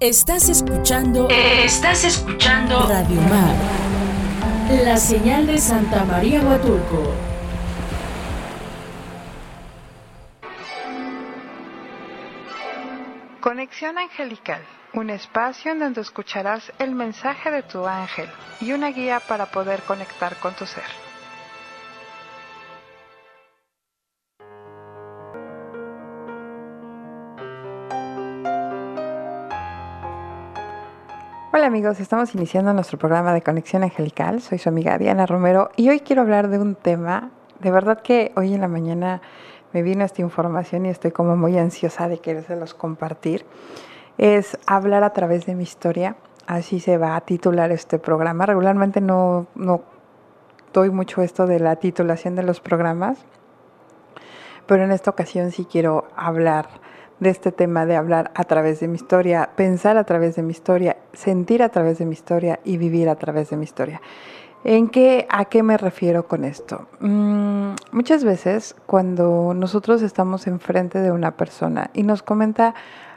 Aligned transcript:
Estás 0.00 0.48
escuchando. 0.48 1.26
Estás 1.28 2.04
escuchando. 2.04 2.86
Radio 2.86 3.20
Mar. 3.22 3.56
La 4.84 4.96
señal 4.96 5.48
de 5.48 5.58
Santa 5.58 6.04
María 6.04 6.40
Huatulco. 6.40 7.14
Conexión 13.40 13.98
Angelical, 13.98 14.62
un 14.94 15.10
espacio 15.10 15.72
en 15.72 15.80
donde 15.80 16.02
escucharás 16.02 16.72
el 16.78 16.94
mensaje 16.94 17.50
de 17.50 17.64
tu 17.64 17.84
ángel 17.84 18.28
y 18.60 18.70
una 18.70 18.90
guía 18.90 19.18
para 19.18 19.46
poder 19.46 19.82
conectar 19.82 20.36
con 20.36 20.54
tu 20.54 20.64
ser. 20.64 21.07
Amigos, 31.68 32.00
estamos 32.00 32.34
iniciando 32.34 32.72
nuestro 32.72 32.98
programa 32.98 33.34
de 33.34 33.42
Conexión 33.42 33.82
Angelical. 33.82 34.40
Soy 34.40 34.56
su 34.56 34.70
amiga 34.70 34.96
Diana 34.96 35.26
Romero 35.26 35.68
y 35.76 35.90
hoy 35.90 36.00
quiero 36.00 36.22
hablar 36.22 36.48
de 36.48 36.58
un 36.58 36.74
tema. 36.74 37.30
De 37.60 37.70
verdad 37.70 38.00
que 38.00 38.32
hoy 38.36 38.54
en 38.54 38.62
la 38.62 38.68
mañana 38.68 39.20
me 39.74 39.82
vino 39.82 40.02
esta 40.02 40.22
información 40.22 40.86
y 40.86 40.88
estoy 40.88 41.10
como 41.10 41.36
muy 41.36 41.58
ansiosa 41.58 42.08
de 42.08 42.20
querérselos 42.20 42.72
compartir. 42.72 43.44
Es 44.16 44.56
hablar 44.66 45.04
a 45.04 45.12
través 45.12 45.44
de 45.44 45.54
mi 45.54 45.64
historia. 45.64 46.16
Así 46.46 46.80
se 46.80 46.96
va 46.96 47.16
a 47.16 47.20
titular 47.20 47.70
este 47.70 47.98
programa. 47.98 48.46
Regularmente 48.46 49.02
no, 49.02 49.46
no 49.54 49.82
doy 50.72 50.88
mucho 50.88 51.20
esto 51.20 51.46
de 51.46 51.60
la 51.60 51.76
titulación 51.76 52.34
de 52.34 52.44
los 52.44 52.60
programas, 52.60 53.18
pero 54.66 54.84
en 54.84 54.90
esta 54.90 55.10
ocasión 55.10 55.50
sí 55.50 55.66
quiero 55.70 56.08
hablar 56.16 56.66
de 57.20 57.30
este 57.30 57.52
tema 57.52 57.86
de 57.86 57.96
hablar 57.96 58.30
a 58.34 58.44
través 58.44 58.80
de 58.80 58.88
mi 58.88 58.96
historia, 58.96 59.50
pensar 59.56 59.96
a 59.96 60.04
través 60.04 60.36
de 60.36 60.42
mi 60.42 60.52
historia, 60.52 60.96
sentir 61.12 61.62
a 61.62 61.68
través 61.68 61.98
de 61.98 62.06
mi 62.06 62.12
historia 62.12 62.60
y 62.64 62.76
vivir 62.76 63.08
a 63.08 63.16
través 63.16 63.50
de 63.50 63.56
mi 63.56 63.64
historia. 63.64 64.00
¿En 64.64 64.88
qué, 64.88 65.26
¿A 65.30 65.44
qué 65.44 65.62
me 65.62 65.76
refiero 65.76 66.26
con 66.26 66.44
esto? 66.44 66.88
Mm, 67.00 67.74
muchas 67.92 68.24
veces 68.24 68.74
cuando 68.86 69.54
nosotros 69.54 70.02
estamos 70.02 70.46
enfrente 70.46 70.98
de 71.00 71.12
una 71.12 71.36
persona 71.36 71.90
y 71.94 72.02
nos 72.02 72.22
comenta 72.22 72.74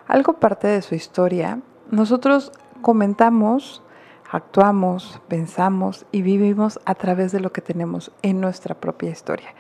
algo 0.08 0.33
parte 0.33 0.67
de 0.67 0.81
su 0.81 0.93
historia, 0.93 1.59
nosotros 1.89 2.52
comentamos, 2.81 3.83
actuamos, 4.31 5.19
pensamos 5.27 6.05
y 6.11 6.21
vivimos 6.21 6.80
a 6.86 6.95
través 6.95 7.31
de 7.31 7.39
lo 7.39 7.52
que 7.52 7.61
tenemos 7.61 8.11
en 8.21 8.39
nuestra 8.39 8.75
propia 8.75 9.09
historia. 9.09 9.53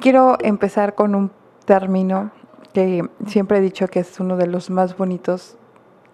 Quiero 0.00 0.36
empezar 0.40 0.94
con 0.94 1.14
un 1.14 1.30
término 1.64 2.30
que 2.76 3.08
siempre 3.26 3.56
he 3.56 3.60
dicho 3.62 3.88
que 3.88 4.00
es 4.00 4.20
uno 4.20 4.36
de 4.36 4.46
los 4.46 4.68
más 4.68 4.98
bonitos 4.98 5.56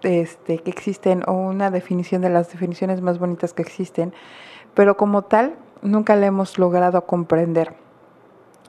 este, 0.02 0.58
que 0.58 0.70
existen 0.70 1.24
o 1.26 1.32
una 1.32 1.72
definición 1.72 2.22
de 2.22 2.30
las 2.30 2.52
definiciones 2.52 3.00
más 3.00 3.18
bonitas 3.18 3.52
que 3.52 3.62
existen, 3.62 4.14
pero 4.72 4.96
como 4.96 5.22
tal 5.22 5.56
nunca 5.82 6.14
la 6.14 6.26
hemos 6.26 6.60
logrado 6.60 7.04
comprender. 7.04 7.74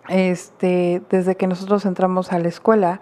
Este, 0.10 1.04
desde 1.12 1.36
que 1.36 1.46
nosotros 1.46 1.86
entramos 1.86 2.34
a 2.34 2.40
la 2.40 2.48
escuela, 2.48 3.00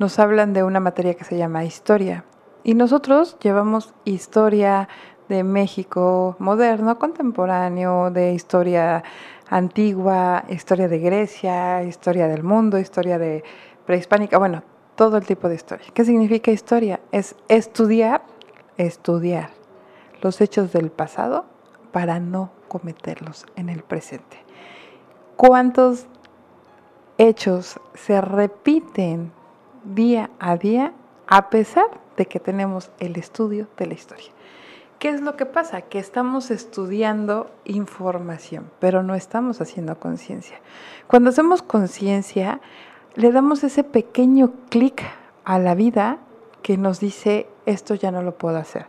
nos 0.00 0.18
hablan 0.18 0.54
de 0.54 0.64
una 0.64 0.80
materia 0.80 1.14
que 1.14 1.22
se 1.22 1.38
llama 1.38 1.64
historia. 1.64 2.24
Y 2.64 2.74
nosotros 2.74 3.36
llevamos 3.40 3.94
historia 4.04 4.88
de 5.28 5.44
México 5.44 6.34
moderno, 6.40 6.98
contemporáneo, 6.98 8.10
de 8.10 8.32
historia 8.32 9.04
antigua, 9.48 10.44
historia 10.48 10.88
de 10.88 10.98
Grecia, 10.98 11.84
historia 11.84 12.26
del 12.26 12.42
mundo, 12.42 12.80
historia 12.80 13.18
de 13.18 13.44
prehispánica, 13.86 14.38
bueno, 14.38 14.62
todo 14.96 15.16
el 15.16 15.26
tipo 15.26 15.48
de 15.48 15.54
historia. 15.54 15.86
¿Qué 15.94 16.04
significa 16.04 16.50
historia? 16.50 17.00
Es 17.10 17.34
estudiar, 17.48 18.22
estudiar 18.76 19.50
los 20.20 20.40
hechos 20.40 20.72
del 20.72 20.90
pasado 20.90 21.46
para 21.92 22.20
no 22.20 22.50
cometerlos 22.68 23.46
en 23.56 23.68
el 23.68 23.82
presente. 23.82 24.38
¿Cuántos 25.36 26.06
hechos 27.18 27.80
se 27.94 28.20
repiten 28.20 29.32
día 29.84 30.30
a 30.38 30.56
día 30.56 30.92
a 31.26 31.50
pesar 31.50 31.86
de 32.16 32.26
que 32.26 32.40
tenemos 32.40 32.90
el 33.00 33.16
estudio 33.16 33.68
de 33.76 33.86
la 33.86 33.94
historia? 33.94 34.30
¿Qué 34.98 35.08
es 35.08 35.20
lo 35.20 35.34
que 35.34 35.46
pasa? 35.46 35.80
Que 35.80 35.98
estamos 35.98 36.52
estudiando 36.52 37.50
información, 37.64 38.70
pero 38.78 39.02
no 39.02 39.16
estamos 39.16 39.60
haciendo 39.60 39.98
conciencia. 39.98 40.60
Cuando 41.08 41.30
hacemos 41.30 41.60
conciencia, 41.60 42.60
le 43.14 43.32
damos 43.32 43.64
ese 43.64 43.84
pequeño 43.84 44.52
clic 44.68 45.02
a 45.44 45.58
la 45.58 45.74
vida 45.74 46.18
que 46.62 46.76
nos 46.76 47.00
dice, 47.00 47.46
esto 47.66 47.94
ya 47.94 48.10
no 48.10 48.22
lo 48.22 48.36
puedo 48.36 48.56
hacer. 48.56 48.86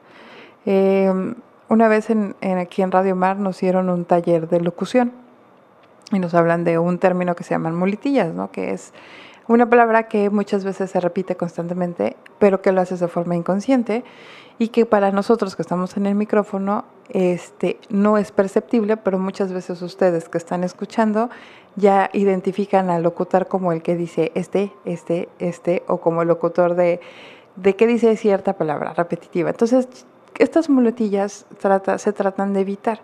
Em, 0.65 1.35
una 1.69 1.87
vez 1.87 2.09
en, 2.09 2.35
aquí 2.57 2.81
en 2.81 2.91
Radio 2.91 3.15
Mar 3.15 3.37
nos 3.37 3.59
dieron 3.59 3.89
un 3.89 4.05
taller 4.05 4.47
de 4.47 4.61
locución 4.61 5.11
y 6.11 6.19
nos 6.19 6.33
hablan 6.33 6.63
de 6.63 6.77
un 6.77 6.99
término 6.99 7.35
que 7.35 7.43
se 7.43 7.51
llaman 7.51 7.75
muletillas, 7.75 8.33
¿no? 8.33 8.51
que 8.51 8.71
es 8.71 8.93
una 9.47 9.69
palabra 9.69 10.07
que 10.07 10.29
muchas 10.29 10.63
veces 10.63 10.91
se 10.91 10.99
repite 10.99 11.35
constantemente, 11.35 12.15
pero 12.39 12.61
que 12.61 12.71
lo 12.71 12.81
haces 12.81 12.99
de 12.99 13.07
forma 13.07 13.35
inconsciente 13.35 14.03
y 14.59 14.69
que 14.69 14.85
para 14.85 15.11
nosotros 15.11 15.55
que 15.55 15.63
estamos 15.63 15.97
en 15.97 16.05
el 16.05 16.15
micrófono 16.15 16.85
este, 17.09 17.79
no 17.89 18.17
es 18.17 18.31
perceptible, 18.31 18.97
pero 18.97 19.19
muchas 19.19 19.51
veces 19.51 19.81
ustedes 19.81 20.29
que 20.29 20.37
están 20.37 20.63
escuchando 20.63 21.29
ya 21.75 22.09
identifican 22.13 22.89
al 22.89 23.03
locutor 23.03 23.47
como 23.47 23.71
el 23.71 23.81
que 23.81 23.95
dice 23.95 24.31
este, 24.35 24.71
este, 24.85 25.29
este, 25.39 25.83
o 25.87 25.97
como 25.97 26.21
el 26.21 26.27
locutor 26.27 26.75
de, 26.75 27.01
de 27.55 27.75
qué 27.75 27.87
dice 27.87 28.15
cierta 28.15 28.53
palabra 28.53 28.93
repetitiva. 28.93 29.49
Entonces, 29.49 29.87
estas 30.37 30.69
muletillas 30.69 31.45
se 31.97 32.13
tratan 32.13 32.53
de 32.53 32.61
evitar. 32.61 33.01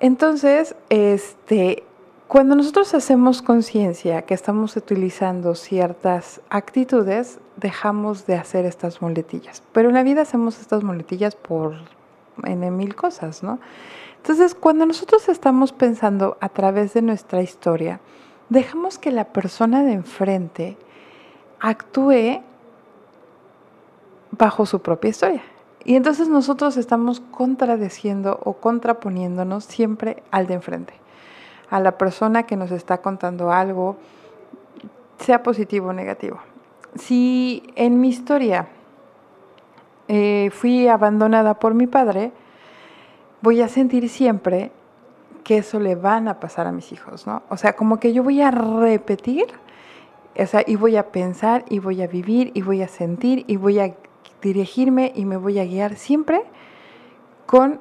Entonces, 0.00 0.74
este, 0.88 1.84
cuando 2.26 2.56
nosotros 2.56 2.94
hacemos 2.94 3.42
conciencia 3.42 4.22
que 4.22 4.34
estamos 4.34 4.76
utilizando 4.76 5.54
ciertas 5.54 6.40
actitudes, 6.48 7.38
dejamos 7.56 8.26
de 8.26 8.36
hacer 8.36 8.64
estas 8.64 9.02
muletillas. 9.02 9.62
Pero 9.72 9.90
en 9.90 9.94
la 9.94 10.02
vida 10.02 10.22
hacemos 10.22 10.58
estas 10.58 10.82
muletillas 10.82 11.36
por 11.36 11.74
en 12.44 12.76
mil 12.76 12.94
cosas, 12.94 13.42
¿no? 13.42 13.58
Entonces, 14.16 14.54
cuando 14.54 14.86
nosotros 14.86 15.28
estamos 15.28 15.72
pensando 15.72 16.36
a 16.40 16.48
través 16.48 16.94
de 16.94 17.02
nuestra 17.02 17.42
historia, 17.42 18.00
dejamos 18.48 18.98
que 18.98 19.10
la 19.10 19.24
persona 19.24 19.82
de 19.82 19.92
enfrente 19.92 20.76
actúe 21.58 22.42
bajo 24.30 24.66
su 24.66 24.80
propia 24.80 25.10
historia. 25.10 25.42
Y 25.84 25.96
entonces 25.96 26.28
nosotros 26.28 26.76
estamos 26.76 27.20
contradeciendo 27.20 28.38
o 28.44 28.54
contraponiéndonos 28.54 29.64
siempre 29.64 30.22
al 30.30 30.46
de 30.46 30.54
enfrente, 30.54 30.94
a 31.70 31.80
la 31.80 31.98
persona 31.98 32.44
que 32.44 32.56
nos 32.56 32.70
está 32.70 32.98
contando 32.98 33.50
algo, 33.50 33.96
sea 35.18 35.42
positivo 35.42 35.88
o 35.88 35.92
negativo. 35.92 36.38
Si 36.94 37.64
en 37.74 38.00
mi 38.00 38.08
historia 38.08 38.68
eh, 40.08 40.50
fui 40.52 40.88
abandonada 40.88 41.54
por 41.54 41.74
mi 41.74 41.86
padre, 41.86 42.32
voy 43.40 43.60
a 43.60 43.68
sentir 43.68 44.08
siempre 44.08 44.72
que 45.44 45.58
eso 45.58 45.80
le 45.80 45.94
van 45.94 46.28
a 46.28 46.40
pasar 46.40 46.66
a 46.66 46.72
mis 46.72 46.92
hijos, 46.92 47.26
¿no? 47.26 47.42
O 47.48 47.56
sea, 47.56 47.74
como 47.74 47.98
que 47.98 48.12
yo 48.12 48.22
voy 48.22 48.40
a 48.40 48.50
repetir, 48.50 49.46
o 50.36 50.46
sea, 50.46 50.62
y 50.66 50.76
voy 50.76 50.96
a 50.96 51.10
pensar, 51.10 51.64
y 51.68 51.78
voy 51.78 52.02
a 52.02 52.06
vivir, 52.06 52.52
y 52.54 52.62
voy 52.62 52.82
a 52.82 52.88
sentir, 52.88 53.44
y 53.46 53.56
voy 53.56 53.80
a 53.80 53.94
dirigirme, 54.40 55.12
y 55.14 55.24
me 55.24 55.36
voy 55.36 55.58
a 55.58 55.64
guiar 55.64 55.96
siempre 55.96 56.42
con 57.46 57.80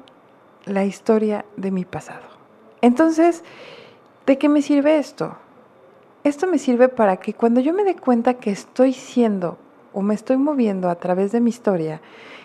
la 0.65 0.85
historia 0.85 1.45
de 1.57 1.71
mi 1.71 1.85
pasado. 1.85 2.27
Entonces, 2.81 3.43
¿de 4.25 4.37
qué 4.37 4.49
me 4.49 4.61
sirve 4.61 4.97
esto? 4.97 5.37
Esto 6.23 6.47
me 6.47 6.59
sirve 6.59 6.87
para 6.87 7.17
que 7.17 7.33
cuando 7.33 7.61
yo 7.61 7.73
me 7.73 7.83
dé 7.83 7.95
cuenta 7.95 8.35
que 8.35 8.51
estoy 8.51 8.93
siendo 8.93 9.57
o 9.93 10.01
me 10.01 10.13
estoy 10.13 10.37
moviendo 10.37 10.89
a 10.89 10.95
través 10.95 11.31
de 11.31 11.41
mi 11.41 11.49
historia 11.49 12.01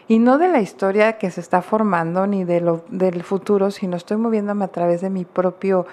y 0.09 0.19
no 0.19 0.39
de 0.39 0.49
la 0.49 0.61
historia 0.61 1.19
que 1.19 1.31
se 1.31 1.41
está 1.41 1.63
formando 1.63 2.27
ni 2.27 2.45
de 2.45 2.61
lo, 2.61 2.85
del 2.89 3.23
futuro, 3.23 3.71
sino 3.71 3.97
estoy 3.97 4.17
moviéndome 4.17 4.65
a 4.65 4.69
través 4.69 5.01
de 5.01 5.11
mi, 5.11 5.25
propio, 5.25 5.87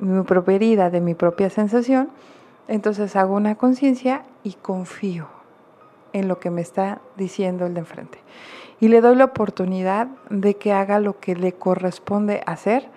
mi 0.00 0.22
propia 0.24 0.56
herida, 0.56 0.90
de 0.90 1.00
mi 1.00 1.14
propia 1.14 1.48
sensación, 1.48 2.08
entonces 2.68 3.14
hago 3.16 3.34
una 3.34 3.54
conciencia 3.54 4.24
y 4.42 4.54
confío 4.54 5.28
en 6.12 6.28
lo 6.28 6.38
que 6.38 6.50
me 6.50 6.60
está 6.60 7.00
diciendo 7.16 7.66
el 7.66 7.74
de 7.74 7.80
enfrente. 7.80 8.18
Y 8.80 8.88
le 8.88 9.00
doy 9.00 9.14
la 9.14 9.26
oportunidad 9.26 10.08
de 10.28 10.54
que 10.54 10.72
haga 10.72 10.98
lo 10.98 11.20
que 11.20 11.36
le 11.36 11.52
corresponde 11.52 12.42
hacer. 12.46 12.88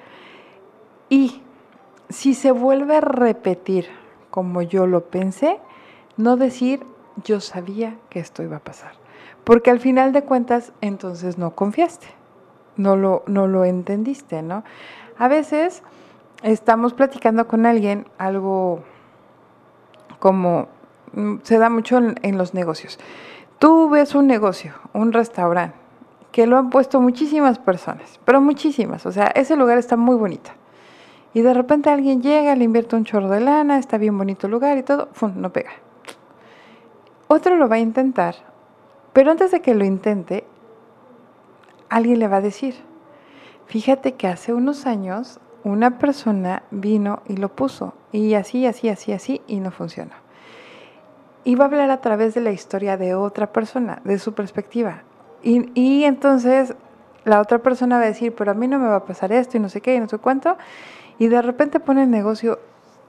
Y 1.10 1.44
si 2.10 2.34
se 2.34 2.52
vuelve 2.52 2.98
a 2.98 3.02
repetir 3.02 3.88
como 4.32 4.64
yo 4.64 4.88
lo 4.88 5.06
pensé, 5.06 5.60
no 6.18 6.38
decir 6.38 6.84
yo 7.24 7.40
sabía 7.40 7.98
que 8.10 8.20
esto 8.20 8.44
iba 8.44 8.58
a 8.58 8.64
pasar. 8.64 8.94
Porque 9.44 9.72
al 9.72 9.80
final 9.80 10.12
de 10.12 10.24
cuentas, 10.24 10.74
entonces 10.82 11.38
no 11.38 11.56
confiaste, 11.56 12.08
no 12.78 12.96
lo, 12.96 13.24
no 13.28 13.48
lo 13.48 13.64
entendiste, 13.64 14.42
¿no? 14.42 14.64
A 15.18 15.28
veces 15.28 15.84
estamos 16.44 16.94
platicando 16.94 17.48
con 17.48 17.66
alguien 17.66 18.08
algo 18.18 18.84
como 20.20 20.68
mm, 21.14 21.36
se 21.44 21.58
da 21.58 21.70
mucho 21.70 21.98
en, 21.98 22.38
los 22.38 22.54
negocios. 22.54 23.00
Tú 23.60 23.90
ves 23.90 24.16
un 24.16 24.28
negocio, 24.28 24.74
un 24.94 25.14
restaurante, 25.14 25.78
que 26.32 26.48
lo 26.48 26.58
han 26.58 26.70
puesto 26.70 27.00
muchísimas 27.00 27.60
personas, 27.60 28.20
pero 28.26 28.42
muchísimas, 28.42 29.06
o 29.06 29.12
sea, 29.12 29.28
ese 29.28 29.56
lugar 29.56 29.78
está 29.78 29.96
muy 29.96 30.16
bonito. 30.16 30.52
Y 31.34 31.42
de 31.42 31.54
repente 31.54 31.90
alguien 31.90 32.22
llega, 32.22 32.56
le 32.56 32.64
invierte 32.64 32.96
un 32.96 33.06
chorro 33.06 33.30
de 33.30 33.42
lana, 33.42 33.78
está 33.78 33.98
bien 33.98 34.18
bonito 34.18 34.48
el 34.48 34.52
lugar 34.52 34.78
y 34.78 34.84
todo, 34.84 35.10
¡fum! 35.14 35.34
no 35.36 35.52
pega. 35.52 35.72
Otro 37.28 37.56
lo 37.56 37.68
va 37.68 37.76
a 37.76 37.80
intentar, 37.80 38.36
pero 39.14 39.32
antes 39.32 39.52
de 39.52 39.62
que 39.62 39.74
lo 39.74 39.86
intente, 39.86 40.46
alguien 41.90 42.20
le 42.20 42.28
va 42.28 42.38
a 42.38 42.42
decir, 42.42 42.76
fíjate 43.66 44.14
que 44.14 44.28
hace 44.28 44.54
unos 44.54 44.86
años 44.86 45.40
una 45.64 45.98
persona 45.98 46.64
vino 46.70 47.22
y 47.28 47.38
lo 47.38 47.50
puso, 47.50 47.94
y 48.12 48.36
así, 48.36 48.66
así, 48.68 48.90
así, 48.90 49.12
así, 49.12 49.42
y 49.48 49.60
no 49.60 49.72
funcionó. 49.72 50.14
Y 51.44 51.56
va 51.56 51.66
a 51.66 51.68
hablar 51.68 51.90
a 51.92 52.02
través 52.02 52.34
de 52.34 52.42
la 52.42 52.52
historia 52.52 52.98
de 52.98 53.16
otra 53.16 53.52
persona, 53.52 54.02
de 54.04 54.20
su 54.20 54.34
perspectiva. 54.34 55.04
Y, 55.42 55.70
y 55.80 56.04
entonces 56.06 56.76
la 57.24 57.42
otra 57.42 57.60
persona 57.60 57.98
va 57.98 58.04
a 58.04 58.08
decir, 58.08 58.34
pero 58.36 58.52
a 58.52 58.56
mí 58.56 58.68
no 58.68 58.80
me 58.80 58.88
va 58.88 58.98
a 58.98 59.06
pasar 59.06 59.32
esto 59.32 59.58
y 59.58 59.60
no 59.60 59.70
sé 59.70 59.82
qué 59.82 59.96
y 59.96 60.00
no 60.00 60.08
sé 60.08 60.18
cuánto 60.18 60.58
y 61.18 61.28
de 61.28 61.42
repente 61.42 61.80
pone 61.80 62.04
el 62.04 62.10
negocio 62.10 62.60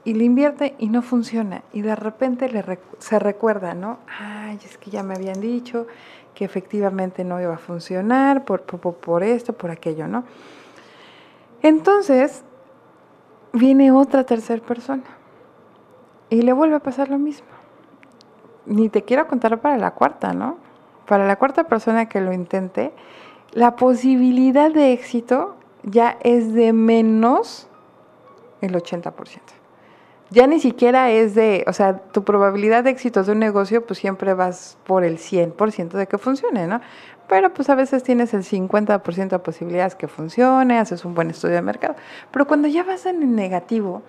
y 0.07 0.13
le 0.13 0.23
invierte 0.23 0.73
y 0.79 0.87
no 0.87 1.01
funciona. 1.01 1.63
Y 1.73 1.81
de 1.81 1.93
repente 1.93 2.47
le 2.47 2.63
se 2.97 3.19
recuerda, 3.19 3.73
¿no? 3.73 3.99
Ay, 4.07 4.57
es 4.63 4.77
que 4.77 4.89
ya 4.89 5.03
me 5.03 5.15
habían 5.15 5.41
dicho 5.41 5.85
que 6.33 6.45
efectivamente 6.45 7.25
no 7.25 7.41
iba 7.41 7.55
a 7.55 7.57
funcionar 7.57 8.45
por, 8.45 8.61
por, 8.61 8.95
por 8.95 9.21
esto, 9.21 9.51
por 9.51 9.69
aquello, 9.69 10.07
¿no? 10.07 10.23
Entonces, 11.61 12.45
viene 13.51 13.91
otra 13.91 14.23
tercera 14.23 14.63
persona 14.63 15.03
y 16.29 16.41
le 16.41 16.53
vuelve 16.53 16.77
a 16.77 16.79
pasar 16.79 17.09
lo 17.09 17.17
mismo. 17.17 17.49
Ni 18.65 18.87
te 18.87 19.03
quiero 19.03 19.27
contar 19.27 19.59
para 19.59 19.75
la 19.75 19.91
cuarta, 19.91 20.31
¿no? 20.31 20.57
Para 21.05 21.27
la 21.27 21.35
cuarta 21.35 21.65
persona 21.65 22.07
que 22.07 22.21
lo 22.21 22.31
intente, 22.31 22.93
la 23.51 23.75
posibilidad 23.75 24.71
de 24.71 24.93
éxito 24.93 25.57
ya 25.83 26.17
es 26.21 26.53
de 26.53 26.71
menos 26.71 27.67
el 28.61 28.73
80%. 28.73 29.56
Ya 30.29 30.45
ni 30.45 30.59
siquiera 30.59 31.09
es 31.09 31.35
de, 31.35 31.63
o 31.67 31.73
sea, 31.73 31.97
tu 31.97 32.23
probabilidad 32.23 32.83
de 32.83 32.89
éxito 32.89 33.23
de 33.23 33.31
un 33.31 33.39
negocio, 33.39 33.85
pues 33.85 33.99
siempre 33.99 34.33
vas 34.33 34.77
por 34.85 35.03
el 35.03 35.19
100% 35.19 35.91
de 35.91 36.07
que 36.07 36.17
funcione, 36.17 36.67
¿no? 36.67 36.81
Pero 37.29 37.53
pues 37.53 37.69
a 37.69 37.75
veces 37.75 38.03
tienes 38.03 38.33
el 38.33 38.43
50% 38.43 39.29
de 39.29 39.39
posibilidades 39.39 39.95
que 39.95 40.07
funcione, 40.07 40.79
haces 40.79 41.05
un 41.05 41.13
buen 41.13 41.29
estudio 41.29 41.55
de 41.55 41.61
mercado. 41.61 41.95
Pero 42.31 42.47
cuando 42.47 42.67
ya 42.67 42.83
vas 42.83 43.05
en 43.05 43.21
el 43.21 43.35
negativo, 43.35 44.01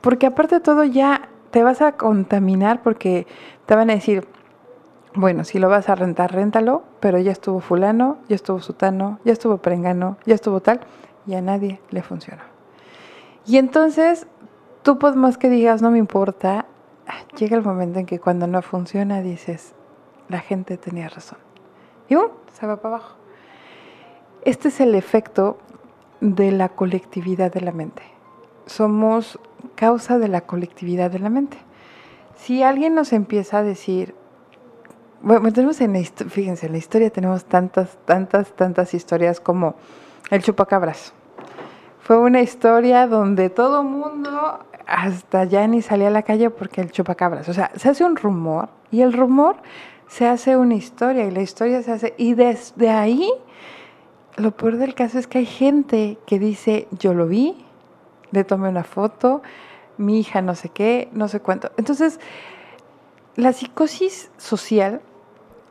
porque 0.00 0.26
aparte 0.26 0.56
de 0.56 0.60
todo 0.60 0.84
ya 0.84 1.28
te 1.50 1.62
vas 1.62 1.80
a 1.82 1.92
contaminar 1.92 2.82
porque 2.82 3.26
te 3.66 3.74
van 3.74 3.90
a 3.90 3.94
decir, 3.94 4.26
bueno, 5.14 5.44
si 5.44 5.58
lo 5.58 5.68
vas 5.68 5.88
a 5.88 5.94
rentar, 5.94 6.32
réntalo, 6.32 6.82
pero 7.00 7.18
ya 7.18 7.32
estuvo 7.32 7.60
fulano, 7.60 8.18
ya 8.28 8.34
estuvo 8.34 8.60
sutano, 8.60 9.20
ya 9.24 9.32
estuvo 9.32 9.58
perengano, 9.58 10.16
ya 10.26 10.34
estuvo 10.34 10.60
tal, 10.60 10.80
y 11.26 11.34
a 11.34 11.40
nadie 11.40 11.80
le 11.90 12.02
funcionó. 12.02 12.42
Y 13.46 13.58
entonces, 13.58 14.26
tú 14.84 14.98
por 14.98 15.16
más 15.16 15.38
que 15.38 15.48
digas, 15.48 15.82
no 15.82 15.90
me 15.90 15.98
importa, 15.98 16.66
llega 17.36 17.56
el 17.56 17.64
momento 17.64 17.98
en 17.98 18.06
que 18.06 18.20
cuando 18.20 18.46
no 18.46 18.62
funciona 18.62 19.22
dices, 19.22 19.74
la 20.28 20.38
gente 20.38 20.76
tenía 20.76 21.08
razón. 21.08 21.38
Y 22.08 22.14
¡um! 22.14 22.28
se 22.52 22.66
va 22.66 22.76
para 22.76 22.96
abajo. 22.96 23.16
Este 24.44 24.68
es 24.68 24.80
el 24.80 24.94
efecto 24.94 25.58
de 26.20 26.52
la 26.52 26.68
colectividad 26.68 27.50
de 27.50 27.62
la 27.62 27.72
mente. 27.72 28.02
Somos 28.66 29.40
causa 29.74 30.18
de 30.18 30.28
la 30.28 30.42
colectividad 30.42 31.10
de 31.10 31.18
la 31.18 31.30
mente. 31.30 31.56
Si 32.36 32.62
alguien 32.62 32.94
nos 32.94 33.14
empieza 33.14 33.58
a 33.58 33.62
decir, 33.62 34.14
bueno, 35.22 35.50
tenemos 35.50 35.80
en 35.80 35.94
fíjense, 36.04 36.66
en 36.66 36.72
la 36.72 36.78
historia 36.78 37.08
tenemos 37.08 37.46
tantas, 37.46 37.96
tantas, 38.04 38.52
tantas 38.52 38.92
historias 38.92 39.40
como 39.40 39.76
el 40.30 40.42
chupacabras 40.42 41.14
fue 42.04 42.18
una 42.18 42.42
historia 42.42 43.06
donde 43.06 43.48
todo 43.48 43.82
mundo 43.82 44.58
hasta 44.86 45.44
ya 45.44 45.66
ni 45.66 45.82
salía 45.82 46.08
a 46.08 46.10
la 46.10 46.22
calle 46.22 46.50
porque 46.50 46.80
el 46.80 46.90
chupacabras. 46.90 47.48
O 47.48 47.54
sea, 47.54 47.70
se 47.76 47.88
hace 47.88 48.04
un 48.04 48.16
rumor 48.16 48.68
y 48.90 49.02
el 49.02 49.12
rumor 49.12 49.56
se 50.08 50.26
hace 50.26 50.56
una 50.56 50.74
historia 50.74 51.24
y 51.24 51.30
la 51.30 51.42
historia 51.42 51.82
se 51.82 51.92
hace. 51.92 52.14
Y 52.16 52.34
desde 52.34 52.90
ahí, 52.90 53.30
lo 54.36 54.50
peor 54.52 54.76
del 54.76 54.94
caso 54.94 55.18
es 55.18 55.26
que 55.26 55.38
hay 55.38 55.46
gente 55.46 56.18
que 56.26 56.38
dice, 56.38 56.88
yo 56.98 57.14
lo 57.14 57.26
vi, 57.26 57.64
le 58.30 58.44
tomé 58.44 58.68
una 58.68 58.84
foto, 58.84 59.42
mi 59.96 60.20
hija 60.20 60.42
no 60.42 60.54
sé 60.54 60.68
qué, 60.68 61.08
no 61.12 61.28
sé 61.28 61.40
cuánto. 61.40 61.70
Entonces, 61.76 62.20
la 63.36 63.52
psicosis 63.52 64.30
social 64.36 65.00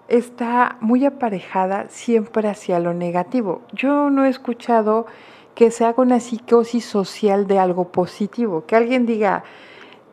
está 0.07 0.77
muy 0.81 1.05
aparejada 1.05 1.87
siempre 1.89 2.47
hacia 2.49 2.79
lo 2.79 2.93
negativo. 2.93 3.61
Yo 3.73 4.09
no 4.09 4.25
he 4.25 4.29
escuchado 4.29 5.05
que 5.55 5.71
se 5.71 5.85
haga 5.85 6.01
una 6.01 6.19
psicosis 6.19 6.85
social 6.85 7.47
de 7.47 7.59
algo 7.59 7.89
positivo, 7.89 8.65
que 8.65 8.75
alguien 8.75 9.05
diga, 9.05 9.43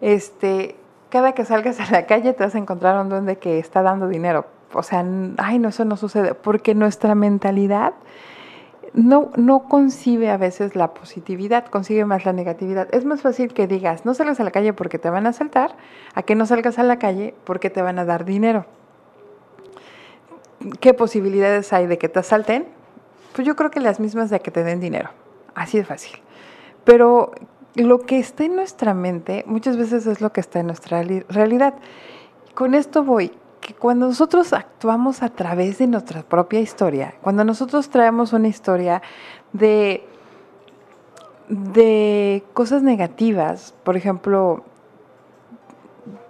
este, 0.00 0.76
cada 1.08 1.32
que 1.32 1.44
salgas 1.44 1.80
a 1.80 1.90
la 1.90 2.06
calle 2.06 2.32
te 2.32 2.44
vas 2.44 2.54
a 2.54 2.58
encontrar 2.58 3.00
un 3.00 3.08
duende 3.08 3.36
que 3.36 3.58
está 3.58 3.82
dando 3.82 4.08
dinero. 4.08 4.46
O 4.72 4.82
sea, 4.82 5.04
ay, 5.38 5.58
no, 5.58 5.68
eso 5.68 5.84
no 5.84 5.96
sucede, 5.96 6.34
porque 6.34 6.74
nuestra 6.74 7.14
mentalidad 7.14 7.94
no, 8.92 9.30
no 9.36 9.68
concibe 9.68 10.30
a 10.30 10.36
veces 10.36 10.76
la 10.76 10.94
positividad, 10.94 11.66
consigue 11.66 12.04
más 12.04 12.24
la 12.24 12.32
negatividad. 12.32 12.88
Es 12.94 13.04
más 13.04 13.20
fácil 13.20 13.52
que 13.52 13.66
digas, 13.66 14.04
no 14.04 14.14
salgas 14.14 14.40
a 14.40 14.44
la 14.44 14.50
calle 14.50 14.72
porque 14.72 14.98
te 14.98 15.10
van 15.10 15.26
a 15.26 15.30
asaltar, 15.30 15.74
a 16.14 16.22
que 16.22 16.34
no 16.34 16.46
salgas 16.46 16.78
a 16.78 16.82
la 16.82 16.98
calle 16.98 17.34
porque 17.44 17.70
te 17.70 17.82
van 17.82 17.98
a 17.98 18.04
dar 18.04 18.24
dinero. 18.24 18.66
¿Qué 20.80 20.92
posibilidades 20.92 21.72
hay 21.72 21.86
de 21.86 21.98
que 21.98 22.08
te 22.08 22.18
asalten? 22.18 22.66
Pues 23.34 23.46
yo 23.46 23.56
creo 23.56 23.70
que 23.70 23.80
las 23.80 23.98
mismas 24.00 24.30
de 24.30 24.40
que 24.40 24.50
te 24.50 24.62
den 24.62 24.80
dinero. 24.80 25.10
Así 25.54 25.78
de 25.78 25.84
fácil. 25.84 26.20
Pero 26.84 27.32
lo 27.74 28.00
que 28.00 28.18
está 28.18 28.44
en 28.44 28.56
nuestra 28.56 28.94
mente 28.94 29.44
muchas 29.46 29.76
veces 29.76 30.06
es 30.06 30.20
lo 30.20 30.32
que 30.32 30.40
está 30.40 30.60
en 30.60 30.66
nuestra 30.66 31.02
realidad. 31.28 31.74
Con 32.54 32.74
esto 32.74 33.04
voy, 33.04 33.32
que 33.60 33.74
cuando 33.74 34.06
nosotros 34.06 34.52
actuamos 34.52 35.22
a 35.22 35.28
través 35.28 35.78
de 35.78 35.86
nuestra 35.86 36.22
propia 36.22 36.60
historia, 36.60 37.14
cuando 37.20 37.44
nosotros 37.44 37.90
traemos 37.90 38.32
una 38.32 38.48
historia 38.48 39.02
de, 39.52 40.06
de 41.48 42.42
cosas 42.54 42.82
negativas, 42.82 43.74
por 43.84 43.96
ejemplo, 43.96 44.64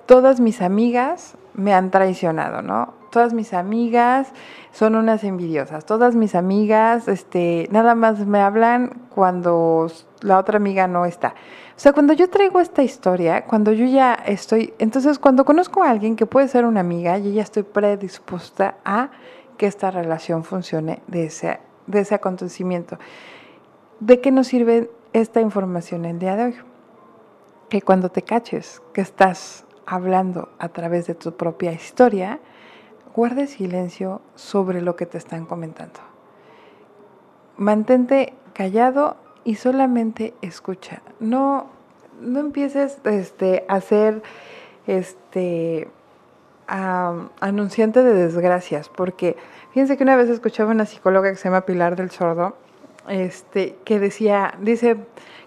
todas 0.07 0.41
mis 0.41 0.61
amigas 0.61 1.37
me 1.55 1.73
han 1.73 1.91
traicionado, 1.91 2.63
¿no? 2.63 3.00
Todas 3.11 3.35
mis 3.35 3.53
amigas 3.53 4.33
son 4.73 4.95
unas 4.95 5.25
envidiosas. 5.25 5.85
Todas 5.85 6.15
mis 6.15 6.35
amigas, 6.35 7.09
este, 7.09 7.69
nada 7.73 7.95
más 7.95 8.25
me 8.27 8.41
hablan 8.41 9.09
cuando 9.15 9.89
la 10.21 10.39
otra 10.39 10.59
amiga 10.59 10.87
no 10.87 11.05
está. 11.05 11.35
O 11.77 11.83
sea, 11.83 11.93
cuando 11.93 12.13
yo 12.13 12.31
traigo 12.31 12.61
esta 12.61 12.83
historia, 12.83 13.47
cuando 13.47 13.73
yo 13.73 13.87
ya 13.87 14.15
estoy, 14.15 14.75
entonces 14.79 15.19
cuando 15.19 15.45
conozco 15.45 15.83
a 15.83 15.91
alguien 15.91 16.15
que 16.15 16.27
puede 16.27 16.47
ser 16.47 16.65
una 16.67 16.81
amiga, 16.81 17.19
yo 17.19 17.31
ya 17.31 17.43
estoy 17.43 17.63
predispuesta 17.65 18.77
a 18.85 19.11
que 19.57 19.67
esta 19.67 19.91
relación 19.91 20.45
funcione 20.45 21.03
de 21.07 21.25
ese, 21.25 21.59
de 21.87 22.01
ese 22.01 22.15
acontecimiento. 22.15 22.99
¿De 23.99 24.21
qué 24.21 24.31
nos 24.31 24.47
sirve 24.47 24.91
esta 25.13 25.41
información 25.41 26.05
el 26.05 26.19
día 26.19 26.37
de 26.37 26.45
hoy? 26.45 26.55
Que 27.69 27.83
cuando 27.83 28.11
te 28.11 28.23
caches 28.23 28.81
que 28.93 29.01
estás 29.01 29.65
hablando 29.85 30.51
a 30.59 30.69
través 30.69 31.07
de 31.07 31.15
tu 31.15 31.37
propia 31.37 31.73
historia, 31.73 32.41
guarde 33.15 33.47
silencio 33.47 34.21
sobre 34.35 34.81
lo 34.83 34.97
que 34.97 35.07
te 35.07 35.19
están 35.19 35.47
comentando. 35.47 36.01
Mantente 37.57 38.35
callado 38.53 39.17
y 39.45 39.57
solamente 39.57 40.35
escucha. 40.43 41.03
No, 41.19 41.67
no 42.21 42.41
empieces 42.41 42.99
este, 43.05 43.65
a 43.69 43.81
ser 43.81 44.23
este, 44.87 45.89
anunciante 46.67 48.03
de 48.03 48.15
desgracias, 48.15 48.89
porque 48.89 49.37
fíjense 49.73 49.97
que 49.97 50.05
una 50.05 50.17
vez 50.17 50.29
escuchaba 50.29 50.71
una 50.71 50.87
psicóloga 50.87 51.31
que 51.31 51.37
se 51.37 51.45
llama 51.45 51.63
Pilar 51.63 51.97
del 51.97 52.11
Sordo, 52.11 52.57
este, 53.09 53.77
que 53.85 53.99
decía, 53.99 54.55
dice 54.61 54.97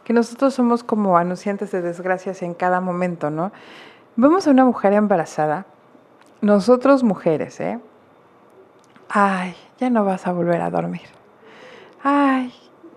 que 0.03 0.11
nosotros 0.11 0.53
somos 0.53 0.83
como 0.83 1.17
anunciantes 1.17 1.71
de 1.71 1.81
desgracias 1.81 2.41
en 2.41 2.53
cada 2.53 2.81
momento, 2.81 3.29
¿no? 3.29 3.51
Vemos 4.15 4.47
a 4.47 4.51
una 4.51 4.65
mujer 4.65 4.93
embarazada 4.93 5.65
nosotros 6.43 7.03
mujeres, 7.03 7.59
¿eh? 7.61 7.79
Ay, 9.07 9.55
ya 9.79 9.89
no 9.89 10.03
vas 10.03 10.27
a 10.27 10.33
volver 10.33 10.61
a 10.61 10.69
dormir. 10.69 11.07
Ay, 12.03 12.53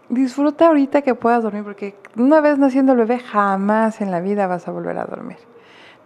disfruta 0.08 0.66
ahorita 0.66 1.02
que 1.02 1.14
puedas 1.14 1.44
dormir, 1.44 1.62
porque 1.62 1.96
una 2.16 2.40
vez 2.40 2.58
naciendo 2.58 2.92
el 2.92 2.98
bebé 2.98 3.20
jamás 3.20 4.00
en 4.00 4.10
la 4.10 4.20
vida 4.20 4.48
vas 4.48 4.66
a 4.66 4.72
volver 4.72 4.98
a 4.98 5.04
dormir. 5.04 5.38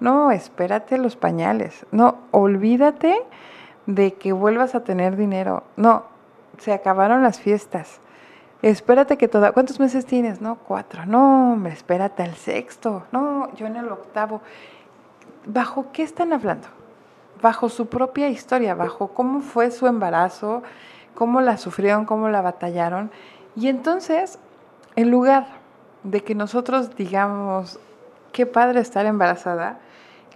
No, 0.01 0.31
espérate 0.31 0.99
los 0.99 1.17
pañales. 1.17 1.87
No, 1.93 2.19
olvídate 2.31 3.17
de 3.87 4.13
que 4.15 4.33
vuelvas 4.33 4.75
a 4.75 4.85
tener 4.85 5.17
dinero. 5.17 5.65
No, 5.77 6.05
se 6.59 6.75
acabaron 6.75 7.23
las 7.23 7.41
fiestas. 7.41 8.01
Espérate 8.61 9.17
que 9.17 9.29
toda... 9.29 9.53
¿Cuántos 9.53 9.81
meses 9.81 10.05
tienes? 10.05 10.43
No, 10.43 10.57
cuatro. 10.57 11.07
No, 11.07 11.55
hombre, 11.55 11.73
espérate 11.73 12.23
al 12.23 12.35
sexto. 12.35 13.05
No, 13.13 13.51
yo 13.55 13.67
en 13.67 13.77
el 13.77 13.91
octavo. 13.91 14.43
¿Bajo 15.47 15.91
qué 15.93 16.03
están 16.03 16.35
hablando? 16.35 16.69
Bajo 17.43 17.69
su 17.69 17.87
propia 17.87 18.29
historia, 18.29 18.75
bajo 18.75 19.09
cómo 19.09 19.41
fue 19.41 19.71
su 19.71 19.87
embarazo, 19.87 20.63
cómo 21.15 21.41
la 21.41 21.57
sufrieron, 21.57 22.05
cómo 22.05 22.29
la 22.29 22.43
batallaron. 22.43 23.11
Y 23.57 23.69
entonces, 23.69 24.39
en 24.97 25.11
lugar 25.11 25.47
de 26.03 26.23
que 26.23 26.35
nosotros 26.35 26.97
digamos, 26.97 27.79
qué 28.33 28.47
padre 28.47 28.81
estar 28.81 29.07
embarazada, 29.07 29.79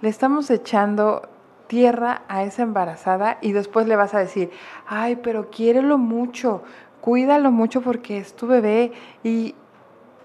le 0.00 0.08
estamos 0.08 0.50
echando 0.50 1.28
tierra 1.66 2.22
a 2.28 2.42
esa 2.44 2.62
embarazada 2.62 3.38
y 3.40 3.52
después 3.52 3.86
le 3.86 3.96
vas 3.96 4.14
a 4.14 4.18
decir, 4.18 4.50
ay, 4.86 5.16
pero 5.16 5.50
quiérelo 5.50 5.98
mucho, 5.98 6.62
cuídalo 7.00 7.50
mucho 7.50 7.80
porque 7.80 8.18
es 8.18 8.34
tu 8.34 8.46
bebé. 8.46 8.92
Y, 9.22 9.54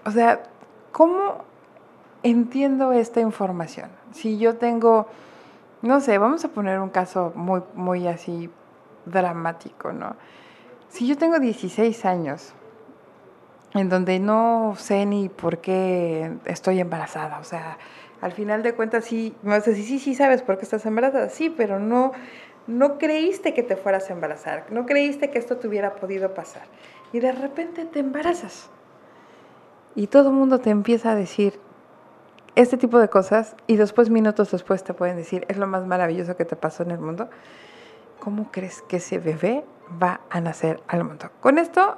o 0.04 0.10
sea, 0.10 0.42
¿cómo 0.92 1.44
entiendo 2.22 2.92
esta 2.92 3.20
información? 3.20 3.90
Si 4.12 4.38
yo 4.38 4.56
tengo, 4.56 5.06
no 5.82 6.00
sé, 6.00 6.18
vamos 6.18 6.44
a 6.44 6.48
poner 6.48 6.78
un 6.80 6.90
caso 6.90 7.32
muy, 7.34 7.62
muy 7.74 8.06
así 8.06 8.50
dramático, 9.06 9.92
¿no? 9.92 10.16
Si 10.88 11.06
yo 11.06 11.16
tengo 11.16 11.38
16 11.38 12.04
años, 12.04 12.52
en 13.74 13.88
donde 13.88 14.18
no 14.18 14.74
sé 14.76 15.06
ni 15.06 15.28
por 15.28 15.58
qué 15.58 16.32
estoy 16.44 16.80
embarazada, 16.80 17.38
o 17.38 17.44
sea, 17.44 17.78
al 18.20 18.32
final 18.32 18.62
de 18.62 18.74
cuentas 18.74 19.04
sí, 19.04 19.34
me 19.42 19.50
vas 19.50 19.68
a 19.68 19.74
sí, 19.74 19.98
sí 19.98 20.14
sabes 20.14 20.42
por 20.42 20.58
qué 20.58 20.64
estás 20.64 20.84
embarazada, 20.84 21.30
sí, 21.30 21.48
pero 21.48 21.78
no, 21.78 22.12
no 22.66 22.98
creíste 22.98 23.54
que 23.54 23.62
te 23.62 23.76
fueras 23.76 24.10
a 24.10 24.12
embarazar, 24.12 24.66
no 24.70 24.84
creíste 24.84 25.30
que 25.30 25.38
esto 25.38 25.56
te 25.56 25.68
hubiera 25.68 25.94
podido 25.94 26.34
pasar. 26.34 26.62
Y 27.12 27.20
de 27.20 27.32
repente 27.32 27.84
te 27.86 28.00
embarazas. 28.00 28.68
Y 29.94 30.06
todo 30.06 30.28
el 30.28 30.36
mundo 30.36 30.60
te 30.60 30.70
empieza 30.70 31.12
a 31.12 31.14
decir 31.14 31.58
este 32.54 32.76
tipo 32.76 32.98
de 32.98 33.08
cosas 33.08 33.54
y 33.66 33.76
después, 33.76 34.10
minutos 34.10 34.50
después, 34.50 34.82
te 34.84 34.94
pueden 34.94 35.16
decir, 35.16 35.44
es 35.48 35.56
lo 35.56 35.66
más 35.66 35.86
maravilloso 35.86 36.36
que 36.36 36.44
te 36.44 36.56
pasó 36.56 36.82
en 36.82 36.90
el 36.90 36.98
mundo. 36.98 37.28
¿Cómo 38.18 38.50
crees 38.50 38.82
que 38.82 38.96
ese 38.96 39.18
bebé 39.18 39.64
va 40.02 40.20
a 40.30 40.40
nacer 40.40 40.82
al 40.88 41.04
mundo? 41.04 41.30
Con 41.40 41.58
esto 41.58 41.96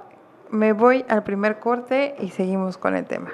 me 0.50 0.72
voy 0.72 1.04
al 1.08 1.22
primer 1.24 1.58
corte 1.58 2.14
y 2.20 2.30
seguimos 2.30 2.78
con 2.78 2.94
el 2.94 3.06
tema. 3.06 3.30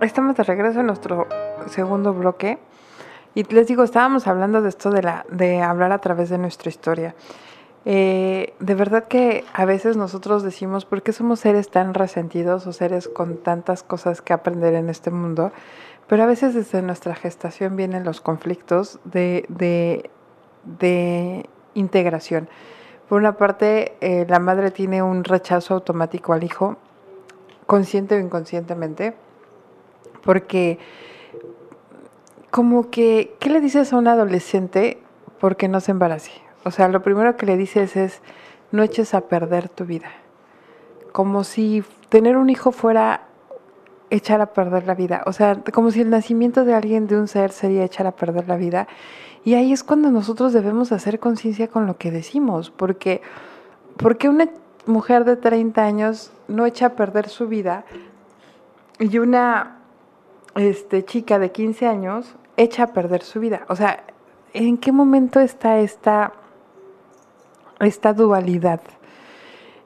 Estamos 0.00 0.34
de 0.34 0.42
regreso 0.44 0.80
en 0.80 0.86
nuestro 0.86 1.28
segundo 1.68 2.14
bloque 2.14 2.58
y 3.34 3.44
les 3.44 3.68
digo, 3.68 3.84
estábamos 3.84 4.26
hablando 4.26 4.62
de 4.62 4.70
esto 4.70 4.90
de, 4.90 5.02
la, 5.02 5.26
de 5.30 5.60
hablar 5.60 5.92
a 5.92 5.98
través 5.98 6.30
de 6.30 6.38
nuestra 6.38 6.70
historia. 6.70 7.14
Eh, 7.86 8.52
de 8.60 8.74
verdad 8.74 9.08
que 9.08 9.44
a 9.54 9.64
veces 9.64 9.96
nosotros 9.96 10.42
decimos, 10.42 10.84
¿por 10.84 11.02
qué 11.02 11.12
somos 11.12 11.40
seres 11.40 11.70
tan 11.70 11.94
resentidos 11.94 12.66
o 12.66 12.72
seres 12.72 13.08
con 13.08 13.38
tantas 13.38 13.82
cosas 13.82 14.20
que 14.20 14.32
aprender 14.32 14.74
en 14.74 14.90
este 14.90 15.10
mundo? 15.10 15.52
Pero 16.06 16.24
a 16.24 16.26
veces 16.26 16.54
desde 16.54 16.82
nuestra 16.82 17.14
gestación 17.14 17.76
vienen 17.76 18.04
los 18.04 18.20
conflictos 18.20 18.98
de, 19.04 19.46
de, 19.48 20.10
de 20.78 21.48
integración. 21.74 22.48
Por 23.08 23.18
una 23.18 23.36
parte, 23.36 23.96
eh, 24.00 24.26
la 24.28 24.38
madre 24.38 24.70
tiene 24.70 25.02
un 25.02 25.24
rechazo 25.24 25.74
automático 25.74 26.32
al 26.32 26.44
hijo, 26.44 26.76
consciente 27.66 28.16
o 28.16 28.18
inconscientemente, 28.18 29.14
porque 30.22 30.78
como 32.50 32.90
que, 32.90 33.36
¿qué 33.38 33.48
le 33.48 33.60
dices 33.60 33.92
a 33.92 33.96
un 33.96 34.08
adolescente 34.08 34.98
porque 35.40 35.68
no 35.68 35.80
se 35.80 35.92
embarace? 35.92 36.49
O 36.64 36.70
sea, 36.70 36.88
lo 36.88 37.02
primero 37.02 37.36
que 37.36 37.46
le 37.46 37.56
dices 37.56 37.96
es, 37.96 38.20
no 38.72 38.82
eches 38.82 39.14
a 39.14 39.22
perder 39.22 39.68
tu 39.68 39.84
vida. 39.84 40.10
Como 41.12 41.44
si 41.44 41.82
tener 42.08 42.36
un 42.36 42.50
hijo 42.50 42.72
fuera 42.72 43.22
echar 44.10 44.40
a 44.40 44.52
perder 44.52 44.86
la 44.86 44.94
vida. 44.94 45.22
O 45.26 45.32
sea, 45.32 45.62
como 45.72 45.90
si 45.90 46.00
el 46.00 46.10
nacimiento 46.10 46.64
de 46.64 46.74
alguien, 46.74 47.06
de 47.06 47.18
un 47.18 47.28
ser, 47.28 47.52
sería 47.52 47.84
echar 47.84 48.06
a 48.06 48.12
perder 48.12 48.48
la 48.48 48.56
vida. 48.56 48.88
Y 49.44 49.54
ahí 49.54 49.72
es 49.72 49.82
cuando 49.84 50.10
nosotros 50.10 50.52
debemos 50.52 50.92
hacer 50.92 51.18
conciencia 51.18 51.68
con 51.68 51.86
lo 51.86 51.96
que 51.96 52.10
decimos, 52.10 52.70
porque, 52.70 53.22
porque 53.96 54.28
una 54.28 54.50
mujer 54.86 55.24
de 55.24 55.36
30 55.36 55.82
años 55.82 56.32
no 56.48 56.66
echa 56.66 56.86
a 56.86 56.90
perder 56.90 57.28
su 57.28 57.48
vida 57.48 57.84
y 58.98 59.18
una 59.18 59.78
este, 60.56 61.04
chica 61.04 61.38
de 61.38 61.52
15 61.52 61.86
años 61.86 62.34
echa 62.56 62.84
a 62.84 62.86
perder 62.88 63.22
su 63.22 63.40
vida. 63.40 63.64
O 63.68 63.76
sea, 63.76 64.04
¿en 64.52 64.76
qué 64.76 64.92
momento 64.92 65.40
está 65.40 65.78
esta, 65.78 66.32
esta 67.80 68.12
dualidad? 68.12 68.80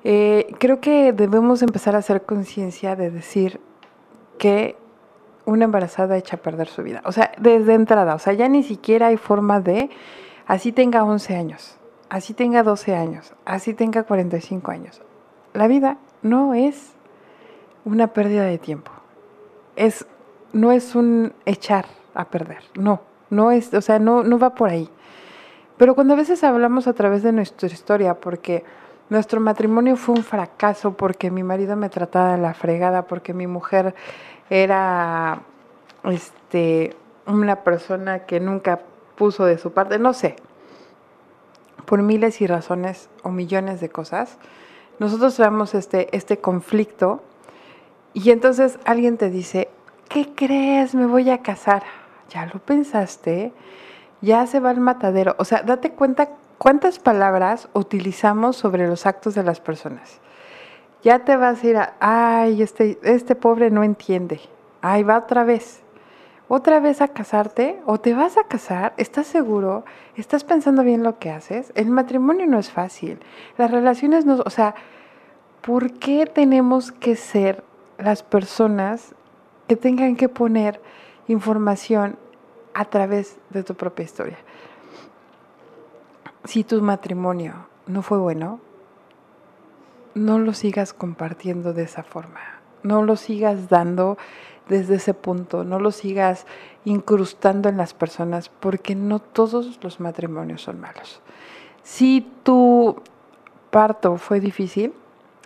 Eh, 0.05 0.55
creo 0.59 0.81
que 0.81 1.13
debemos 1.13 1.63
empezar 1.63 1.95
a 1.95 1.99
hacer 1.99 2.23
conciencia 2.23 2.95
de 2.95 3.11
decir 3.11 3.61
que 4.39 4.77
una 5.47 5.65
embarazada 5.65 6.17
echa 6.17 6.37
a 6.37 6.41
perder 6.41 6.69
su 6.69 6.83
vida. 6.83 7.03
O 7.05 7.13
sea, 7.13 7.33
desde 7.39 7.75
entrada, 7.75 8.15
o 8.15 8.19
sea, 8.19 8.33
ya 8.33 8.49
ni 8.49 8.63
siquiera 8.63 9.09
hay 9.09 9.17
forma 9.17 9.61
de, 9.61 9.91
así 10.47 10.73
tenga 10.73 11.05
11 11.05 11.37
años, 11.37 11.79
así 12.09 12.35
tenga 12.35 12.63
12 12.63 12.95
años, 12.95 13.35
así 13.45 13.75
tenga 13.75 14.03
45 14.03 14.71
años. 14.71 15.03
La 15.53 15.67
vida 15.67 15.99
no 16.23 16.55
es 16.55 16.93
una 17.85 18.09
pérdida 18.09 18.45
de 18.45 18.59
tiempo. 18.59 18.91
Es, 19.77 20.07
no 20.53 20.73
es 20.73 20.95
un 20.95 21.33
echar 21.47 21.87
a 22.15 22.27
perder, 22.27 22.63
no, 22.75 23.01
no 23.31 23.51
es, 23.51 23.75
o 23.75 23.81
sea, 23.81 23.99
no, 23.99 24.23
no 24.23 24.39
va 24.39 24.55
por 24.55 24.71
ahí. 24.71 24.89
Pero 25.77 25.95
cuando 25.95 26.15
a 26.15 26.17
veces 26.17 26.45
hablamos 26.45 26.87
a 26.87 26.93
través 26.93 27.23
de 27.23 27.33
nuestra 27.33 27.69
historia, 27.69 28.15
porque 28.15 28.65
nuestro 29.11 29.41
matrimonio 29.41 29.97
fue 29.97 30.15
un 30.15 30.23
fracaso, 30.23 30.97
porque 30.97 31.31
mi 31.31 31.43
marido 31.43 31.77
me 31.77 31.89
trataba 31.89 32.33
de 32.33 32.39
la 32.39 32.55
fregada, 32.55 33.07
porque 33.07 33.35
mi 33.35 33.47
mujer 33.47 33.95
era 34.51 35.43
este, 36.05 36.95
una 37.27 37.63
persona 37.63 38.21
que 38.21 38.41
nunca 38.41 38.81
puso 39.17 39.45
de 39.45 39.59
su 39.59 39.73
parte, 39.73 39.99
no 39.99 40.13
sé, 40.13 40.37
por 41.85 42.03
miles 42.03 42.41
y 42.41 42.47
razones 42.47 43.09
o 43.23 43.31
millones 43.31 43.81
de 43.81 43.89
cosas, 43.89 44.39
nosotros 44.99 45.37
vemos 45.39 45.75
este, 45.75 46.15
este 46.17 46.39
conflicto 46.39 47.23
y 48.13 48.31
entonces 48.31 48.79
alguien 48.85 49.17
te 49.19 49.29
dice, 49.29 49.69
¿qué 50.09 50.35
crees? 50.35 50.95
Me 50.95 51.07
voy 51.07 51.31
a 51.31 51.43
casar. 51.43 51.83
Ya 52.31 52.47
lo 52.47 52.61
pensaste, 52.61 53.53
ya 54.25 54.47
se 54.47 54.61
va 54.61 54.71
al 54.71 54.81
matadero. 54.81 55.37
O 55.39 55.45
sea, 55.45 55.63
date 55.63 55.93
cuenta 55.93 56.31
cuántas 56.59 56.99
palabras 56.99 57.69
utilizamos 57.75 58.57
sobre 58.57 58.89
los 58.89 59.07
actos 59.07 59.35
de 59.35 59.43
las 59.43 59.61
personas 59.61 60.21
ya 61.05 61.19
te 61.19 61.37
vas 61.37 61.63
a 61.63 61.67
ir 61.67 61.77
a, 61.77 61.95
ay, 62.01 62.63
este, 62.63 62.99
este 63.03 63.35
pobre 63.35 63.71
no 63.71 63.85
entiende, 63.85 64.41
ay, 64.81 65.03
va 65.03 65.19
otra 65.19 65.45
vez, 65.45 65.83
otra 66.49 66.81
vez 66.81 67.03
a 67.03 67.09
casarte 67.09 67.79
o 67.85 68.01
te 68.01 68.15
vas 68.15 68.39
a 68.39 68.45
casar, 68.45 68.95
¿estás 68.97 69.27
seguro? 69.27 69.85
¿Estás 70.17 70.45
pensando 70.45 70.83
bien 70.83 71.03
lo 71.03 71.19
que 71.19 71.31
haces? 71.31 71.73
El 71.75 71.91
matrimonio 71.91 72.47
no 72.47 72.59
es 72.59 72.71
fácil, 72.71 73.21
las 73.59 73.71
relaciones 73.71 74.25
no, 74.25 74.43
o 74.45 74.51
sea, 74.51 74.75
¿por 75.61 75.93
qué 75.93 76.25
tenemos 76.25 76.91
que 76.91 77.17
ser 77.17 77.63
las 77.99 78.23
personas 78.23 79.15
que 79.69 79.77
tengan 79.77 80.17
que 80.17 80.31
poner 80.31 80.81
información 81.29 82.17
a 82.75 82.85
través 82.85 83.39
de 83.51 83.63
tu 83.63 83.75
propia 83.75 84.05
historia? 84.05 84.39
Si 86.45 86.65
tu 86.65 86.83
matrimonio 86.83 87.69
no 87.87 88.03
fue 88.03 88.19
bueno, 88.19 88.61
no 90.15 90.39
lo 90.39 90.53
sigas 90.53 90.93
compartiendo 90.93 91.73
de 91.73 91.85
esa 91.85 92.03
forma, 92.03 92.41
no 92.83 93.03
lo 93.03 93.17
sigas 93.17 93.69
dando 93.69 94.19
desde 94.69 94.97
ese 94.97 95.15
punto, 95.15 95.65
no 95.65 95.79
lo 95.79 95.91
sigas 95.91 96.47
incrustando 96.85 97.69
en 97.69 97.77
las 97.77 97.95
personas, 97.95 98.49
porque 98.49 98.95
no 98.95 99.19
todos 99.19 99.79
los 99.83 100.01
matrimonios 100.01 100.63
son 100.63 100.81
malos. 100.81 101.21
Si 101.83 102.27
tu 102.43 103.03
parto 103.71 104.17
fue 104.17 104.41
difícil, 104.41 104.95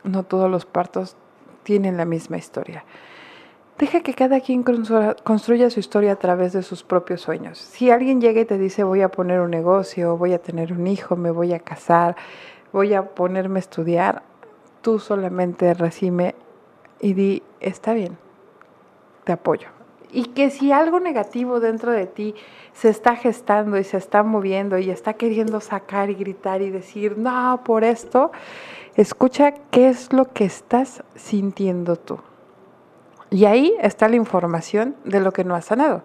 no 0.05 0.23
todos 0.23 0.51
los 0.51 0.67
partos 0.67 1.17
tienen 1.63 1.97
la 1.97 2.05
misma 2.05 2.37
historia. 2.37 2.85
Deja 3.79 4.01
que 4.01 4.13
cada 4.13 4.41
quien 4.41 4.65
construya 4.65 5.71
su 5.71 5.79
historia 5.79 6.11
a 6.11 6.17
través 6.17 6.53
de 6.53 6.65
sus 6.65 6.83
propios 6.83 7.21
sueños. 7.21 7.59
Si 7.59 7.93
alguien 7.93 8.21
llega 8.21 8.41
y 8.41 8.45
te 8.45 8.59
dice 8.59 8.83
voy 8.83 9.03
a 9.03 9.09
poner 9.09 9.39
un 9.39 9.53
negocio, 9.53 10.17
voy 10.17 10.33
a 10.33 10.41
tener 10.41 10.73
un 10.73 10.89
hijo, 10.89 11.15
me 11.15 11.31
voy 11.31 11.53
a 11.53 11.61
casar, 11.61 12.17
voy 12.73 12.95
a 12.95 13.15
ponerme 13.15 13.59
a 13.59 13.61
estudiar, 13.61 14.23
tú 14.83 14.99
solamente 14.99 15.75
recibe 15.75 16.35
y 17.01 17.13
di, 17.13 17.43
está 17.61 17.93
bien, 17.93 18.19
te 19.23 19.31
apoyo. 19.31 19.69
Y 20.11 20.25
que 20.25 20.51
si 20.51 20.73
algo 20.73 20.99
negativo 20.99 21.61
dentro 21.61 21.93
de 21.93 22.07
ti 22.07 22.35
se 22.73 22.89
está 22.89 23.15
gestando 23.15 23.79
y 23.79 23.85
se 23.85 23.99
está 23.99 24.25
moviendo 24.25 24.79
y 24.79 24.91
está 24.91 25.15
queriendo 25.15 25.61
sacar 25.61 26.11
y 26.11 26.15
gritar 26.15 26.63
y 26.63 26.71
decir, 26.71 27.17
no, 27.17 27.61
por 27.65 27.85
esto, 27.85 28.33
escucha 28.97 29.53
qué 29.71 29.89
es 29.89 30.13
lo 30.13 30.25
que 30.25 30.47
estás 30.47 31.05
sintiendo 31.15 31.95
tú. 31.95 32.19
Y 33.31 33.45
ahí 33.45 33.75
está 33.81 34.09
la 34.09 34.17
información 34.17 34.97
de 35.05 35.21
lo 35.21 35.33
que 35.33 35.45
no 35.45 35.55
has 35.55 35.67
sanado, 35.67 36.03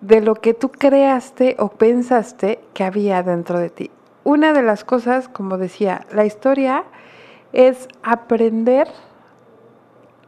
de 0.00 0.20
lo 0.20 0.34
que 0.34 0.54
tú 0.54 0.70
creaste 0.70 1.56
o 1.58 1.70
pensaste 1.70 2.60
que 2.74 2.84
había 2.84 3.22
dentro 3.22 3.58
de 3.58 3.70
ti. 3.70 3.90
Una 4.24 4.52
de 4.52 4.62
las 4.62 4.84
cosas, 4.84 5.28
como 5.28 5.56
decía, 5.56 6.06
la 6.12 6.24
historia 6.24 6.84
es 7.52 7.88
aprender 8.02 8.88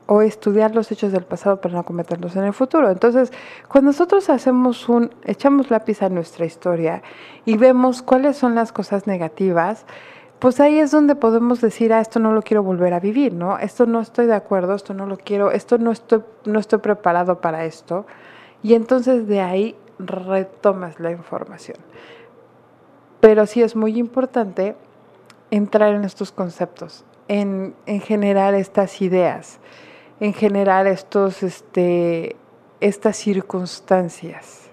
o 0.06 0.22
estudiar 0.22 0.75
los 0.75 0.90
hechos 0.90 1.12
del 1.12 1.25
pasado 1.25 1.60
para 1.60 1.75
no 1.75 1.82
cometerlos 1.82 2.34
en 2.34 2.44
el 2.44 2.54
futuro. 2.54 2.90
Entonces, 2.90 3.30
cuando 3.68 3.90
nosotros 3.90 4.30
hacemos 4.30 4.88
un, 4.88 5.10
echamos 5.25 5.70
lápiz 5.70 6.00
a 6.00 6.08
nuestra 6.08 6.46
historia 6.46 7.02
y 7.44 7.58
vemos 7.58 8.00
cuáles 8.00 8.38
son 8.38 8.54
las 8.54 8.72
cosas 8.72 9.06
negativas, 9.06 9.84
pues 10.38 10.61
ahí 10.61 10.78
es 10.78 10.90
donde 10.92 11.16
podemos 11.16 11.61
decir, 11.61 11.92
ah, 11.92 12.00
esto 12.00 12.21
no 12.21 12.33
lo 12.33 12.42
quiero 12.42 12.62
volver 12.62 12.95
a 12.95 13.00
vivir, 13.00 13.33
¿no? 13.33 13.59
Esto 13.59 13.87
no 13.87 14.00
estoy 14.00 14.26
de 14.26 14.35
acuerdo, 14.35 14.75
esto 14.75 14.95
no 14.95 15.07
lo 15.07 15.16
quiero, 15.16 15.50
esto 15.50 15.78
no 15.78 15.90
estoy, 15.90 16.23
no 16.45 16.61
estoy 16.61 16.78
preparado 16.78 17.40
para 17.40 17.64
esto. 17.64 18.07
Y 18.62 18.75
entonces 18.75 19.26
de 19.26 19.40
ahí 19.40 19.76
retomas 19.99 21.00
la 21.00 21.11
información. 21.11 21.78
Pero 23.21 23.47
sí 23.47 23.62
es 23.62 23.75
muy 23.75 23.99
importante 23.99 24.76
entrar 25.50 25.95
en 25.95 26.04
estos 26.04 26.30
conceptos, 26.30 27.04
en, 27.26 27.75
en 27.87 28.00
generar 28.00 28.54
estas 28.54 29.02
ideas, 29.02 29.59
en 30.21 30.33
generar 30.35 30.87
estos, 30.87 31.42
este, 31.42 32.37
estas 32.80 33.16
circunstancias. 33.16 34.71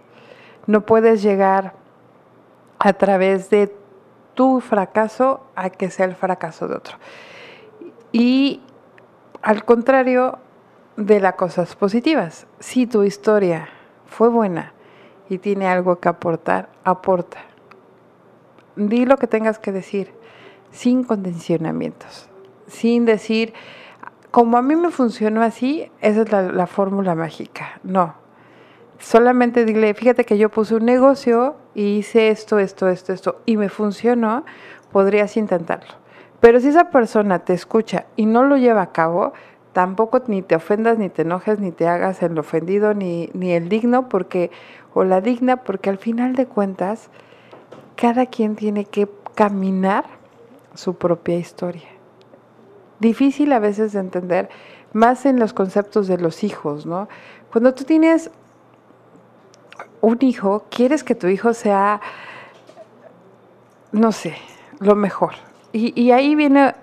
No 0.67 0.86
puedes 0.86 1.24
llegar 1.24 1.74
a 2.77 2.93
través 2.93 3.50
de 3.50 3.74
tu 4.36 4.62
fracaso 4.62 5.48
a 5.56 5.70
que 5.70 5.89
sea 5.89 6.06
el 6.06 6.15
fracaso 6.15 6.68
de 6.68 6.75
otro. 6.75 6.98
Y 8.12 8.62
al 9.42 9.65
contrario 9.65 10.39
de 10.98 11.20
las 11.20 11.36
cosas 11.36 11.75
positivas, 11.75 12.48
si 12.60 12.88
tu 12.88 13.04
historia 13.04 13.70
fue 14.06 14.30
buena 14.30 14.74
y 15.30 15.39
tiene 15.39 15.68
algo 15.68 16.00
que 16.00 16.10
aportar, 16.10 16.70
aporta. 16.84 17.39
Di 18.75 19.06
lo 19.06 19.18
que 19.18 19.27
tengas 19.27 19.58
que 19.58 19.72
decir 19.72 20.13
sin 20.72 21.04
condicionamientos, 21.04 22.30
sin 22.68 23.06
decir, 23.06 23.54
como 24.32 24.58
a 24.58 24.62
mí 24.62 24.75
me 24.75 24.92
funcionó 24.92 25.42
así, 25.42 25.89
esa 26.01 26.22
es 26.22 26.32
la, 26.32 26.42
la 26.44 26.68
fórmula 26.68 27.15
mágica. 27.15 27.80
No, 27.84 28.15
solamente 28.99 29.65
dile, 29.65 29.93
fíjate 29.93 30.25
que 30.25 30.37
yo 30.37 30.49
puse 30.49 30.75
un 30.75 30.85
negocio 30.85 31.55
y 31.73 31.97
hice 31.97 32.29
esto, 32.29 32.59
esto, 32.59 32.89
esto, 32.89 33.13
esto, 33.13 33.41
y 33.45 33.57
me 33.57 33.69
funcionó, 33.69 34.45
podrías 34.91 35.37
intentarlo. 35.37 35.93
Pero 36.39 36.59
si 36.59 36.69
esa 36.69 36.89
persona 36.89 37.39
te 37.39 37.53
escucha 37.53 38.05
y 38.15 38.25
no 38.25 38.43
lo 38.43 38.57
lleva 38.57 38.81
a 38.81 38.91
cabo, 38.91 39.33
tampoco 39.73 40.21
ni 40.27 40.41
te 40.41 40.55
ofendas, 40.55 40.97
ni 40.97 41.09
te 41.09 41.23
enojes, 41.23 41.59
ni 41.59 41.71
te 41.71 41.87
hagas 41.87 42.21
el 42.23 42.37
ofendido, 42.37 42.93
ni, 42.93 43.29
ni 43.33 43.51
el 43.51 43.67
digno, 43.67 44.09
porque, 44.09 44.51
o 44.93 45.03
la 45.03 45.21
digna, 45.21 45.57
porque 45.57 45.89
al 45.89 45.97
final 45.97 46.35
de 46.35 46.45
cuentas, 46.45 47.09
cada 47.95 48.25
quien 48.27 48.55
tiene 48.55 48.85
que 48.85 49.09
caminar 49.33 50.05
su 50.75 50.95
propia 50.95 51.35
historia. 51.35 51.89
Difícil 52.99 53.51
a 53.51 53.59
veces 53.59 53.93
de 53.93 53.99
entender, 53.99 54.49
más 54.93 55.25
en 55.25 55.39
los 55.39 55.51
conceptos 55.51 56.07
de 56.07 56.17
los 56.17 56.43
hijos, 56.43 56.85
¿no? 56.85 57.09
Cuando 57.51 57.73
tú 57.73 57.83
tienes 57.83 58.31
un 60.01 60.17
hijo, 60.21 60.65
quieres 60.69 61.03
que 61.03 61.15
tu 61.15 61.27
hijo 61.27 61.53
sea, 61.53 62.01
no 63.91 64.11
sé, 64.11 64.35
lo 64.79 64.95
mejor. 64.95 65.33
Y, 65.71 66.11
ahí 66.11 66.35
viene 66.35 66.73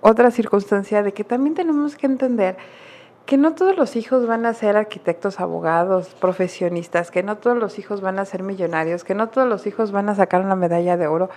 otra 0.00 0.30
circunstancia 0.30 1.02
de 1.02 1.12
que 1.12 1.24
también 1.24 1.56
tenemos 1.56 1.96
que 1.96 2.06
entender 2.06 2.56
que 3.26 3.36
no 3.36 3.54
todos 3.54 3.76
los 3.76 3.96
hijos 3.96 4.26
van 4.26 4.46
a 4.46 4.54
ser 4.54 4.76
arquitectos, 4.76 5.40
abogados, 5.40 6.14
profesionistas, 6.20 7.10
que 7.10 7.24
no 7.24 7.36
todos 7.38 7.58
los 7.58 7.80
hijos 7.80 8.00
van 8.00 8.20
a 8.20 8.24
ser 8.24 8.44
millonarios, 8.44 9.02
que 9.02 9.14
no 9.14 9.28
todos 9.28 9.48
los 9.48 9.66
hijos 9.66 9.90
van 9.90 10.08
a 10.08 10.14
sacar 10.14 10.42
una 10.42 10.54
medalla 10.54 10.96
de 10.96 11.08
oro 11.08 11.30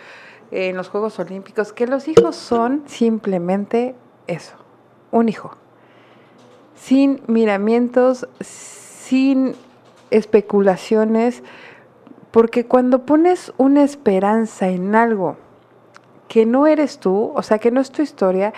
en 0.52 0.78
los 0.78 0.90
Juegos 0.90 1.18
Olímpicos, 1.20 1.74
que 1.74 1.88
los 1.88 2.08
hijos 2.08 2.36
son 2.36 2.84
simplemente 2.86 3.96
eso, 4.28 4.56
un 5.12 5.28
hijo, 5.28 5.58
sin 6.76 7.22
miramientos, 7.28 8.28
sin 8.40 9.56
especulaciones, 10.12 11.44
porque 12.32 12.66
cuando 12.66 13.06
pones 13.06 13.54
una 13.58 13.84
esperanza 13.84 14.68
en 14.68 14.96
algo 14.96 15.38
que 16.28 16.46
no 16.46 16.68
eres 16.68 17.00
tú, 17.00 17.34
o 17.36 17.42
sea, 17.42 17.60
que 17.60 17.72
no 17.72 17.82
es 17.82 17.92
tu 17.92 18.02
historia, 18.02 18.54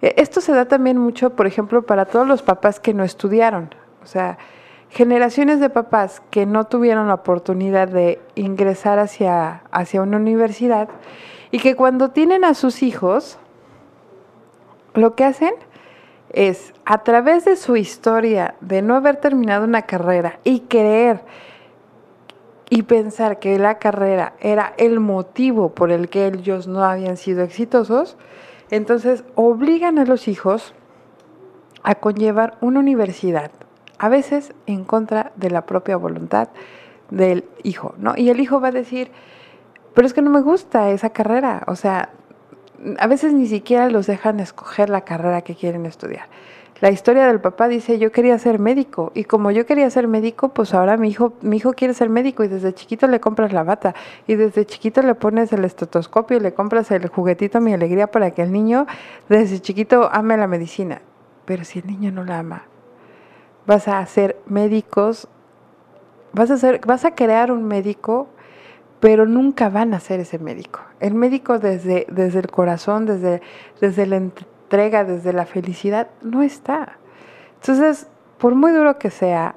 e, 0.00 0.14
esto 0.16 0.40
se 0.40 0.52
da 0.52 0.66
también 0.66 0.98
mucho, 0.98 1.36
por 1.36 1.46
ejemplo, 1.46 1.82
para 1.82 2.06
todos 2.06 2.26
los 2.26 2.42
papás 2.42 2.80
que 2.80 2.94
no 2.94 3.04
estudiaron, 3.04 3.74
o 4.02 4.06
sea, 4.06 4.38
generaciones 4.90 5.60
de 5.60 5.70
papás 5.70 6.22
que 6.30 6.46
no 6.46 6.64
tuvieron 6.64 7.08
la 7.08 7.14
oportunidad 7.14 7.88
de 7.88 8.20
ingresar 8.34 8.98
hacia, 8.98 9.62
hacia 9.70 10.02
una 10.02 10.18
universidad 10.18 10.88
y 11.50 11.60
que 11.60 11.76
cuando 11.76 12.10
tienen 12.10 12.44
a 12.44 12.54
sus 12.54 12.82
hijos, 12.82 13.38
lo 14.94 15.14
que 15.14 15.24
hacen 15.24 15.54
es 16.32 16.72
a 16.84 17.02
través 17.02 17.44
de 17.44 17.56
su 17.56 17.76
historia 17.76 18.54
de 18.60 18.82
no 18.82 18.96
haber 18.96 19.16
terminado 19.16 19.64
una 19.64 19.82
carrera 19.82 20.38
y 20.44 20.60
creer 20.60 21.20
y 22.70 22.82
pensar 22.82 23.38
que 23.38 23.58
la 23.58 23.78
carrera 23.78 24.32
era 24.40 24.72
el 24.78 24.98
motivo 24.98 25.74
por 25.74 25.90
el 25.90 26.08
que 26.08 26.26
ellos 26.28 26.66
no 26.66 26.82
habían 26.82 27.18
sido 27.18 27.42
exitosos, 27.42 28.16
entonces 28.70 29.24
obligan 29.34 29.98
a 29.98 30.06
los 30.06 30.26
hijos 30.26 30.74
a 31.82 31.96
conllevar 31.96 32.56
una 32.62 32.80
universidad, 32.80 33.50
a 33.98 34.08
veces 34.08 34.54
en 34.66 34.84
contra 34.84 35.32
de 35.36 35.50
la 35.50 35.66
propia 35.66 35.96
voluntad 35.98 36.48
del 37.10 37.44
hijo, 37.62 37.94
¿no? 37.98 38.14
Y 38.16 38.30
el 38.30 38.40
hijo 38.40 38.58
va 38.58 38.68
a 38.68 38.72
decir, 38.72 39.10
pero 39.92 40.06
es 40.06 40.14
que 40.14 40.22
no 40.22 40.30
me 40.30 40.40
gusta 40.40 40.90
esa 40.90 41.10
carrera, 41.10 41.64
o 41.66 41.76
sea, 41.76 42.08
a 42.98 43.06
veces 43.06 43.32
ni 43.32 43.46
siquiera 43.46 43.88
los 43.88 44.06
dejan 44.06 44.40
escoger 44.40 44.90
la 44.90 45.02
carrera 45.02 45.42
que 45.42 45.54
quieren 45.54 45.86
estudiar. 45.86 46.26
La 46.80 46.90
historia 46.90 47.28
del 47.28 47.40
papá 47.40 47.68
dice, 47.68 48.00
yo 48.00 48.10
quería 48.10 48.36
ser 48.38 48.58
médico 48.58 49.12
y 49.14 49.22
como 49.22 49.52
yo 49.52 49.66
quería 49.66 49.88
ser 49.88 50.08
médico, 50.08 50.48
pues 50.48 50.74
ahora 50.74 50.96
mi 50.96 51.10
hijo, 51.10 51.32
mi 51.40 51.58
hijo 51.58 51.74
quiere 51.74 51.94
ser 51.94 52.08
médico 52.08 52.42
y 52.42 52.48
desde 52.48 52.74
chiquito 52.74 53.06
le 53.06 53.20
compras 53.20 53.52
la 53.52 53.62
bata 53.62 53.94
y 54.26 54.34
desde 54.34 54.66
chiquito 54.66 55.00
le 55.02 55.14
pones 55.14 55.52
el 55.52 55.64
estetoscopio 55.64 56.38
y 56.38 56.40
le 56.40 56.54
compras 56.54 56.90
el 56.90 57.06
juguetito 57.06 57.60
Mi 57.60 57.72
Alegría 57.72 58.10
para 58.10 58.32
que 58.32 58.42
el 58.42 58.50
niño 58.50 58.86
desde 59.28 59.60
chiquito 59.60 60.10
ame 60.12 60.36
la 60.36 60.48
medicina. 60.48 61.02
Pero 61.44 61.64
si 61.64 61.78
el 61.78 61.86
niño 61.86 62.10
no 62.10 62.24
la 62.24 62.40
ama, 62.40 62.64
vas 63.64 63.86
a 63.86 64.00
hacer 64.00 64.36
médicos, 64.46 65.28
vas 66.32 66.50
a 66.50 66.54
hacer, 66.54 66.80
vas 66.84 67.04
a 67.04 67.14
crear 67.14 67.52
un 67.52 67.62
médico 67.62 68.28
pero 69.02 69.26
nunca 69.26 69.68
van 69.68 69.94
a 69.94 70.00
ser 70.00 70.20
ese 70.20 70.38
médico. 70.38 70.78
El 71.02 71.14
médico 71.14 71.58
desde, 71.58 72.06
desde 72.08 72.38
el 72.38 72.48
corazón, 72.48 73.06
desde, 73.06 73.42
desde 73.80 74.06
la 74.06 74.16
entrega, 74.16 75.02
desde 75.02 75.32
la 75.32 75.46
felicidad, 75.46 76.06
no 76.22 76.42
está. 76.42 76.96
Entonces, 77.56 78.06
por 78.38 78.54
muy 78.54 78.70
duro 78.70 79.00
que 79.00 79.10
sea, 79.10 79.56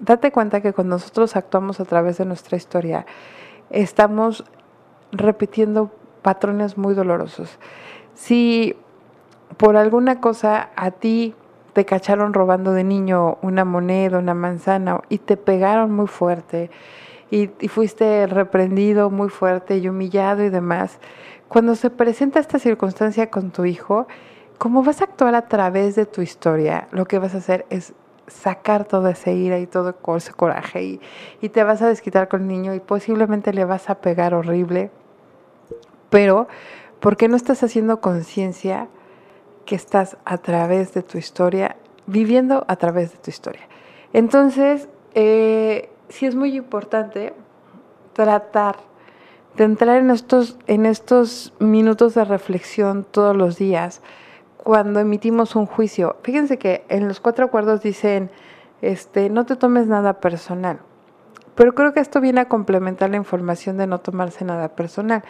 date 0.00 0.30
cuenta 0.32 0.60
que 0.60 0.74
cuando 0.74 0.96
nosotros 0.96 1.34
actuamos 1.34 1.80
a 1.80 1.86
través 1.86 2.18
de 2.18 2.26
nuestra 2.26 2.58
historia, 2.58 3.06
estamos 3.70 4.44
repitiendo 5.12 5.90
patrones 6.20 6.76
muy 6.76 6.92
dolorosos. 6.92 7.58
Si 8.12 8.76
por 9.56 9.78
alguna 9.78 10.20
cosa 10.20 10.68
a 10.76 10.90
ti 10.90 11.34
te 11.72 11.86
cacharon 11.86 12.34
robando 12.34 12.72
de 12.72 12.84
niño 12.84 13.38
una 13.40 13.64
moneda, 13.64 14.18
una 14.18 14.34
manzana 14.34 15.00
y 15.08 15.18
te 15.18 15.38
pegaron 15.38 15.90
muy 15.90 16.06
fuerte, 16.06 16.70
y, 17.30 17.48
fuiste 17.68 18.26
reprendido 18.26 19.10
muy 19.10 19.28
fuerte 19.28 19.78
y 19.78 19.88
humillado 19.88 20.44
y 20.44 20.50
demás, 20.50 20.98
cuando 21.48 21.74
se 21.74 21.90
presenta 21.90 22.40
esta 22.40 22.58
circunstancia 22.58 23.30
con 23.30 23.50
tu 23.50 23.64
hijo, 23.64 24.06
como 24.58 24.82
vas 24.82 25.00
a 25.00 25.04
actuar 25.04 25.34
a 25.34 25.48
través 25.48 25.96
de 25.96 26.06
tu 26.06 26.22
historia, 26.22 26.88
lo 26.90 27.06
que 27.06 27.18
vas 27.18 27.34
a 27.34 27.38
hacer 27.38 27.66
es 27.70 27.92
sacar 28.26 28.84
toda 28.84 29.12
esa 29.12 29.30
ira 29.30 29.58
y 29.58 29.66
todo 29.66 29.94
ese 30.16 30.32
coraje 30.32 30.82
y, 30.82 31.00
y 31.40 31.50
te 31.50 31.62
vas 31.62 31.82
a 31.82 31.88
desquitar 31.88 32.28
con 32.28 32.42
el 32.42 32.48
niño 32.48 32.74
y 32.74 32.80
posiblemente 32.80 33.52
le 33.52 33.64
vas 33.64 33.88
a 33.90 33.96
pegar 33.96 34.34
horrible, 34.34 34.90
pero 36.10 36.48
¿por 37.00 37.16
qué 37.16 37.28
no 37.28 37.36
estás 37.36 37.62
haciendo 37.62 38.00
conciencia 38.00 38.88
que 39.64 39.76
estás 39.76 40.16
a 40.24 40.38
través 40.38 40.94
de 40.94 41.02
tu 41.02 41.18
historia, 41.18 41.76
viviendo 42.06 42.64
a 42.68 42.76
través 42.76 43.12
de 43.12 43.18
tu 43.18 43.30
historia? 43.30 43.68
Entonces, 44.12 44.88
eh, 45.14 45.90
sí 46.08 46.26
es 46.26 46.34
muy 46.34 46.56
importante 46.56 47.34
tratar 48.12 48.76
de 49.56 49.64
entrar 49.64 49.96
en 49.98 50.10
estos, 50.10 50.58
en 50.66 50.86
estos 50.86 51.52
minutos 51.58 52.14
de 52.14 52.24
reflexión 52.24 53.04
todos 53.04 53.36
los 53.36 53.56
días 53.56 54.02
cuando 54.56 55.00
emitimos 55.00 55.56
un 55.56 55.66
juicio. 55.66 56.16
Fíjense 56.22 56.58
que 56.58 56.84
en 56.88 57.08
los 57.08 57.20
cuatro 57.20 57.44
acuerdos 57.44 57.82
dicen, 57.82 58.30
este, 58.82 59.30
no 59.30 59.46
te 59.46 59.56
tomes 59.56 59.86
nada 59.86 60.20
personal. 60.20 60.80
Pero 61.54 61.74
creo 61.74 61.94
que 61.94 62.00
esto 62.00 62.20
viene 62.20 62.40
a 62.40 62.48
complementar 62.48 63.10
la 63.10 63.16
información 63.16 63.78
de 63.78 63.86
no 63.86 64.00
tomarse 64.00 64.44
nada 64.44 64.68
personal. 64.74 65.22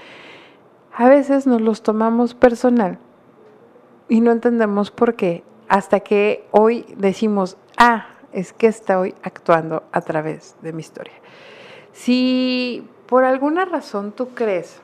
A 0.93 1.09
veces 1.09 1.47
nos 1.47 1.61
los 1.61 1.83
tomamos 1.83 2.35
personal 2.35 2.99
y 4.09 4.21
no 4.21 4.33
entendemos 4.33 4.91
por 4.91 5.15
qué 5.15 5.45
hasta 5.69 6.01
que 6.01 6.47
hoy 6.51 6.87
decimos, 6.97 7.57
ah, 7.77 8.07
es 8.37 8.53
que 8.53 8.67
estoy 8.67 9.15
actuando 9.23 9.83
a 9.93 10.03
través 10.03 10.57
de 10.61 10.75
mi 10.75 10.81
historia. 10.81 11.15
Si 11.93 12.87
por 13.07 13.25
alguna 13.25 13.65
razón 13.65 14.13
tú 14.13 14.29
crees 14.35 14.81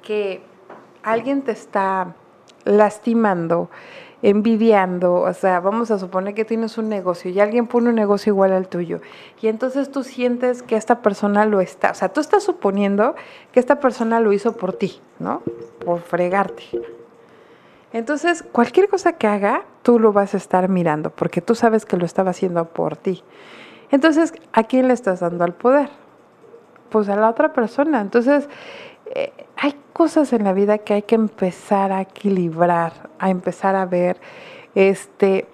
que 0.00 0.40
alguien 1.02 1.42
te 1.42 1.50
está 1.50 2.14
lastimando 2.64 3.68
envidiando, 4.22 5.16
o 5.16 5.34
sea, 5.34 5.58
vamos 5.58 5.90
a 5.90 5.98
suponer 5.98 6.34
que 6.34 6.44
tienes 6.44 6.78
un 6.78 6.88
negocio 6.88 7.30
y 7.30 7.40
alguien 7.40 7.66
pone 7.66 7.90
un 7.90 7.96
negocio 7.96 8.32
igual 8.32 8.52
al 8.52 8.68
tuyo 8.68 9.00
y 9.42 9.48
entonces 9.48 9.90
tú 9.90 10.02
sientes 10.02 10.62
que 10.62 10.76
esta 10.76 11.02
persona 11.02 11.44
lo 11.44 11.60
está, 11.60 11.90
o 11.90 11.94
sea, 11.94 12.10
tú 12.10 12.20
estás 12.20 12.44
suponiendo 12.44 13.16
que 13.52 13.60
esta 13.60 13.80
persona 13.80 14.20
lo 14.20 14.32
hizo 14.32 14.56
por 14.56 14.72
ti, 14.72 15.00
¿no? 15.18 15.42
Por 15.84 16.00
fregarte. 16.00 16.62
Entonces, 17.92 18.42
cualquier 18.50 18.88
cosa 18.88 19.12
que 19.12 19.26
haga, 19.26 19.64
tú 19.84 20.00
lo 20.00 20.12
vas 20.12 20.34
a 20.34 20.38
estar 20.38 20.68
mirando 20.68 21.10
porque 21.10 21.42
tú 21.42 21.54
sabes 21.54 21.84
que 21.84 21.96
lo 21.96 22.06
estaba 22.06 22.30
haciendo 22.30 22.64
por 22.64 22.96
ti. 22.96 23.22
Entonces, 23.90 24.32
¿a 24.52 24.64
quién 24.64 24.88
le 24.88 24.94
estás 24.94 25.20
dando 25.20 25.44
el 25.44 25.52
poder? 25.52 25.90
Pues 26.88 27.08
a 27.08 27.16
la 27.16 27.28
otra 27.28 27.52
persona. 27.52 28.00
Entonces, 28.00 28.48
eh, 29.14 29.32
hay 29.56 29.76
cosas 29.92 30.32
en 30.32 30.42
la 30.42 30.54
vida 30.54 30.78
que 30.78 30.94
hay 30.94 31.02
que 31.02 31.14
empezar 31.14 31.92
a 31.92 32.00
equilibrar, 32.00 33.10
a 33.18 33.28
empezar 33.28 33.76
a 33.76 33.84
ver. 33.84 34.16
Este, 34.74 35.46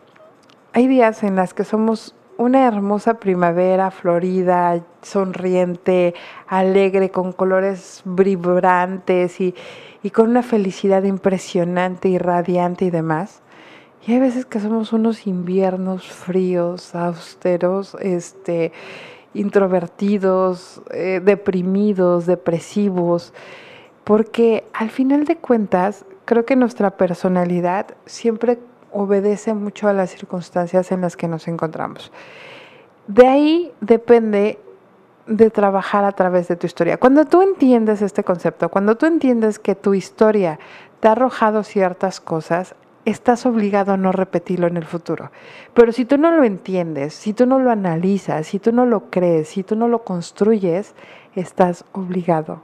hay 0.72 0.86
días 0.86 1.24
en 1.24 1.34
las 1.34 1.52
que 1.52 1.64
somos 1.64 2.14
una 2.36 2.66
hermosa 2.66 3.14
primavera 3.14 3.90
florida, 3.90 4.80
sonriente, 5.02 6.14
alegre, 6.46 7.10
con 7.10 7.32
colores 7.32 8.02
vibrantes 8.04 9.40
y, 9.40 9.56
y 10.04 10.10
con 10.10 10.30
una 10.30 10.44
felicidad 10.44 11.02
impresionante 11.02 12.08
y 12.08 12.16
radiante 12.16 12.84
y 12.84 12.90
demás. 12.90 13.42
Y 14.06 14.12
hay 14.12 14.20
veces 14.20 14.46
que 14.46 14.60
somos 14.60 14.92
unos 14.92 15.26
inviernos 15.26 16.08
fríos, 16.08 16.94
austeros, 16.94 17.96
este, 18.00 18.72
introvertidos, 19.34 20.80
eh, 20.90 21.20
deprimidos, 21.22 22.26
depresivos, 22.26 23.34
porque 24.04 24.64
al 24.72 24.90
final 24.90 25.24
de 25.24 25.36
cuentas 25.36 26.04
creo 26.24 26.46
que 26.46 26.56
nuestra 26.56 26.96
personalidad 26.96 27.88
siempre 28.06 28.58
obedece 28.92 29.54
mucho 29.54 29.88
a 29.88 29.92
las 29.92 30.10
circunstancias 30.10 30.90
en 30.92 31.02
las 31.02 31.16
que 31.16 31.28
nos 31.28 31.46
encontramos. 31.46 32.10
De 33.06 33.26
ahí 33.26 33.72
depende 33.80 34.58
de 35.26 35.50
trabajar 35.50 36.04
a 36.04 36.12
través 36.12 36.48
de 36.48 36.56
tu 36.56 36.66
historia. 36.66 36.96
Cuando 36.96 37.24
tú 37.24 37.42
entiendes 37.42 38.02
este 38.02 38.24
concepto, 38.24 38.68
cuando 38.68 38.96
tú 38.96 39.06
entiendes 39.06 39.58
que 39.58 39.74
tu 39.74 39.94
historia 39.94 40.58
te 40.98 41.08
ha 41.08 41.12
arrojado 41.12 41.62
ciertas 41.62 42.20
cosas, 42.20 42.74
estás 43.10 43.46
obligado 43.46 43.92
a 43.92 43.96
no 43.96 44.12
repetirlo 44.12 44.66
en 44.66 44.76
el 44.76 44.84
futuro. 44.84 45.30
Pero 45.74 45.92
si 45.92 46.04
tú 46.04 46.18
no 46.18 46.32
lo 46.32 46.44
entiendes, 46.44 47.14
si 47.14 47.32
tú 47.32 47.46
no 47.46 47.58
lo 47.58 47.70
analizas, 47.70 48.46
si 48.46 48.58
tú 48.58 48.72
no 48.72 48.86
lo 48.86 49.10
crees, 49.10 49.48
si 49.48 49.62
tú 49.62 49.76
no 49.76 49.88
lo 49.88 50.04
construyes, 50.04 50.94
estás 51.34 51.84
obligado 51.92 52.60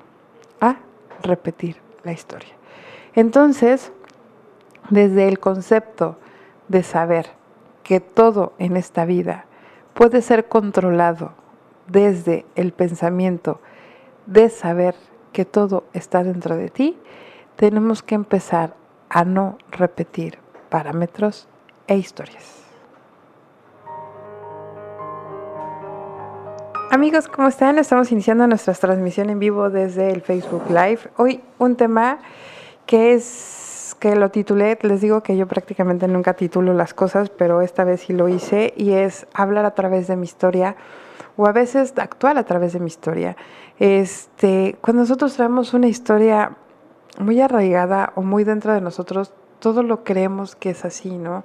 a 0.60 0.76
repetir 1.22 1.76
la 2.04 2.12
historia. 2.12 2.54
Entonces, 3.14 3.92
desde 4.90 5.28
el 5.28 5.38
concepto 5.38 6.16
de 6.68 6.82
saber 6.82 7.26
que 7.82 8.00
todo 8.00 8.52
en 8.58 8.76
esta 8.76 9.04
vida 9.04 9.46
puede 9.94 10.20
ser 10.22 10.48
controlado 10.48 11.32
desde 11.88 12.44
el 12.54 12.72
pensamiento 12.72 13.60
de 14.26 14.50
saber 14.50 14.94
que 15.32 15.44
todo 15.44 15.84
está 15.92 16.24
dentro 16.24 16.56
de 16.56 16.68
ti, 16.68 16.98
tenemos 17.56 18.02
que 18.02 18.14
empezar 18.14 18.74
a 19.08 19.24
no 19.24 19.58
repetir 19.70 20.38
parámetros 20.68 21.48
e 21.86 21.96
historias. 21.96 22.62
Amigos, 26.90 27.28
¿cómo 27.28 27.48
están? 27.48 27.78
Estamos 27.78 28.10
iniciando 28.12 28.46
nuestra 28.46 28.72
transmisión 28.72 29.28
en 29.28 29.38
vivo 29.38 29.70
desde 29.70 30.12
el 30.12 30.22
Facebook 30.22 30.64
Live. 30.68 31.00
Hoy 31.16 31.42
un 31.58 31.76
tema 31.76 32.18
que 32.86 33.12
es 33.12 33.96
que 33.98 34.14
lo 34.14 34.30
titulé, 34.30 34.78
les 34.82 35.00
digo 35.00 35.22
que 35.22 35.36
yo 35.36 35.46
prácticamente 35.46 36.06
nunca 36.06 36.34
titulo 36.34 36.74
las 36.74 36.94
cosas, 36.94 37.30
pero 37.30 37.60
esta 37.60 37.84
vez 37.84 38.02
sí 38.02 38.12
lo 38.12 38.28
hice 38.28 38.72
y 38.76 38.92
es 38.92 39.26
hablar 39.34 39.64
a 39.64 39.74
través 39.74 40.06
de 40.06 40.16
mi 40.16 40.24
historia 40.24 40.76
o 41.36 41.46
a 41.46 41.52
veces 41.52 41.92
actuar 41.96 42.38
a 42.38 42.44
través 42.44 42.72
de 42.72 42.80
mi 42.80 42.86
historia. 42.86 43.36
Este, 43.78 44.76
cuando 44.80 45.02
nosotros 45.02 45.34
traemos 45.34 45.74
una 45.74 45.88
historia 45.88 46.56
muy 47.18 47.40
arraigada 47.40 48.12
o 48.14 48.22
muy 48.22 48.44
dentro 48.44 48.72
de 48.72 48.80
nosotros, 48.80 49.32
todo 49.58 49.82
lo 49.82 50.04
creemos 50.04 50.56
que 50.56 50.70
es 50.70 50.84
así, 50.84 51.16
¿no? 51.18 51.44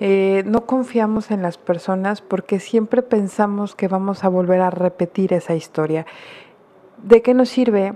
Eh, 0.00 0.42
no 0.46 0.66
confiamos 0.66 1.30
en 1.30 1.42
las 1.42 1.58
personas 1.58 2.22
porque 2.22 2.58
siempre 2.58 3.02
pensamos 3.02 3.74
que 3.74 3.88
vamos 3.88 4.24
a 4.24 4.28
volver 4.28 4.60
a 4.60 4.70
repetir 4.70 5.32
esa 5.32 5.54
historia. 5.54 6.06
¿De 7.02 7.22
qué 7.22 7.34
nos 7.34 7.48
sirve 7.50 7.94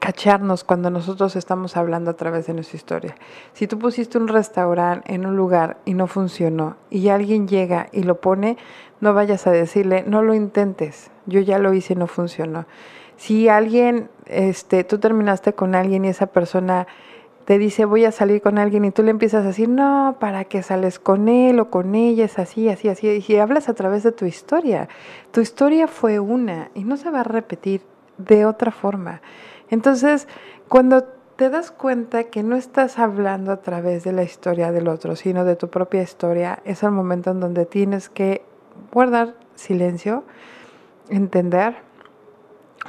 cacharnos 0.00 0.64
cuando 0.64 0.90
nosotros 0.90 1.36
estamos 1.36 1.76
hablando 1.76 2.10
a 2.10 2.16
través 2.16 2.46
de 2.46 2.54
nuestra 2.54 2.76
historia? 2.76 3.16
Si 3.52 3.66
tú 3.66 3.78
pusiste 3.78 4.16
un 4.16 4.28
restaurante 4.28 5.12
en 5.12 5.26
un 5.26 5.36
lugar 5.36 5.78
y 5.84 5.94
no 5.94 6.06
funcionó 6.06 6.76
y 6.88 7.08
alguien 7.08 7.48
llega 7.48 7.88
y 7.92 8.04
lo 8.04 8.20
pone, 8.20 8.56
no 9.00 9.12
vayas 9.12 9.46
a 9.46 9.50
decirle, 9.50 10.04
no 10.06 10.22
lo 10.22 10.34
intentes, 10.34 11.10
yo 11.26 11.40
ya 11.40 11.58
lo 11.58 11.74
hice 11.74 11.92
y 11.92 11.96
no 11.96 12.06
funcionó. 12.06 12.64
Si 13.16 13.48
alguien, 13.48 14.08
este, 14.26 14.84
tú 14.84 14.98
terminaste 14.98 15.54
con 15.54 15.74
alguien 15.74 16.04
y 16.04 16.08
esa 16.08 16.26
persona 16.26 16.86
te 17.46 17.58
dice 17.58 17.84
voy 17.84 18.04
a 18.04 18.10
salir 18.10 18.42
con 18.42 18.58
alguien 18.58 18.84
y 18.84 18.90
tú 18.90 19.04
le 19.04 19.12
empiezas 19.12 19.44
a 19.44 19.48
decir, 19.48 19.68
no, 19.68 20.16
¿para 20.18 20.44
qué 20.44 20.62
sales 20.62 20.98
con 20.98 21.28
él 21.28 21.60
o 21.60 21.70
con 21.70 21.94
ella? 21.94 22.24
Es 22.24 22.40
así, 22.40 22.68
así, 22.68 22.88
así. 22.88 23.24
Y 23.26 23.36
hablas 23.36 23.68
a 23.68 23.74
través 23.74 24.02
de 24.02 24.12
tu 24.12 24.24
historia, 24.26 24.88
tu 25.30 25.40
historia 25.40 25.86
fue 25.86 26.18
una 26.18 26.70
y 26.74 26.84
no 26.84 26.96
se 26.96 27.08
va 27.10 27.20
a 27.20 27.24
repetir 27.24 27.82
de 28.18 28.46
otra 28.46 28.72
forma. 28.72 29.22
Entonces, 29.70 30.26
cuando 30.68 31.04
te 31.36 31.48
das 31.48 31.70
cuenta 31.70 32.24
que 32.24 32.42
no 32.42 32.56
estás 32.56 32.98
hablando 32.98 33.52
a 33.52 33.58
través 33.58 34.02
de 34.02 34.12
la 34.12 34.24
historia 34.24 34.72
del 34.72 34.88
otro, 34.88 35.14
sino 35.14 35.44
de 35.44 35.54
tu 35.54 35.68
propia 35.68 36.02
historia, 36.02 36.58
es 36.64 36.82
el 36.82 36.90
momento 36.90 37.30
en 37.30 37.40
donde 37.40 37.64
tienes 37.64 38.08
que 38.08 38.42
guardar 38.92 39.34
silencio, 39.54 40.24
entender 41.10 41.85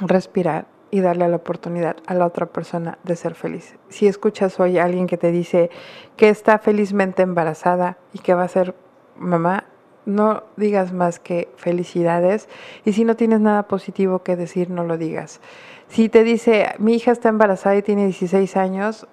respirar 0.00 0.66
y 0.90 1.00
darle 1.00 1.28
la 1.28 1.36
oportunidad 1.36 1.96
a 2.06 2.14
la 2.14 2.26
otra 2.26 2.46
persona 2.46 2.98
de 3.04 3.16
ser 3.16 3.34
feliz. 3.34 3.76
Si 3.88 4.06
escuchas 4.06 4.58
hoy 4.58 4.78
a 4.78 4.84
alguien 4.84 5.06
que 5.06 5.18
te 5.18 5.30
dice 5.30 5.70
que 6.16 6.28
está 6.28 6.58
felizmente 6.58 7.22
embarazada 7.22 7.98
y 8.12 8.20
que 8.20 8.34
va 8.34 8.44
a 8.44 8.48
ser 8.48 8.74
mamá, 9.16 9.64
no 10.06 10.44
digas 10.56 10.92
más 10.92 11.20
que 11.20 11.50
felicidades 11.56 12.48
y 12.84 12.94
si 12.94 13.04
no 13.04 13.16
tienes 13.16 13.40
nada 13.40 13.68
positivo 13.68 14.22
que 14.22 14.36
decir, 14.36 14.70
no 14.70 14.84
lo 14.84 14.96
digas. 14.96 15.40
Si 15.88 16.08
te 16.08 16.24
dice, 16.24 16.74
mi 16.78 16.94
hija 16.94 17.12
está 17.12 17.28
embarazada 17.28 17.76
y 17.76 17.82
tiene 17.82 18.04
16 18.06 18.56
años, 18.56 19.06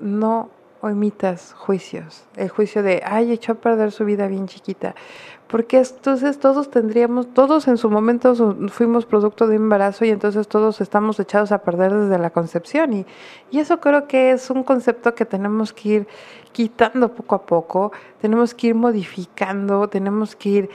no 0.00 0.50
omitas 0.80 1.52
juicios. 1.52 2.26
El 2.36 2.48
juicio 2.48 2.82
de, 2.82 3.02
ay, 3.04 3.32
echó 3.32 3.52
a 3.52 3.54
perder 3.56 3.92
su 3.92 4.04
vida 4.04 4.28
bien 4.28 4.46
chiquita 4.46 4.94
porque 5.48 5.78
entonces 5.78 6.38
todos 6.38 6.70
tendríamos, 6.70 7.32
todos 7.32 7.68
en 7.68 7.78
su 7.78 7.90
momento 7.90 8.34
fuimos 8.68 9.06
producto 9.06 9.46
de 9.46 9.56
embarazo 9.56 10.04
y 10.04 10.10
entonces 10.10 10.46
todos 10.46 10.80
estamos 10.82 11.18
echados 11.18 11.52
a 11.52 11.58
perder 11.58 11.92
desde 11.92 12.18
la 12.18 12.30
concepción. 12.30 12.92
Y, 12.92 13.06
y 13.50 13.58
eso 13.58 13.80
creo 13.80 14.06
que 14.06 14.30
es 14.32 14.50
un 14.50 14.62
concepto 14.62 15.14
que 15.14 15.24
tenemos 15.24 15.72
que 15.72 15.88
ir 15.88 16.08
quitando 16.52 17.14
poco 17.14 17.34
a 17.34 17.42
poco, 17.42 17.92
tenemos 18.20 18.52
que 18.54 18.68
ir 18.68 18.74
modificando, 18.74 19.88
tenemos 19.88 20.36
que 20.36 20.48
ir 20.48 20.70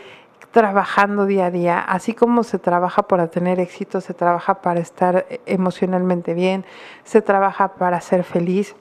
trabajando 0.50 1.26
día 1.26 1.48
a 1.48 1.52
día, 1.52 1.80
así 1.80 2.14
como 2.14 2.44
se 2.44 2.58
trabaja 2.58 3.04
para 3.04 3.28
tener 3.28 3.60
éxito, 3.60 4.02
se 4.02 4.14
trabaja 4.14 4.62
para 4.62 4.80
estar 4.80 5.26
emocionalmente 5.46 6.34
bien, 6.34 6.66
se 7.04 7.22
trabaja 7.22 7.76
para 7.76 8.02
ser 8.02 8.24
feliz. 8.24 8.76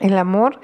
El 0.00 0.18
amor, 0.18 0.58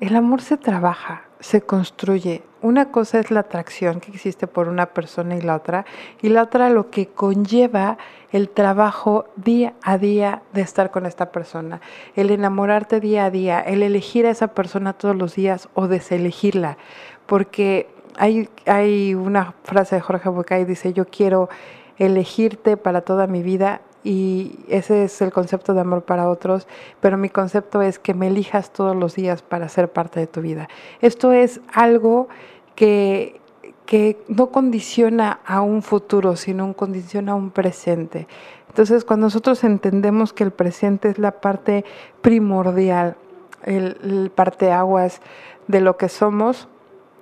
el 0.00 0.14
amor 0.14 0.40
se 0.42 0.56
trabaja, 0.56 1.25
se 1.46 1.60
construye. 1.60 2.42
Una 2.60 2.90
cosa 2.90 3.20
es 3.20 3.30
la 3.30 3.40
atracción 3.40 4.00
que 4.00 4.10
existe 4.10 4.48
por 4.48 4.66
una 4.66 4.86
persona 4.86 5.36
y 5.36 5.40
la 5.40 5.54
otra, 5.54 5.86
y 6.20 6.28
la 6.28 6.42
otra 6.42 6.70
lo 6.70 6.90
que 6.90 7.06
conlleva 7.06 7.98
el 8.32 8.48
trabajo 8.48 9.26
día 9.36 9.74
a 9.80 9.96
día 9.96 10.42
de 10.52 10.62
estar 10.62 10.90
con 10.90 11.06
esta 11.06 11.30
persona, 11.30 11.80
el 12.16 12.32
enamorarte 12.32 12.98
día 12.98 13.26
a 13.26 13.30
día, 13.30 13.60
el 13.60 13.84
elegir 13.84 14.26
a 14.26 14.30
esa 14.30 14.48
persona 14.48 14.94
todos 14.94 15.14
los 15.14 15.36
días 15.36 15.68
o 15.74 15.86
deselegirla, 15.86 16.78
porque 17.26 17.86
hay, 18.16 18.48
hay 18.66 19.14
una 19.14 19.54
frase 19.62 19.94
de 19.94 20.00
Jorge 20.00 20.28
Bucay, 20.28 20.64
dice, 20.64 20.92
yo 20.92 21.06
quiero 21.06 21.48
elegirte 21.96 22.76
para 22.76 23.02
toda 23.02 23.28
mi 23.28 23.44
vida 23.44 23.82
y 24.06 24.60
ese 24.68 25.02
es 25.02 25.20
el 25.20 25.32
concepto 25.32 25.74
de 25.74 25.80
amor 25.80 26.04
para 26.04 26.30
otros, 26.30 26.68
pero 27.00 27.18
mi 27.18 27.28
concepto 27.28 27.82
es 27.82 27.98
que 27.98 28.14
me 28.14 28.28
elijas 28.28 28.72
todos 28.72 28.94
los 28.94 29.16
días 29.16 29.42
para 29.42 29.68
ser 29.68 29.90
parte 29.90 30.20
de 30.20 30.28
tu 30.28 30.42
vida. 30.42 30.68
Esto 31.00 31.32
es 31.32 31.60
algo 31.72 32.28
que, 32.76 33.40
que 33.84 34.16
no 34.28 34.50
condiciona 34.50 35.40
a 35.44 35.60
un 35.60 35.82
futuro, 35.82 36.36
sino 36.36 36.72
condiciona 36.74 37.32
a 37.32 37.34
un 37.34 37.50
presente. 37.50 38.28
Entonces, 38.68 39.04
cuando 39.04 39.26
nosotros 39.26 39.64
entendemos 39.64 40.32
que 40.32 40.44
el 40.44 40.52
presente 40.52 41.08
es 41.08 41.18
la 41.18 41.40
parte 41.40 41.84
primordial, 42.20 43.16
el, 43.64 43.98
el 44.04 44.30
parteaguas 44.32 45.20
de 45.66 45.80
lo 45.80 45.96
que 45.96 46.08
somos, 46.08 46.68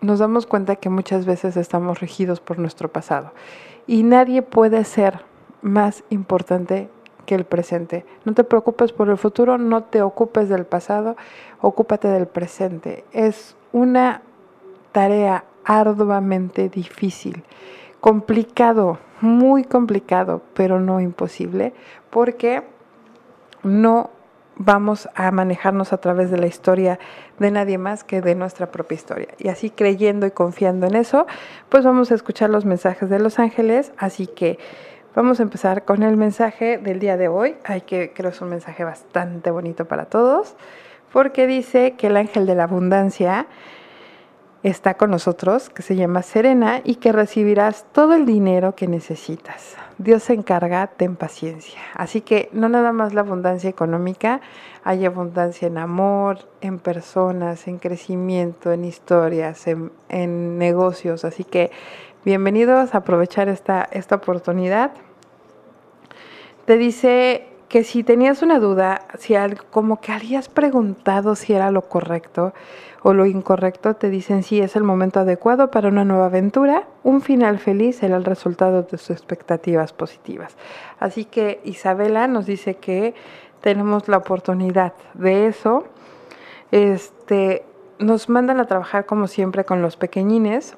nos 0.02 0.18
damos 0.18 0.44
cuenta 0.44 0.76
que 0.76 0.90
muchas 0.90 1.24
veces 1.24 1.56
estamos 1.56 2.00
regidos 2.00 2.40
por 2.40 2.58
nuestro 2.58 2.92
pasado. 2.92 3.32
Y 3.86 4.02
nadie 4.02 4.42
puede 4.42 4.84
ser 4.84 5.32
más 5.64 6.04
importante 6.10 6.88
que 7.24 7.34
el 7.34 7.44
presente. 7.44 8.04
No 8.24 8.34
te 8.34 8.44
preocupes 8.44 8.92
por 8.92 9.08
el 9.08 9.16
futuro, 9.16 9.56
no 9.58 9.84
te 9.84 10.02
ocupes 10.02 10.48
del 10.48 10.66
pasado, 10.66 11.16
ocúpate 11.60 12.06
del 12.08 12.26
presente. 12.26 13.04
Es 13.12 13.56
una 13.72 14.20
tarea 14.92 15.44
arduamente 15.64 16.68
difícil, 16.68 17.42
complicado, 18.00 18.98
muy 19.22 19.64
complicado, 19.64 20.42
pero 20.52 20.78
no 20.80 21.00
imposible, 21.00 21.72
porque 22.10 22.62
no 23.62 24.10
vamos 24.56 25.08
a 25.14 25.30
manejarnos 25.30 25.92
a 25.92 25.96
través 25.96 26.30
de 26.30 26.36
la 26.36 26.46
historia 26.46 26.98
de 27.38 27.50
nadie 27.50 27.78
más 27.78 28.04
que 28.04 28.20
de 28.20 28.34
nuestra 28.34 28.70
propia 28.70 28.96
historia. 28.96 29.28
Y 29.38 29.48
así 29.48 29.70
creyendo 29.70 30.26
y 30.26 30.30
confiando 30.30 30.86
en 30.86 30.94
eso, 30.94 31.26
pues 31.70 31.84
vamos 31.84 32.12
a 32.12 32.14
escuchar 32.14 32.50
los 32.50 32.66
mensajes 32.66 33.08
de 33.08 33.18
los 33.18 33.38
ángeles. 33.38 33.92
Así 33.96 34.26
que 34.26 34.58
vamos 35.14 35.40
a 35.40 35.42
empezar 35.42 35.84
con 35.84 36.02
el 36.02 36.16
mensaje 36.16 36.78
del 36.78 36.98
día 36.98 37.16
de 37.16 37.28
hoy. 37.28 37.56
Hay 37.64 37.82
que 37.82 38.12
creo 38.12 38.30
es 38.30 38.40
un 38.40 38.48
mensaje 38.48 38.84
bastante 38.84 39.50
bonito 39.50 39.86
para 39.86 40.06
todos, 40.06 40.54
porque 41.12 41.46
dice 41.46 41.92
que 41.92 42.08
el 42.08 42.16
ángel 42.16 42.46
de 42.46 42.54
la 42.54 42.64
abundancia 42.64 43.46
está 44.62 44.94
con 44.94 45.10
nosotros, 45.10 45.68
que 45.68 45.82
se 45.82 45.94
llama 45.94 46.22
Serena, 46.22 46.80
y 46.84 46.96
que 46.96 47.12
recibirás 47.12 47.84
todo 47.92 48.14
el 48.14 48.24
dinero 48.24 48.74
que 48.74 48.88
necesitas. 48.88 49.76
Dios 49.98 50.24
se 50.24 50.32
encarga, 50.32 50.86
ten 50.88 51.16
paciencia. 51.16 51.78
Así 51.94 52.22
que 52.22 52.48
no 52.52 52.68
nada 52.68 52.90
más 52.90 53.14
la 53.14 53.20
abundancia 53.20 53.70
económica, 53.70 54.40
hay 54.82 55.04
abundancia 55.04 55.68
en 55.68 55.78
amor, 55.78 56.38
en 56.62 56.78
personas, 56.78 57.68
en 57.68 57.78
crecimiento, 57.78 58.72
en 58.72 58.84
historias, 58.84 59.66
en, 59.66 60.58
negocios. 60.58 61.24
Así 61.24 61.44
que 61.44 61.70
bienvenidos 62.24 62.94
a 62.94 62.98
aprovechar 62.98 63.48
esta, 63.48 63.86
esta 63.92 64.16
oportunidad. 64.16 64.92
Te 66.64 66.78
dice 66.78 67.46
que 67.68 67.84
si 67.84 68.02
tenías 68.02 68.42
una 68.42 68.58
duda, 68.58 69.02
si 69.18 69.34
algo, 69.34 69.64
como 69.70 70.00
que 70.00 70.12
habías 70.12 70.48
preguntado 70.48 71.34
si 71.34 71.52
era 71.52 71.70
lo 71.70 71.82
correcto 71.82 72.54
o 73.02 73.12
lo 73.12 73.26
incorrecto, 73.26 73.94
te 73.94 74.08
dicen 74.08 74.42
si 74.42 74.60
es 74.60 74.76
el 74.76 74.84
momento 74.84 75.20
adecuado 75.20 75.70
para 75.70 75.88
una 75.88 76.04
nueva 76.04 76.26
aventura, 76.26 76.84
un 77.02 77.20
final 77.20 77.58
feliz 77.58 77.96
será 77.96 78.16
el 78.16 78.24
resultado 78.24 78.82
de 78.82 78.96
sus 78.96 79.10
expectativas 79.10 79.92
positivas. 79.92 80.56
Así 80.98 81.26
que 81.26 81.60
Isabela 81.64 82.26
nos 82.26 82.46
dice 82.46 82.76
que 82.76 83.14
tenemos 83.60 84.08
la 84.08 84.18
oportunidad 84.18 84.94
de 85.12 85.46
eso. 85.46 85.84
Este, 86.70 87.64
nos 87.98 88.28
mandan 88.30 88.60
a 88.60 88.66
trabajar 88.66 89.04
como 89.04 89.26
siempre 89.26 89.64
con 89.64 89.82
los 89.82 89.96
pequeñines. 89.96 90.76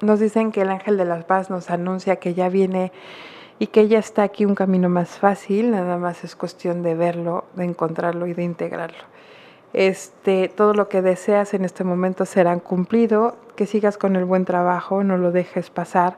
Nos 0.00 0.20
dicen 0.20 0.52
que 0.52 0.62
el 0.62 0.70
ángel 0.70 0.96
de 0.96 1.04
las 1.04 1.24
paz 1.24 1.50
nos 1.50 1.70
anuncia 1.70 2.16
que 2.16 2.34
ya 2.34 2.48
viene 2.48 2.92
y 3.58 3.68
que 3.68 3.88
ya 3.88 3.98
está 3.98 4.22
aquí 4.24 4.44
un 4.44 4.54
camino 4.54 4.88
más 4.88 5.10
fácil, 5.10 5.70
nada 5.70 5.96
más 5.96 6.24
es 6.24 6.34
cuestión 6.34 6.82
de 6.82 6.94
verlo, 6.94 7.44
de 7.54 7.64
encontrarlo 7.64 8.26
y 8.26 8.34
de 8.34 8.42
integrarlo. 8.42 9.04
Este, 9.72 10.48
todo 10.48 10.72
lo 10.72 10.88
que 10.88 11.02
deseas 11.02 11.54
en 11.54 11.64
este 11.64 11.84
momento 11.84 12.26
será 12.26 12.56
cumplido, 12.58 13.36
que 13.56 13.66
sigas 13.66 13.98
con 13.98 14.16
el 14.16 14.24
buen 14.24 14.44
trabajo, 14.44 15.02
no 15.02 15.16
lo 15.16 15.32
dejes 15.32 15.70
pasar. 15.70 16.16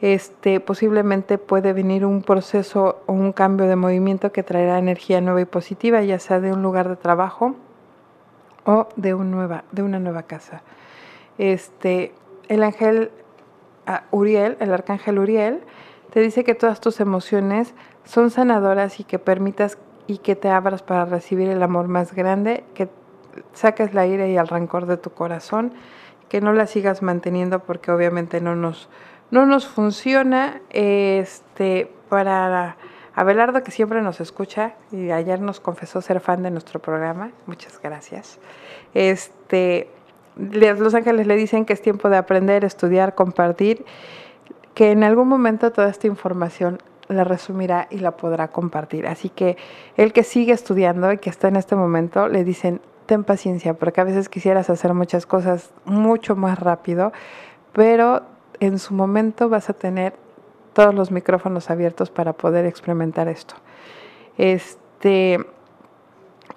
Este, 0.00 0.60
posiblemente 0.60 1.38
puede 1.38 1.72
venir 1.72 2.04
un 2.04 2.22
proceso 2.22 3.02
o 3.06 3.12
un 3.12 3.32
cambio 3.32 3.66
de 3.66 3.74
movimiento 3.74 4.32
que 4.32 4.42
traerá 4.42 4.78
energía 4.78 5.20
nueva 5.20 5.40
y 5.40 5.44
positiva, 5.44 6.02
ya 6.02 6.18
sea 6.18 6.40
de 6.40 6.52
un 6.52 6.62
lugar 6.62 6.88
de 6.88 6.96
trabajo 6.96 7.56
o 8.64 8.88
de, 8.96 9.14
un 9.14 9.30
nueva, 9.30 9.64
de 9.72 9.82
una 9.82 9.98
nueva 9.98 10.22
casa. 10.24 10.62
Este, 11.38 12.12
el 12.48 12.62
ángel 12.62 13.10
ah, 13.86 14.04
Uriel, 14.10 14.56
el 14.60 14.72
arcángel 14.72 15.18
Uriel, 15.18 15.60
te 16.10 16.20
dice 16.20 16.44
que 16.44 16.54
todas 16.54 16.80
tus 16.80 17.00
emociones 17.00 17.74
son 18.04 18.30
sanadoras 18.30 19.00
y 19.00 19.04
que 19.04 19.18
permitas 19.18 19.78
y 20.06 20.18
que 20.18 20.34
te 20.34 20.48
abras 20.48 20.82
para 20.82 21.04
recibir 21.04 21.48
el 21.48 21.62
amor 21.62 21.88
más 21.88 22.14
grande, 22.14 22.64
que 22.74 22.88
saques 23.52 23.92
la 23.92 24.06
ira 24.06 24.26
y 24.26 24.36
el 24.36 24.48
rencor 24.48 24.86
de 24.86 24.96
tu 24.96 25.10
corazón, 25.10 25.74
que 26.28 26.40
no 26.40 26.52
la 26.52 26.66
sigas 26.66 27.02
manteniendo 27.02 27.60
porque 27.60 27.90
obviamente 27.90 28.40
no 28.40 28.56
nos, 28.56 28.88
no 29.30 29.44
nos 29.44 29.66
funciona. 29.66 30.62
Este, 30.70 31.92
para 32.08 32.76
Abelardo, 33.14 33.62
que 33.62 33.70
siempre 33.70 34.00
nos 34.00 34.20
escucha 34.20 34.74
y 34.90 35.10
ayer 35.10 35.40
nos 35.40 35.60
confesó 35.60 36.00
ser 36.00 36.20
fan 36.20 36.42
de 36.42 36.50
nuestro 36.50 36.80
programa, 36.80 37.32
muchas 37.46 37.80
gracias. 37.82 38.38
Este, 38.94 39.90
los 40.38 40.94
ángeles 40.94 41.26
le 41.26 41.36
dicen 41.36 41.64
que 41.64 41.72
es 41.72 41.82
tiempo 41.82 42.08
de 42.08 42.16
aprender, 42.16 42.64
estudiar, 42.64 43.14
compartir 43.14 43.84
que 44.74 44.92
en 44.92 45.02
algún 45.02 45.28
momento 45.28 45.72
toda 45.72 45.88
esta 45.88 46.06
información 46.06 46.78
la 47.08 47.24
resumirá 47.24 47.88
y 47.90 47.98
la 47.98 48.12
podrá 48.12 48.48
compartir. 48.48 49.06
Así 49.06 49.28
que 49.28 49.56
el 49.96 50.12
que 50.12 50.22
sigue 50.22 50.52
estudiando 50.52 51.12
y 51.12 51.18
que 51.18 51.30
está 51.30 51.48
en 51.48 51.56
este 51.56 51.74
momento, 51.74 52.28
le 52.28 52.44
dicen, 52.44 52.80
ten 53.06 53.24
paciencia, 53.24 53.74
porque 53.74 54.00
a 54.00 54.04
veces 54.04 54.28
quisieras 54.28 54.70
hacer 54.70 54.94
muchas 54.94 55.26
cosas 55.26 55.72
mucho 55.84 56.36
más 56.36 56.60
rápido, 56.60 57.12
pero 57.72 58.22
en 58.60 58.78
su 58.78 58.94
momento 58.94 59.48
vas 59.48 59.70
a 59.70 59.72
tener 59.72 60.14
todos 60.74 60.94
los 60.94 61.10
micrófonos 61.10 61.70
abiertos 61.70 62.10
para 62.10 62.34
poder 62.34 62.66
experimentar 62.66 63.26
esto. 63.28 63.54
Este, 64.36 65.38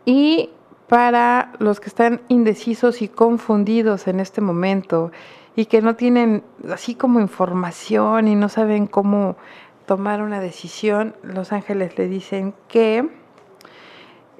y 0.05 0.51
para 0.91 1.53
los 1.59 1.79
que 1.79 1.87
están 1.87 2.19
indecisos 2.27 3.01
y 3.01 3.07
confundidos 3.07 4.09
en 4.09 4.19
este 4.19 4.41
momento 4.41 5.13
y 5.55 5.67
que 5.67 5.81
no 5.81 5.95
tienen 5.95 6.43
así 6.69 6.95
como 6.95 7.21
información 7.21 8.27
y 8.27 8.35
no 8.35 8.49
saben 8.49 8.87
cómo 8.87 9.37
tomar 9.85 10.21
una 10.21 10.41
decisión, 10.41 11.15
los 11.23 11.53
ángeles 11.53 11.97
le 11.97 12.09
dicen 12.09 12.53
que 12.67 13.07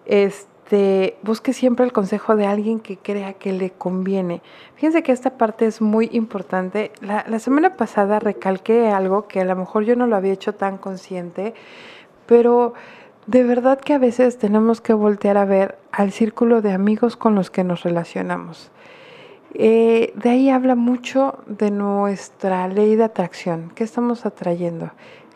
este, 0.06 1.16
busque 1.24 1.54
siempre 1.54 1.86
el 1.86 1.94
consejo 1.94 2.36
de 2.36 2.48
alguien 2.48 2.82
que 2.82 2.98
crea 2.98 3.32
que 3.32 3.54
le 3.54 3.70
conviene. 3.70 4.42
Fíjense 4.76 5.04
que 5.04 5.14
esta 5.14 5.38
parte 5.38 5.68
es 5.68 5.80
muy 5.80 6.10
importante. 6.12 6.92
La, 7.00 7.24
la 7.30 7.40
semana 7.40 7.78
pasada 7.78 8.20
recalqué 8.20 8.90
algo 8.90 9.26
que 9.30 9.40
a 9.40 9.46
lo 9.46 9.56
mejor 9.56 9.86
yo 9.86 9.96
no 9.96 10.06
lo 10.06 10.18
había 10.18 10.34
hecho 10.34 10.54
tan 10.54 10.78
consciente, 10.78 11.54
pero 12.26 12.74
de 13.28 13.44
verdad 13.44 13.80
que 13.80 13.94
a 13.94 14.00
veces 14.00 14.38
tenemos 14.38 14.82
que 14.82 14.94
voltear 14.94 15.38
a 15.38 15.46
ver 15.46 15.78
al 15.92 16.12
círculo 16.12 16.62
de 16.62 16.72
amigos 16.72 17.16
con 17.16 17.36
los 17.36 17.50
que 17.52 17.64
nos 17.64 17.84
relacionamos. 17.84 18.72
Eh, 19.54 20.14
de 20.16 20.30
ahí 20.30 20.50
habla 20.50 20.76
mucho 20.76 21.40
de 21.46 21.72
nuestra 21.72 22.68
ley 22.68 22.96
de 22.96 23.04
atracción. 23.04 23.72
¿Qué 23.76 23.84
estamos 23.84 24.26
atrayendo? 24.26 24.92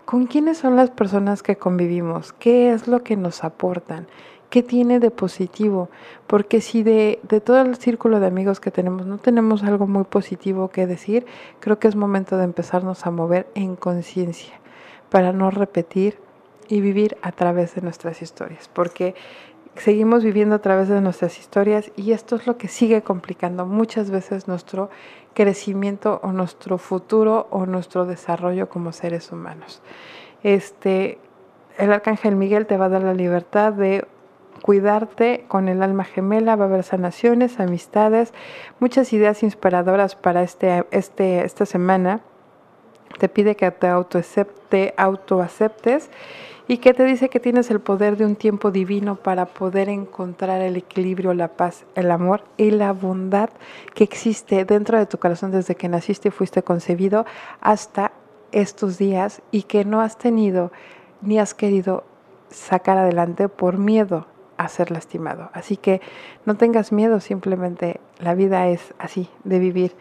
¿Con 0.06 0.26
quiénes 0.26 0.58
son 0.58 0.76
las 0.76 0.90
personas 0.90 1.44
que 1.44 1.58
convivimos? 1.58 2.34
¿Qué 2.34 2.72
es 2.72 2.88
lo 2.88 3.04
que 3.04 3.18
nos 3.18 3.44
aportan? 3.44 4.08
¿Qué 4.50 4.64
tiene 4.64 5.00
de 5.00 5.12
positivo? 5.12 5.90
Porque 6.28 6.62
si 6.62 6.82
de, 6.82 7.20
de 7.24 7.42
todo 7.42 7.62
el 7.62 7.76
círculo 7.76 8.20
de 8.20 8.28
amigos 8.28 8.60
que 8.60 8.72
tenemos 8.72 9.06
no 9.06 9.18
tenemos 9.18 9.64
algo 9.64 9.86
muy 9.86 10.06
positivo 10.06 10.70
que 10.70 10.88
decir, 10.88 11.26
creo 11.60 11.78
que 11.80 11.88
es 11.88 11.96
momento 11.96 12.38
de 12.38 12.46
empezarnos 12.46 13.06
a 13.06 13.12
mover 13.12 13.48
en 13.54 13.76
conciencia 13.76 14.54
para 15.10 15.34
no 15.34 15.52
repetir 15.52 16.25
y 16.68 16.82
vivir 16.82 17.18
a 17.22 17.32
través 17.32 17.76
de 17.76 17.82
nuestras 17.82 18.22
historias. 18.22 18.70
Porque 18.70 19.16
seguimos 19.76 20.24
viviendo 20.24 20.56
a 20.56 20.60
través 20.60 20.88
de 20.88 21.02
nuestras 21.02 21.38
historias 21.40 21.92
y 21.96 22.12
esto 22.12 22.36
es 22.36 22.48
lo 22.48 22.58
que 22.58 22.68
sigue 22.68 23.02
complicando 23.02 23.66
muchas 23.66 24.10
veces 24.10 24.48
nuestro 24.48 24.90
crecimiento 25.34 26.20
o 26.24 26.32
nuestro 26.32 26.78
futuro 26.78 27.48
o 27.52 27.66
nuestro 27.66 28.06
desarrollo 28.06 28.70
como 28.70 28.92
seres 28.92 29.32
humanos. 29.32 29.82
Este, 30.44 31.20
el 31.78 31.92
arcángel 31.92 32.36
Miguel 32.36 32.66
te 32.66 32.78
va 32.78 32.86
a 32.86 32.90
dar 32.90 33.04
la 33.04 33.14
libertad 33.14 33.74
de 33.74 34.08
cuidarte 34.62 35.46
con 35.48 35.68
el 35.68 35.84
alma 35.84 36.06
gemela, 36.06 36.56
va 36.56 36.66
a 36.66 36.68
haber 36.68 36.84
sanaciones, 36.84 37.60
amistades, 37.60 38.34
muchas 38.80 39.12
ideas 39.14 39.44
inspiradoras 39.44 40.16
para 40.16 40.42
este, 40.42 40.86
este, 40.92 41.44
esta 41.44 41.66
semana. 41.66 42.22
Te 43.20 43.30
pide 43.30 43.56
que 43.56 43.70
te 43.72 43.88
autoaceptes 43.88 44.94
auto 44.98 45.46
y 46.68 46.78
que 46.78 46.94
te 46.94 47.04
dice 47.04 47.30
que 47.30 47.40
tienes 47.40 47.70
el 47.70 47.80
poder 47.80 48.18
de 48.18 48.26
un 48.26 48.36
tiempo 48.36 48.72
divino 48.72 49.16
para 49.16 49.46
poder 49.46 49.90
encontrar 49.90 50.62
el 50.62 50.76
equilibrio, 50.78 51.34
la 51.34 51.50
paz, 51.50 51.86
el 51.96 52.10
amor 52.12 52.44
y 52.58 52.72
la 52.72 52.92
bondad 52.92 53.50
que 53.94 54.04
existe 54.04 54.66
dentro 54.66 54.98
de 54.98 55.06
tu 55.06 55.18
corazón 55.18 55.52
desde 55.52 55.76
que 55.76 55.90
naciste 55.90 56.30
y 56.30 56.32
fuiste 56.32 56.64
concebido 56.64 57.26
hasta 57.62 58.12
estos 58.52 58.98
días 58.98 59.42
y 59.52 59.64
que 59.64 59.86
no 59.86 60.02
has 60.02 60.18
tenido 60.18 60.72
ni 61.22 61.40
has 61.40 61.54
querido 61.54 62.04
sacar 62.50 62.98
adelante 62.98 63.50
por 63.50 63.78
miedo 63.78 64.28
a 64.58 64.68
ser 64.70 64.92
lastimado. 64.92 65.50
Así 65.54 65.78
que 65.78 66.02
no 66.46 66.56
tengas 66.56 66.92
miedo, 66.92 67.20
simplemente 67.20 68.00
la 68.20 68.34
vida 68.36 68.68
es 68.68 68.94
así, 68.98 69.30
de 69.44 69.60
vivir. 69.60 69.96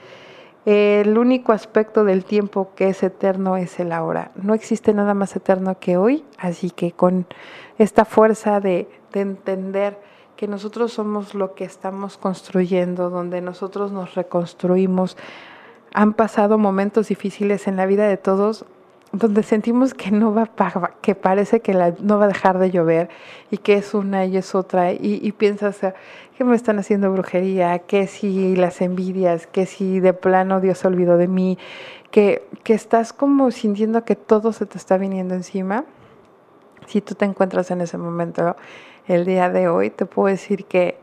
El 0.67 1.19
único 1.19 1.53
aspecto 1.53 2.05
del 2.05 2.25
tiempo 2.25 2.71
que 2.75 2.89
es 2.89 3.03
eterno 3.03 3.59
es 3.59 3.79
el 3.81 3.93
ahora. 3.93 4.31
No 4.35 4.55
existe 4.55 4.95
nada 4.95 5.13
más 5.13 5.37
eterno 5.37 5.79
que 5.79 5.99
hoy, 5.99 6.25
así 6.39 6.71
que 6.71 6.93
con 6.93 7.27
esta 7.79 8.05
fuerza 8.05 8.61
de, 8.61 8.89
entender 9.13 10.01
que 10.35 10.49
nosotros 10.49 10.93
somos 10.93 11.35
lo 11.35 11.55
que 11.55 11.63
estamos 11.63 12.19
construyendo, 12.19 13.11
donde 13.11 13.41
nosotros 13.41 13.93
nos 13.93 14.17
reconstruimos, 14.17 15.17
han 15.93 16.15
pasado 16.15 16.59
momentos 16.59 17.07
difíciles 17.07 17.69
en 17.69 17.77
la 17.77 17.87
vida 17.87 18.09
de 18.09 18.17
todos, 18.17 18.65
donde 19.15 19.43
sentimos 19.43 19.95
que 19.95 20.11
no 20.11 20.35
va 20.35 20.51
que 21.01 21.15
parece 21.15 21.61
que 21.61 21.73
no 22.01 22.19
va 22.19 22.25
a 22.25 22.29
dejar 22.29 22.59
de 22.59 22.71
llover 22.71 23.09
y 23.51 23.59
que 23.59 23.75
es 23.75 23.95
una 23.95 24.27
y 24.27 24.37
es 24.37 24.55
otra 24.55 24.93
y, 24.93 25.21
y 25.23 25.33
piensas 25.33 25.81
que 26.37 26.45
me 26.45 26.57
están 26.57 26.79
haciendo 26.79 27.13
brujería, 27.13 27.79
que 27.79 28.07
si 28.07 28.57
las 28.57 28.81
envidias, 28.81 29.47
que 29.47 29.67
si 29.67 30.01
de 30.01 30.13
plano 30.13 30.61
Dios 30.61 30.79
se 30.79 30.89
olvidó 30.89 31.17
de 31.17 31.29
mí, 31.29 31.59
que, 32.11 32.47
que 32.65 32.75
estás 32.75 33.13
como 33.13 33.51
sintiendo 33.51 34.05
que 34.05 34.17
todo 34.17 34.53
se 34.53 34.67
te 34.67 34.79
está 34.79 34.99
viniendo 34.99 35.35
encima. 35.35 35.85
Si 36.87 37.01
tú 37.01 37.15
te 37.15 37.25
encuentras 37.25 37.71
en 37.71 37.81
ese 37.81 37.99
momento 37.99 38.57
el 39.07 39.25
día 39.25 39.49
de 39.49 39.69
hoy, 39.69 39.91
te 39.91 40.07
puedo 40.07 40.29
decir 40.29 40.65
que 40.65 40.99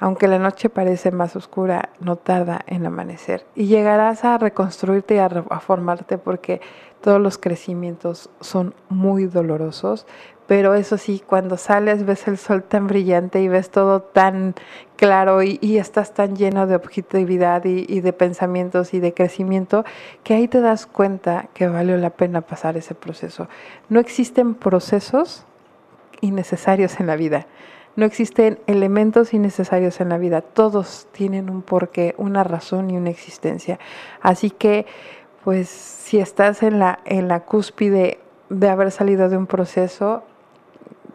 aunque 0.00 0.26
la 0.26 0.38
noche 0.38 0.70
parece 0.70 1.12
más 1.12 1.36
oscura, 1.36 1.90
no 2.00 2.16
tarda 2.16 2.62
en 2.66 2.86
amanecer 2.86 3.44
y 3.54 3.66
llegarás 3.66 4.24
a 4.24 4.38
reconstruirte 4.38 5.16
y 5.16 5.18
a, 5.18 5.28
formarte 5.60 6.18
porque 6.18 6.60
todos 7.02 7.20
los 7.20 7.38
crecimientos 7.38 8.30
son 8.40 8.74
muy 8.88 9.26
dolorosos, 9.26 10.06
pero 10.46 10.74
eso 10.74 10.98
sí, 10.98 11.22
cuando 11.24 11.56
sales 11.56 12.04
ves 12.04 12.26
el 12.26 12.36
sol 12.36 12.64
tan 12.64 12.88
brillante 12.88 13.40
y 13.40 13.48
ves 13.48 13.70
todo 13.70 14.00
tan 14.02 14.54
claro 14.96 15.42
y, 15.42 15.58
estás 15.78 16.12
tan 16.12 16.34
lleno 16.34 16.66
de 16.66 16.74
objetividad 16.74 17.64
y, 17.64 17.86
y, 17.88 18.00
de 18.00 18.12
pensamientos 18.12 18.92
y 18.94 19.00
de 19.00 19.14
crecimiento 19.14 19.84
que 20.24 20.34
ahí 20.34 20.48
te 20.48 20.60
das 20.60 20.86
cuenta 20.86 21.48
que 21.54 21.68
valió 21.68 21.96
la 21.98 22.10
pena 22.10 22.40
pasar 22.40 22.76
ese 22.76 22.94
proceso. 22.94 23.48
No 23.88 24.00
existen 24.00 24.54
procesos 24.54 25.44
innecesarios 26.20 26.98
en 27.00 27.06
la 27.06 27.16
vida. 27.16 27.46
No 27.96 28.04
existen 28.04 28.60
elementos 28.66 29.34
innecesarios 29.34 30.00
en 30.00 30.08
la 30.08 30.18
vida, 30.18 30.42
todos 30.42 31.08
tienen 31.12 31.50
un 31.50 31.62
porqué, 31.62 32.14
una 32.18 32.44
razón 32.44 32.90
y 32.90 32.96
una 32.96 33.10
existencia. 33.10 33.78
Así 34.20 34.50
que, 34.50 34.86
pues, 35.44 35.68
si 35.68 36.18
estás 36.18 36.62
en 36.62 36.78
la, 36.78 37.00
en 37.04 37.28
la 37.28 37.40
cúspide 37.40 38.20
de 38.48 38.68
haber 38.68 38.90
salido 38.90 39.28
de 39.28 39.36
un 39.36 39.46
proceso, 39.46 40.22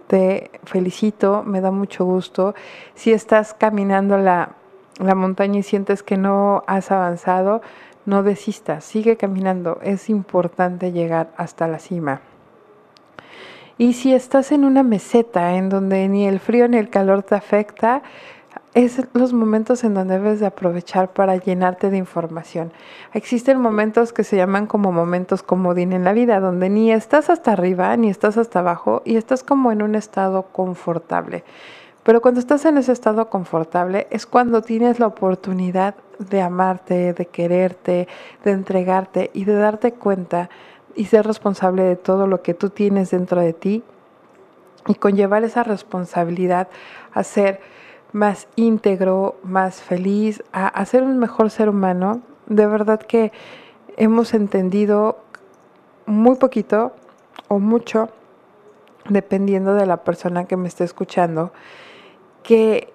te 0.08 0.52
felicito, 0.64 1.44
me 1.44 1.62
da 1.62 1.72
mucho 1.72 2.06
gusto. 2.06 2.56
Si 2.94 3.12
estás 3.12 3.54
caminando 3.54 4.18
la, 4.18 4.52
la 5.00 5.16
montaña 5.16 5.60
y 5.60 5.64
sientes 5.64 6.04
que 6.04 6.18
no 6.18 6.64
has 6.68 6.92
avanzado, 6.92 7.62
no 8.06 8.22
desistas, 8.22 8.84
sigue 8.84 9.18
caminando. 9.18 9.80
Es 9.82 10.10
importante 10.10 10.92
llegar 10.92 11.32
hasta 11.38 11.68
la 11.68 11.80
cima. 11.80 12.22
Y 13.78 13.94
si 13.94 14.14
estás 14.14 14.54
en 14.54 14.64
una 14.64 14.84
meseta 14.84 15.56
en 15.56 15.68
donde 15.68 16.08
ni 16.08 16.26
el 16.26 16.40
frío 16.40 16.68
ni 16.70 16.78
el 16.78 16.90
calor 16.90 17.24
te 17.24 17.36
afecta, 17.36 18.04
es 18.74 19.02
los 19.14 19.34
momentos 19.34 19.84
en 19.84 19.94
donde 19.94 20.18
debes 20.18 20.40
de 20.40 20.46
aprovechar 20.46 21.12
para 21.12 21.36
llenarte 21.36 21.90
de 21.90 21.98
información. 21.98 22.72
Existen 23.14 23.60
momentos 23.60 24.14
que 24.14 24.24
se 24.24 24.38
llaman 24.38 24.68
como 24.68 24.94
momentos 24.94 25.44
comodín 25.44 25.92
en 25.92 26.06
la 26.06 26.14
vida, 26.14 26.40
donde 26.40 26.70
ni 26.70 26.92
estás 26.92 27.30
hasta 27.30 27.52
arriba 27.52 27.96
ni 27.98 28.10
estás 28.10 28.38
hasta 28.38 28.60
abajo 28.60 29.02
y 29.04 29.18
estás 29.18 29.44
como 29.44 29.74
en 29.74 29.82
un 29.82 29.96
estado 29.96 30.44
confortable. 30.54 31.44
Pero 32.04 32.22
cuando 32.22 32.40
estás 32.40 32.64
en 32.66 32.78
ese 32.78 32.92
estado 32.92 33.30
confortable 33.30 34.08
es 34.10 34.26
cuando 34.26 34.62
tienes 34.62 35.00
la 35.00 35.08
oportunidad 35.08 35.96
de 36.20 36.42
amarte, 36.42 37.14
de 37.14 37.26
quererte, 37.26 38.08
de 38.44 38.52
entregarte 38.52 39.32
y 39.34 39.44
de 39.44 39.56
darte 39.56 39.92
cuenta 39.94 40.50
y 40.96 41.06
ser 41.06 41.26
responsable 41.28 41.84
de 41.84 41.96
todo 41.96 42.28
lo 42.28 42.42
que 42.42 42.54
tú 42.54 42.70
tienes 42.70 43.12
dentro 43.12 43.42
de 43.42 43.54
ti 43.54 43.84
y 44.88 44.96
conllevar 44.96 45.44
esa 45.44 45.64
responsabilidad 45.64 46.68
a 47.14 47.24
ser 47.24 47.60
más 48.12 48.48
íntegro, 48.56 49.36
más 49.44 49.82
feliz, 49.82 50.44
a, 50.54 50.86
ser 50.86 51.04
un 51.04 51.18
mejor 51.18 51.50
ser 51.50 51.70
humano. 51.70 52.22
De 52.46 52.66
verdad 52.66 53.00
que 53.02 53.32
hemos 53.98 54.34
entendido 54.34 55.20
muy 56.06 56.36
poquito 56.38 56.94
o 57.48 57.60
mucho, 57.60 58.10
dependiendo 59.10 59.74
de 59.74 59.86
la 59.86 59.98
persona 60.04 60.46
que 60.46 60.56
me 60.56 60.68
esté 60.68 60.84
escuchando, 60.84 61.52
que 62.44 62.94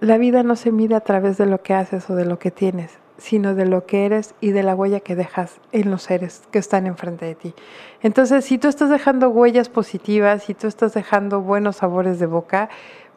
la 0.00 0.16
vida 0.18 0.42
no 0.42 0.54
se 0.54 0.70
mide 0.70 0.94
a 0.94 1.00
través 1.00 1.38
de 1.38 1.46
lo 1.46 1.62
que 1.62 1.74
haces 1.74 2.08
o 2.08 2.14
de 2.14 2.24
lo 2.24 2.38
que 2.38 2.50
tienes, 2.50 2.98
sino 3.18 3.54
de 3.54 3.66
lo 3.66 3.84
que 3.84 4.06
eres 4.06 4.34
y 4.40 4.52
de 4.52 4.62
la 4.62 4.74
huella 4.74 5.00
que 5.00 5.16
dejas 5.16 5.60
en 5.72 5.90
los 5.90 6.02
seres 6.02 6.42
que 6.50 6.58
están 6.58 6.86
enfrente 6.86 7.26
de 7.26 7.34
ti. 7.34 7.54
Entonces, 8.00 8.44
si 8.44 8.58
tú 8.58 8.68
estás 8.68 8.90
dejando 8.90 9.28
huellas 9.28 9.68
positivas, 9.68 10.44
si 10.44 10.54
tú 10.54 10.68
estás 10.68 10.94
dejando 10.94 11.40
buenos 11.40 11.76
sabores 11.76 12.18
de 12.20 12.26
boca, 12.26 12.70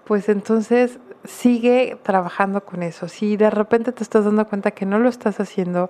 pues 0.05 0.27
entonces 0.27 0.99
sigue 1.23 1.97
trabajando 2.01 2.65
con 2.65 2.83
eso. 2.83 3.07
Si 3.07 3.37
de 3.37 3.49
repente 3.49 3.91
te 3.91 4.03
estás 4.03 4.25
dando 4.25 4.47
cuenta 4.47 4.71
que 4.71 4.85
no 4.85 4.97
lo 4.97 5.07
estás 5.07 5.39
haciendo 5.39 5.89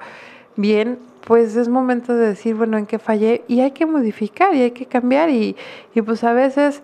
bien, 0.58 1.00
pues 1.26 1.56
es 1.56 1.69
momento 1.69 2.13
de 2.13 2.28
decir, 2.28 2.56
bueno, 2.56 2.78
en 2.78 2.86
qué 2.86 3.00
fallé 3.00 3.43
y 3.47 3.62
hay 3.62 3.71
que 3.71 3.86
modificar 3.86 4.54
y 4.54 4.62
hay 4.63 4.71
que 4.71 4.86
cambiar 4.86 5.30
y, 5.30 5.56
y 5.95 6.02
pues 6.02 6.24
a 6.24 6.34
veces 6.34 6.82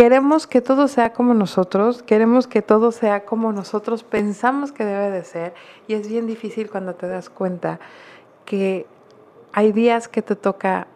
queremos 0.00 0.46
que 0.46 0.62
todo 0.62 0.88
sea 0.88 1.12
como 1.12 1.34
nosotros, 1.34 2.02
queremos 2.02 2.46
que 2.46 2.62
todo 2.62 2.90
sea 2.90 3.26
como 3.26 3.52
nosotros 3.52 4.02
pensamos 4.02 4.72
que 4.72 4.86
debe 4.86 5.10
de 5.10 5.24
ser 5.24 5.52
y 5.88 5.92
es 5.92 6.08
bien 6.08 6.26
difícil 6.26 6.70
cuando 6.70 6.94
te 6.94 7.06
das 7.06 7.28
cuenta 7.28 7.80
que 8.46 8.86
hay 9.52 9.72
días 9.72 10.08
que 10.08 10.22
te 10.22 10.36
toca 10.36 10.86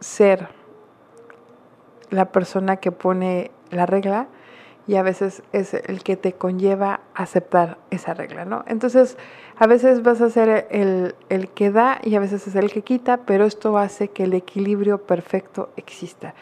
ser 0.00 0.48
la 2.10 2.26
persona 2.26 2.76
que 2.76 2.92
pone 2.92 3.50
la 3.70 3.86
regla 3.86 4.26
y 4.86 4.96
a 4.96 5.02
veces 5.02 5.42
es 5.54 5.72
el 5.72 6.02
que 6.02 6.18
te 6.18 6.34
conlleva 6.34 7.00
aceptar 7.14 7.78
esa 7.90 8.12
regla, 8.12 8.44
¿no? 8.44 8.62
Entonces, 8.66 9.16
a 9.58 9.66
veces 9.66 10.02
vas 10.02 10.20
a 10.20 10.28
ser 10.28 10.66
el, 10.70 11.14
el 11.30 11.48
que 11.48 11.70
da 11.70 11.98
y 12.02 12.14
a 12.14 12.20
veces 12.20 12.46
es 12.46 12.54
el 12.56 12.70
que 12.70 12.82
quita, 12.82 13.20
pero 13.24 13.46
esto 13.46 13.78
hace 13.78 14.08
que 14.08 14.24
el 14.24 14.34
equilibrio 14.34 14.98
perfecto 14.98 15.70
exista. 15.76 16.34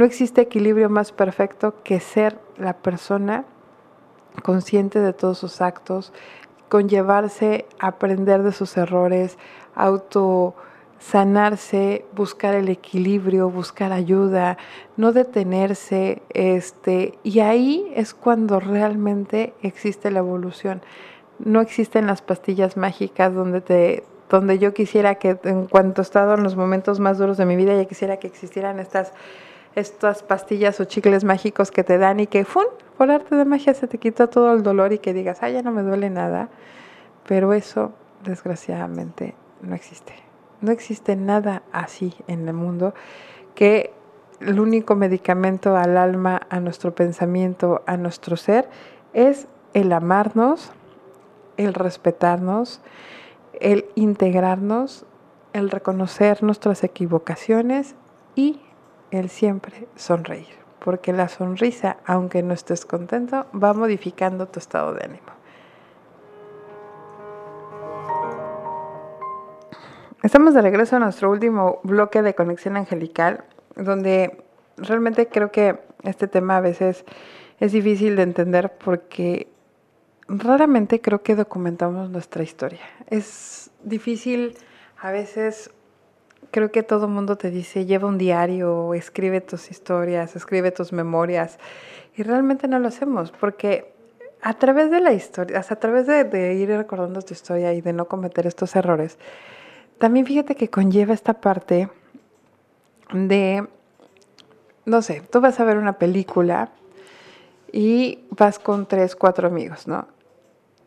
No 0.00 0.06
existe 0.06 0.40
equilibrio 0.40 0.88
más 0.88 1.12
perfecto 1.12 1.74
que 1.84 2.00
ser 2.00 2.38
la 2.56 2.72
persona 2.72 3.44
consciente 4.42 4.98
de 4.98 5.12
todos 5.12 5.36
sus 5.36 5.60
actos, 5.60 6.14
conllevarse, 6.70 7.66
aprender 7.78 8.42
de 8.42 8.52
sus 8.52 8.78
errores, 8.78 9.36
auto 9.74 10.54
sanarse, 10.98 12.06
buscar 12.16 12.54
el 12.54 12.70
equilibrio, 12.70 13.50
buscar 13.50 13.92
ayuda, 13.92 14.56
no 14.96 15.12
detenerse, 15.12 16.22
este, 16.30 17.18
y 17.22 17.40
ahí 17.40 17.92
es 17.94 18.14
cuando 18.14 18.58
realmente 18.58 19.52
existe 19.60 20.10
la 20.10 20.20
evolución. 20.20 20.80
No 21.38 21.60
existen 21.60 22.06
las 22.06 22.22
pastillas 22.22 22.78
mágicas 22.78 23.34
donde 23.34 23.60
te 23.60 24.04
donde 24.30 24.58
yo 24.58 24.72
quisiera 24.72 25.16
que 25.16 25.38
en 25.42 25.66
cuanto 25.66 26.00
he 26.00 26.04
estado 26.04 26.34
en 26.34 26.44
los 26.44 26.56
momentos 26.56 27.00
más 27.00 27.18
duros 27.18 27.36
de 27.36 27.44
mi 27.46 27.56
vida 27.56 27.74
ya 27.74 27.84
quisiera 27.84 28.18
que 28.18 28.28
existieran 28.28 28.78
estas 28.78 29.12
estas 29.74 30.22
pastillas 30.22 30.80
o 30.80 30.84
chicles 30.84 31.24
mágicos 31.24 31.70
que 31.70 31.84
te 31.84 31.98
dan 31.98 32.20
y 32.20 32.26
que, 32.26 32.44
¡fun! 32.44 32.66
por 33.00 33.10
arte 33.10 33.34
de 33.34 33.46
magia 33.46 33.72
se 33.72 33.86
te 33.86 33.96
quita 33.96 34.26
todo 34.26 34.52
el 34.52 34.62
dolor 34.62 34.92
y 34.92 34.98
que 34.98 35.14
digas, 35.14 35.38
ah, 35.40 35.48
ya 35.48 35.62
no 35.62 35.72
me 35.72 35.80
duele 35.80 36.10
nada. 36.10 36.50
Pero 37.26 37.54
eso, 37.54 37.92
desgraciadamente, 38.24 39.34
no 39.62 39.74
existe. 39.74 40.12
No 40.60 40.70
existe 40.70 41.16
nada 41.16 41.62
así 41.72 42.12
en 42.26 42.46
el 42.46 42.52
mundo 42.52 42.92
que 43.54 43.94
el 44.40 44.60
único 44.60 44.96
medicamento 44.96 45.76
al 45.76 45.96
alma, 45.96 46.42
a 46.50 46.60
nuestro 46.60 46.94
pensamiento, 46.94 47.82
a 47.86 47.96
nuestro 47.96 48.36
ser, 48.36 48.68
es 49.14 49.46
el 49.72 49.92
amarnos, 49.92 50.70
el 51.56 51.72
respetarnos, 51.72 52.82
el 53.60 53.86
integrarnos, 53.94 55.06
el 55.54 55.70
reconocer 55.70 56.42
nuestras 56.42 56.84
equivocaciones 56.84 57.94
y 58.34 58.60
el 59.10 59.28
siempre 59.28 59.88
sonreír, 59.96 60.48
porque 60.78 61.12
la 61.12 61.28
sonrisa, 61.28 61.98
aunque 62.06 62.42
no 62.42 62.54
estés 62.54 62.84
contento, 62.84 63.46
va 63.52 63.72
modificando 63.74 64.46
tu 64.46 64.58
estado 64.58 64.94
de 64.94 65.04
ánimo. 65.04 65.40
Estamos 70.22 70.52
de 70.52 70.60
regreso 70.60 70.96
a 70.96 70.98
nuestro 70.98 71.30
último 71.30 71.80
bloque 71.82 72.20
de 72.20 72.34
conexión 72.34 72.76
angelical, 72.76 73.44
donde 73.74 74.44
realmente 74.76 75.28
creo 75.28 75.50
que 75.50 75.80
este 76.02 76.28
tema 76.28 76.58
a 76.58 76.60
veces 76.60 77.04
es 77.58 77.72
difícil 77.72 78.16
de 78.16 78.22
entender 78.22 78.72
porque 78.82 79.48
raramente 80.28 81.00
creo 81.00 81.22
que 81.22 81.36
documentamos 81.36 82.10
nuestra 82.10 82.42
historia. 82.42 82.80
Es 83.06 83.70
difícil 83.82 84.56
a 84.98 85.10
veces 85.10 85.70
creo 86.50 86.70
que 86.70 86.82
todo 86.82 87.06
el 87.06 87.12
mundo 87.12 87.36
te 87.36 87.50
dice, 87.50 87.86
lleva 87.86 88.08
un 88.08 88.18
diario, 88.18 88.94
escribe 88.94 89.40
tus 89.40 89.70
historias, 89.70 90.36
escribe 90.36 90.70
tus 90.70 90.92
memorias. 90.92 91.58
Y 92.16 92.22
realmente 92.22 92.68
no 92.68 92.78
lo 92.78 92.88
hacemos 92.88 93.30
porque 93.30 93.92
a 94.42 94.54
través 94.54 94.90
de 94.90 95.00
la 95.00 95.12
historia, 95.12 95.64
a 95.68 95.76
través 95.76 96.06
de, 96.06 96.54
ir 96.54 96.68
recordando 96.68 97.22
tu 97.22 97.34
historia 97.34 97.72
y 97.72 97.80
de 97.80 97.92
no 97.92 98.06
cometer 98.06 98.46
estos 98.46 98.74
errores, 98.74 99.18
también 99.98 100.26
fíjate 100.26 100.54
que 100.54 100.68
conlleva 100.68 101.12
esta 101.12 101.34
parte 101.34 101.90
de, 103.12 103.66
no 104.86 105.02
sé, 105.02 105.22
tú 105.30 105.40
vas 105.40 105.60
a 105.60 105.64
ver 105.64 105.76
una 105.76 105.98
película 105.98 106.70
y 107.72 108.20
vas 108.30 108.58
con 108.58 108.86
tres, 108.86 109.14
cuatro 109.14 109.48
amigos, 109.48 109.86
¿no? 109.86 110.08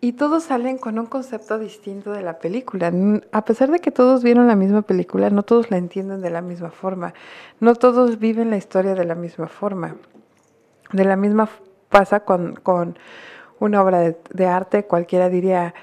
Y 0.03 0.11
todos 0.11 0.43
salen 0.43 0.79
con 0.79 0.99
un 0.99 1.05
concepto 1.05 1.57
distinto 1.57 2.11
de 2.11 2.21
la 2.21 2.37
película. 2.37 2.91
A 3.31 3.45
pesar 3.45 3.71
de 3.71 3.79
que 3.79 3.89
todos 3.89 4.21
vieron 4.21 4.47
la 4.47 4.55
misma 4.57 4.81
película, 4.81 5.29
no 5.29 5.43
todos 5.43 5.71
la 5.71 5.77
entienden 5.77 6.19
de 6.19 6.29
la 6.29 6.41
misma 6.41 6.71
forma. 6.71 7.13
No 7.61 7.73
todos 7.75 8.19
viven 8.19 8.49
la 8.49 8.57
historia 8.57 8.95
de 8.95 9.05
la 9.05 9.15
misma 9.15 9.47
forma. 9.47 9.95
De 10.91 11.05
la 11.05 11.15
misma 11.15 11.47
pasa 11.87 12.19
con, 12.19 12.55
con 12.55 12.99
una 13.59 13.81
obra 13.81 14.01
de, 14.01 14.17
de, 14.33 14.45
arte, 14.45 14.83
cualquiera 14.83 15.29
diría, 15.29 15.73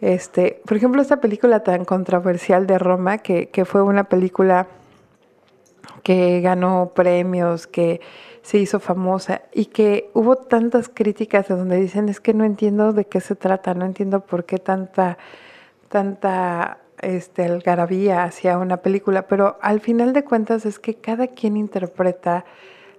este, 0.00 0.62
por 0.64 0.78
ejemplo, 0.78 1.02
esta 1.02 1.20
película 1.20 1.62
tan 1.62 1.84
controversial 1.84 2.66
de 2.66 2.78
Roma, 2.78 3.18
que, 3.18 3.50
que 3.50 3.66
fue 3.66 3.82
una 3.82 4.04
película 4.04 4.68
que 6.02 6.40
ganó 6.40 6.92
premios, 6.94 7.66
que 7.66 8.00
se 8.46 8.58
hizo 8.58 8.78
famosa 8.78 9.42
y 9.52 9.64
que 9.66 10.08
hubo 10.14 10.36
tantas 10.36 10.88
críticas 10.88 11.48
de 11.48 11.56
donde 11.56 11.78
dicen 11.78 12.08
es 12.08 12.20
que 12.20 12.32
no 12.32 12.44
entiendo 12.44 12.92
de 12.92 13.04
qué 13.04 13.20
se 13.20 13.34
trata, 13.34 13.74
no 13.74 13.84
entiendo 13.84 14.20
por 14.20 14.44
qué 14.44 14.58
tanta, 14.58 15.18
tanta 15.88 16.78
este, 17.02 17.42
algarabía 17.42 18.22
hacia 18.22 18.56
una 18.58 18.76
película, 18.76 19.26
pero 19.26 19.58
al 19.62 19.80
final 19.80 20.12
de 20.12 20.22
cuentas 20.22 20.64
es 20.64 20.78
que 20.78 20.94
cada 20.94 21.26
quien 21.26 21.56
interpreta 21.56 22.44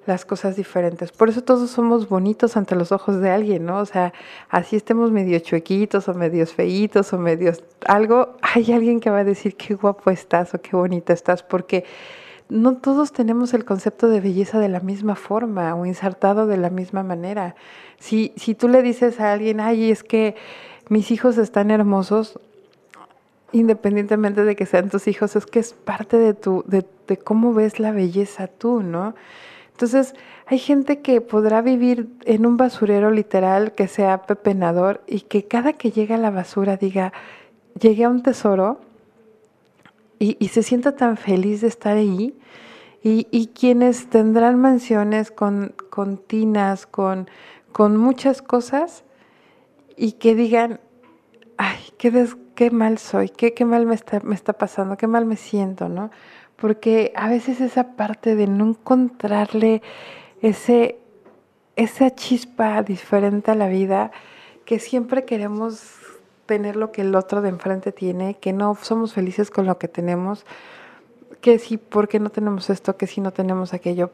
las 0.05 0.25
cosas 0.25 0.57
diferentes. 0.57 1.13
Por 1.13 1.29
eso 1.29 1.41
todos 1.41 1.69
somos 1.71 2.09
bonitos 2.09 2.57
ante 2.57 2.75
los 2.75 2.91
ojos 2.91 3.21
de 3.21 3.29
alguien, 3.29 3.65
¿no? 3.65 3.77
O 3.77 3.85
sea, 3.85 4.11
así 4.49 4.75
estemos 4.75 5.11
medio 5.11 5.39
chuequitos 5.39 6.09
o 6.09 6.13
medios 6.13 6.53
feitos 6.53 7.13
o 7.13 7.17
medios 7.17 7.63
algo, 7.85 8.35
hay 8.41 8.69
alguien 8.73 8.99
que 8.99 9.09
va 9.09 9.19
a 9.19 9.23
decir 9.23 9.55
qué 9.55 9.75
guapo 9.75 10.11
estás 10.11 10.53
o 10.53 10.61
qué 10.61 10.75
bonita 10.75 11.13
estás, 11.13 11.41
porque 11.41 11.85
no 12.49 12.77
todos 12.77 13.11
tenemos 13.11 13.53
el 13.53 13.65
concepto 13.65 14.07
de 14.07 14.21
belleza 14.21 14.59
de 14.59 14.69
la 14.69 14.79
misma 14.79 15.15
forma 15.15 15.75
o 15.75 15.85
insertado 15.85 16.47
de 16.47 16.57
la 16.57 16.69
misma 16.69 17.03
manera. 17.03 17.55
Si, 17.99 18.33
si 18.37 18.55
tú 18.55 18.67
le 18.67 18.81
dices 18.81 19.19
a 19.19 19.33
alguien, 19.33 19.59
ay, 19.59 19.91
es 19.91 20.03
que 20.03 20.35
mis 20.89 21.11
hijos 21.11 21.37
están 21.37 21.71
hermosos, 21.71 22.39
independientemente 23.51 24.43
de 24.43 24.55
que 24.55 24.65
sean 24.65 24.89
tus 24.89 25.07
hijos, 25.07 25.35
es 25.35 25.45
que 25.45 25.59
es 25.59 25.73
parte 25.73 26.17
de, 26.17 26.33
tu, 26.33 26.63
de, 26.67 26.85
cómo 27.17 27.53
ves 27.53 27.79
la 27.79 27.91
belleza 27.91 28.47
tú, 28.47 28.81
¿no? 28.81 29.15
Entonces, 29.71 30.15
hay 30.47 30.57
gente 30.57 31.01
que 31.01 31.21
podrá 31.21 31.61
vivir 31.61 32.07
en 32.25 32.45
un 32.45 32.57
basurero 32.57 33.11
literal 33.11 33.73
que 33.73 33.87
sea 33.87 34.23
pepenador 34.23 35.01
y 35.05 35.21
que 35.21 35.45
cada 35.45 35.73
que 35.73 35.91
llega 35.91 36.15
a 36.15 36.17
la 36.19 36.31
basura 36.31 36.77
diga, 36.77 37.13
llegué 37.79 38.05
a 38.05 38.09
un 38.09 38.23
tesoro 38.23 38.79
y, 40.19 40.47
se 40.47 40.63
sienta 40.63 40.95
tan 40.95 41.17
feliz 41.17 41.61
de 41.61 41.67
estar 41.67 41.97
ahí. 41.97 42.37
Y, 43.03 43.47
quienes 43.47 44.09
tendrán 44.09 44.59
mansiones 44.59 45.31
con, 45.31 45.73
con 45.89 46.17
tinas, 46.17 46.85
con, 46.85 47.29
con 47.71 47.95
muchas 47.95 48.41
cosas, 48.41 49.05
y 49.95 50.13
que 50.13 50.35
digan, 50.35 50.79
ay, 51.57 51.77
qué, 51.97 52.27
qué 52.55 52.71
mal 52.71 52.97
soy, 52.97 53.29
qué, 53.29 53.53
qué 53.53 53.65
mal 53.65 53.85
me 53.85 53.95
está, 53.95 54.19
me 54.21 54.35
está 54.35 54.53
pasando, 54.53 54.97
qué 54.97 55.07
mal 55.07 55.25
me 55.25 55.37
siento, 55.37 55.89
¿no? 55.89 56.11
Porque 56.55 57.13
a 57.15 57.29
veces 57.29 57.61
esa 57.61 57.95
parte 57.95 58.35
de 58.35 58.47
no 58.47 58.69
encontrarle 58.69 59.81
ese, 60.41 60.99
esa 61.75 62.13
chispa 62.13 62.83
diferente 62.83 63.51
a 63.51 63.55
la 63.55 63.67
vida, 63.67 64.11
que 64.65 64.79
siempre 64.79 65.23
queremos 65.23 65.79
tener 66.47 66.75
lo 66.75 66.91
que 66.91 67.01
el 67.01 67.13
otro 67.13 67.43
de 67.43 67.49
enfrente 67.49 67.91
tiene, 67.91 68.35
que 68.35 68.53
no 68.53 68.75
somos 68.81 69.13
felices 69.13 69.51
con 69.51 69.67
lo 69.67 69.77
que 69.77 69.87
tenemos, 69.87 70.45
que 71.41 71.59
sí, 71.59 71.77
¿por 71.77 72.07
qué 72.07 72.19
no 72.19 72.31
tenemos 72.31 72.71
esto? 72.71 72.97
Que 72.97 73.05
sí 73.05 73.21
no 73.21 73.31
tenemos 73.31 73.73
aquello. 73.73 74.09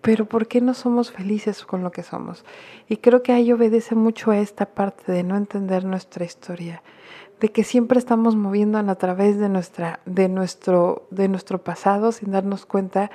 Pero 0.00 0.24
¿por 0.24 0.46
qué 0.46 0.62
no 0.62 0.72
somos 0.72 1.12
felices 1.12 1.64
con 1.66 1.82
lo 1.82 1.92
que 1.92 2.02
somos? 2.02 2.44
Y 2.88 2.96
creo 2.96 3.22
que 3.22 3.32
ahí 3.32 3.52
obedece 3.52 3.94
mucho 3.94 4.30
a 4.30 4.38
esta 4.38 4.64
parte 4.64 5.12
de 5.12 5.22
no 5.22 5.36
entender 5.36 5.84
nuestra 5.84 6.24
historia, 6.24 6.82
de 7.38 7.50
que 7.50 7.64
siempre 7.64 7.98
estamos 7.98 8.34
moviéndonos 8.34 8.90
a 8.90 8.94
través 8.96 9.38
de, 9.38 9.50
nuestra, 9.50 10.00
de, 10.06 10.30
nuestro, 10.30 11.06
de 11.10 11.28
nuestro 11.28 11.58
pasado 11.58 12.12
sin 12.12 12.30
darnos 12.30 12.64
cuenta 12.64 13.10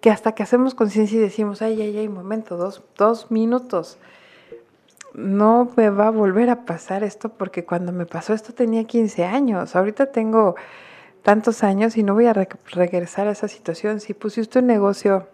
que 0.00 0.10
hasta 0.10 0.32
que 0.32 0.42
hacemos 0.42 0.74
conciencia 0.74 1.18
y 1.18 1.20
decimos, 1.20 1.60
ay, 1.60 1.82
ay, 1.82 1.98
ay, 1.98 2.08
momento, 2.08 2.56
dos, 2.56 2.82
dos 2.96 3.30
minutos, 3.30 3.98
no 5.14 5.70
me 5.76 5.90
va 5.90 6.08
a 6.08 6.10
volver 6.10 6.50
a 6.50 6.64
pasar 6.64 7.02
esto 7.02 7.30
porque 7.30 7.64
cuando 7.64 7.92
me 7.92 8.06
pasó 8.06 8.32
esto 8.34 8.52
tenía 8.52 8.84
15 8.84 9.24
años, 9.24 9.76
ahorita 9.76 10.06
tengo 10.06 10.56
tantos 11.22 11.62
años 11.62 11.96
y 11.96 12.02
no 12.02 12.14
voy 12.14 12.26
a 12.26 12.32
regresar 12.32 13.28
a 13.28 13.32
esa 13.32 13.48
situación. 13.48 14.00
Si 14.00 14.14
pusiste 14.14 14.58
un 14.58 14.66
negocio 14.66 15.26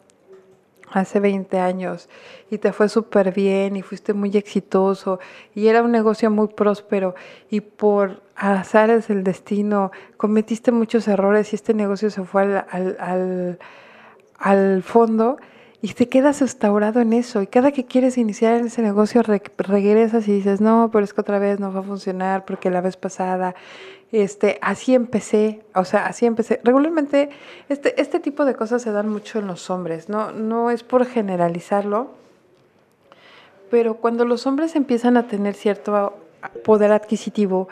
hace 0.90 1.20
20 1.20 1.58
años 1.58 2.08
y 2.50 2.58
te 2.58 2.72
fue 2.72 2.88
súper 2.88 3.32
bien 3.32 3.76
y 3.76 3.82
fuiste 3.82 4.12
muy 4.12 4.36
exitoso 4.36 5.18
y 5.54 5.66
era 5.66 5.82
un 5.82 5.90
negocio 5.90 6.30
muy 6.30 6.48
próspero 6.48 7.14
y 7.50 7.60
por 7.60 8.22
azares 8.36 9.08
del 9.08 9.24
destino 9.24 9.90
cometiste 10.16 10.72
muchos 10.72 11.08
errores 11.08 11.52
y 11.52 11.56
este 11.56 11.74
negocio 11.74 12.10
se 12.10 12.22
fue 12.22 12.42
al, 12.42 12.66
al, 12.70 12.96
al, 13.00 13.58
al 14.38 14.82
fondo, 14.82 15.38
y 15.82 15.88
te 15.92 16.08
quedas 16.08 16.40
restaurado 16.40 17.00
en 17.00 17.12
eso. 17.12 17.42
Y 17.42 17.46
cada 17.46 17.72
que 17.72 17.84
quieres 17.84 18.18
iniciar 18.18 18.64
ese 18.64 18.82
negocio, 18.82 19.22
regresas 19.22 20.26
y 20.28 20.32
dices, 20.32 20.60
no, 20.60 20.90
pero 20.92 21.04
es 21.04 21.12
que 21.12 21.20
otra 21.20 21.38
vez 21.38 21.60
no 21.60 21.72
va 21.72 21.80
a 21.80 21.82
funcionar 21.82 22.44
porque 22.44 22.70
la 22.70 22.80
vez 22.80 22.96
pasada, 22.96 23.54
este, 24.12 24.58
así 24.62 24.94
empecé, 24.94 25.62
o 25.74 25.84
sea, 25.84 26.06
así 26.06 26.26
empecé. 26.26 26.60
Regularmente 26.64 27.30
este, 27.68 28.00
este 28.00 28.20
tipo 28.20 28.44
de 28.44 28.54
cosas 28.54 28.82
se 28.82 28.92
dan 28.92 29.08
mucho 29.08 29.38
en 29.38 29.46
los 29.46 29.68
hombres, 29.70 30.08
no, 30.08 30.32
no 30.32 30.70
es 30.70 30.82
por 30.82 31.06
generalizarlo, 31.06 32.10
pero 33.70 33.96
cuando 33.96 34.24
los 34.24 34.46
hombres 34.46 34.76
empiezan 34.76 35.16
a 35.16 35.26
tener 35.26 35.54
cierto 35.54 36.16
poder 36.64 36.92
adquisitivo, 36.92 37.68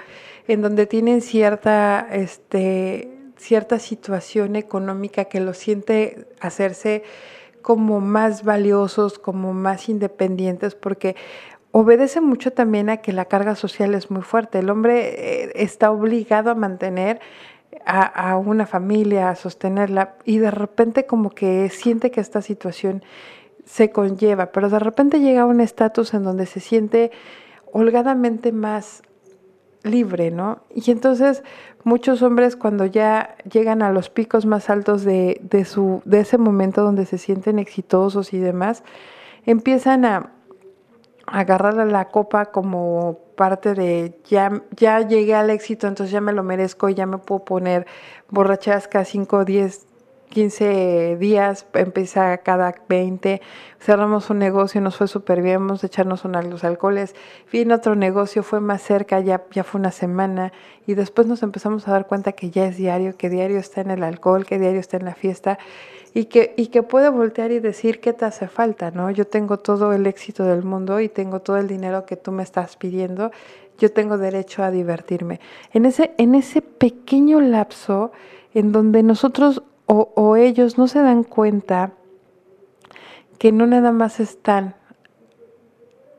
en 0.48 0.60
donde 0.60 0.86
tienen 0.86 1.22
cierta, 1.22 2.06
este, 2.10 3.10
cierta 3.36 3.78
situación 3.78 4.56
económica 4.56 5.26
que 5.26 5.40
lo 5.40 5.54
siente 5.54 6.26
hacerse 6.40 7.04
como 7.64 8.02
más 8.02 8.44
valiosos, 8.44 9.18
como 9.18 9.54
más 9.54 9.88
independientes, 9.88 10.74
porque 10.74 11.16
obedece 11.70 12.20
mucho 12.20 12.52
también 12.52 12.90
a 12.90 12.98
que 12.98 13.14
la 13.14 13.24
carga 13.24 13.54
social 13.54 13.94
es 13.94 14.10
muy 14.10 14.20
fuerte. 14.20 14.58
El 14.58 14.68
hombre 14.68 15.44
eh, 15.44 15.52
está 15.54 15.90
obligado 15.90 16.50
a 16.50 16.54
mantener 16.54 17.20
a, 17.86 18.36
una 18.36 18.66
familia, 18.66 19.30
a 19.30 19.34
sostenerla, 19.34 20.16
y 20.26 20.38
de 20.38 20.50
repente 20.50 21.06
como 21.06 21.30
que 21.30 21.70
siente 21.70 22.10
que 22.10 22.20
esta 22.20 22.42
situación 22.42 23.02
se 23.64 23.90
conlleva, 23.90 24.52
pero 24.52 24.68
de 24.68 24.78
repente 24.78 25.20
llega 25.20 25.42
a 25.42 25.46
un 25.46 25.62
estatus 25.62 26.12
en 26.12 26.22
donde 26.22 26.44
se 26.44 26.60
siente 26.60 27.12
holgadamente 27.72 28.52
más 28.52 29.02
libre, 29.84 30.30
¿no? 30.30 30.62
Y 30.74 30.90
entonces 30.90 31.44
muchos 31.84 32.22
hombres 32.22 32.56
cuando 32.56 32.86
ya 32.86 33.36
llegan 33.50 33.82
a 33.82 33.92
los 33.92 34.10
picos 34.10 34.46
más 34.46 34.70
altos 34.70 35.04
de, 35.04 35.40
de, 35.42 35.64
su, 35.64 36.02
de 36.04 36.20
ese 36.20 36.38
momento 36.38 36.82
donde 36.82 37.06
se 37.06 37.18
sienten 37.18 37.58
exitosos 37.58 38.32
y 38.32 38.38
demás, 38.38 38.82
empiezan 39.46 40.04
a, 40.04 40.32
agarrar 41.26 41.80
a 41.80 41.84
la 41.84 42.08
copa 42.08 42.46
como 42.46 43.18
parte 43.36 43.74
de 43.74 44.18
ya, 44.24 44.62
ya 44.76 45.00
llegué 45.00 45.34
al 45.34 45.50
éxito, 45.50 45.86
entonces 45.86 46.12
ya 46.12 46.20
me 46.20 46.32
lo 46.32 46.42
merezco 46.42 46.88
y 46.88 46.94
ya 46.94 47.06
me 47.06 47.18
puedo 47.18 47.44
poner 47.44 47.86
borrachasca 48.30 49.04
5, 49.04 49.44
10, 49.44 49.86
15 50.34 51.16
días, 51.18 51.64
empieza 51.72 52.36
cada 52.38 52.74
20, 52.88 53.40
cerramos 53.80 54.28
un 54.30 54.40
negocio, 54.40 54.80
nos 54.80 54.96
fue 54.96 55.08
súper 55.08 55.40
bien, 55.40 55.60
vamos 55.60 55.84
a 55.84 55.86
echarnos 55.86 56.24
los 56.24 56.64
alcoholes, 56.64 57.14
viene 57.50 57.72
otro 57.72 57.94
negocio, 57.94 58.42
fue 58.42 58.60
más 58.60 58.82
cerca, 58.82 59.20
ya, 59.20 59.44
ya 59.52 59.64
fue 59.64 59.78
una 59.78 59.92
semana, 59.92 60.52
y 60.86 60.94
después 60.94 61.28
nos 61.28 61.42
empezamos 61.42 61.88
a 61.88 61.92
dar 61.92 62.06
cuenta 62.06 62.32
que 62.32 62.50
ya 62.50 62.66
es 62.66 62.76
diario, 62.76 63.16
que 63.16 63.30
diario 63.30 63.58
está 63.58 63.80
en 63.80 63.92
el 63.92 64.02
alcohol, 64.02 64.44
que 64.44 64.58
diario 64.58 64.80
está 64.80 64.96
en 64.96 65.04
la 65.04 65.14
fiesta, 65.14 65.58
y 66.12 66.26
que, 66.26 66.52
y 66.56 66.66
que 66.66 66.82
puede 66.82 67.08
voltear 67.08 67.52
y 67.52 67.60
decir 67.60 68.00
qué 68.00 68.12
te 68.12 68.24
hace 68.24 68.48
falta, 68.48 68.90
¿no? 68.90 69.10
Yo 69.10 69.26
tengo 69.26 69.58
todo 69.58 69.92
el 69.92 70.06
éxito 70.06 70.44
del 70.44 70.62
mundo 70.62 71.00
y 71.00 71.08
tengo 71.08 71.40
todo 71.40 71.56
el 71.58 71.68
dinero 71.68 72.06
que 72.06 72.16
tú 72.16 72.32
me 72.32 72.42
estás 72.42 72.76
pidiendo, 72.76 73.30
yo 73.78 73.92
tengo 73.92 74.18
derecho 74.18 74.62
a 74.62 74.70
divertirme. 74.70 75.40
En 75.72 75.86
ese, 75.86 76.12
en 76.18 76.34
ese 76.34 76.60
pequeño 76.60 77.40
lapso 77.40 78.12
en 78.52 78.72
donde 78.72 79.02
nosotros 79.02 79.62
o, 79.86 80.36
ellos 80.36 80.78
no 80.78 80.88
se 80.88 81.00
dan 81.00 81.24
cuenta 81.24 81.92
que 83.38 83.52
no 83.52 83.66
nada 83.66 83.92
más 83.92 84.20
están 84.20 84.76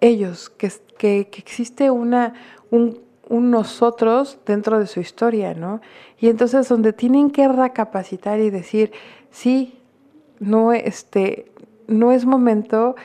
ellos, 0.02 0.50
que, 0.50 0.72
que, 0.98 1.22
existe 1.38 1.90
una, 1.90 2.34
un, 2.70 3.02
nosotros 3.30 4.38
dentro 4.46 4.80
de 4.80 4.86
su 4.86 5.00
historia, 5.00 5.56
¿no? 5.56 5.82
Y 6.20 6.30
entonces 6.30 6.70
donde 6.70 6.94
tienen 6.94 7.32
que 7.32 7.48
recapacitar 7.48 8.40
y 8.40 8.52
decir, 8.52 8.92
sí, 9.32 9.80
no, 10.40 10.74
este, 10.74 11.52
no 11.88 12.12
es 12.12 12.26
momento 12.26 12.96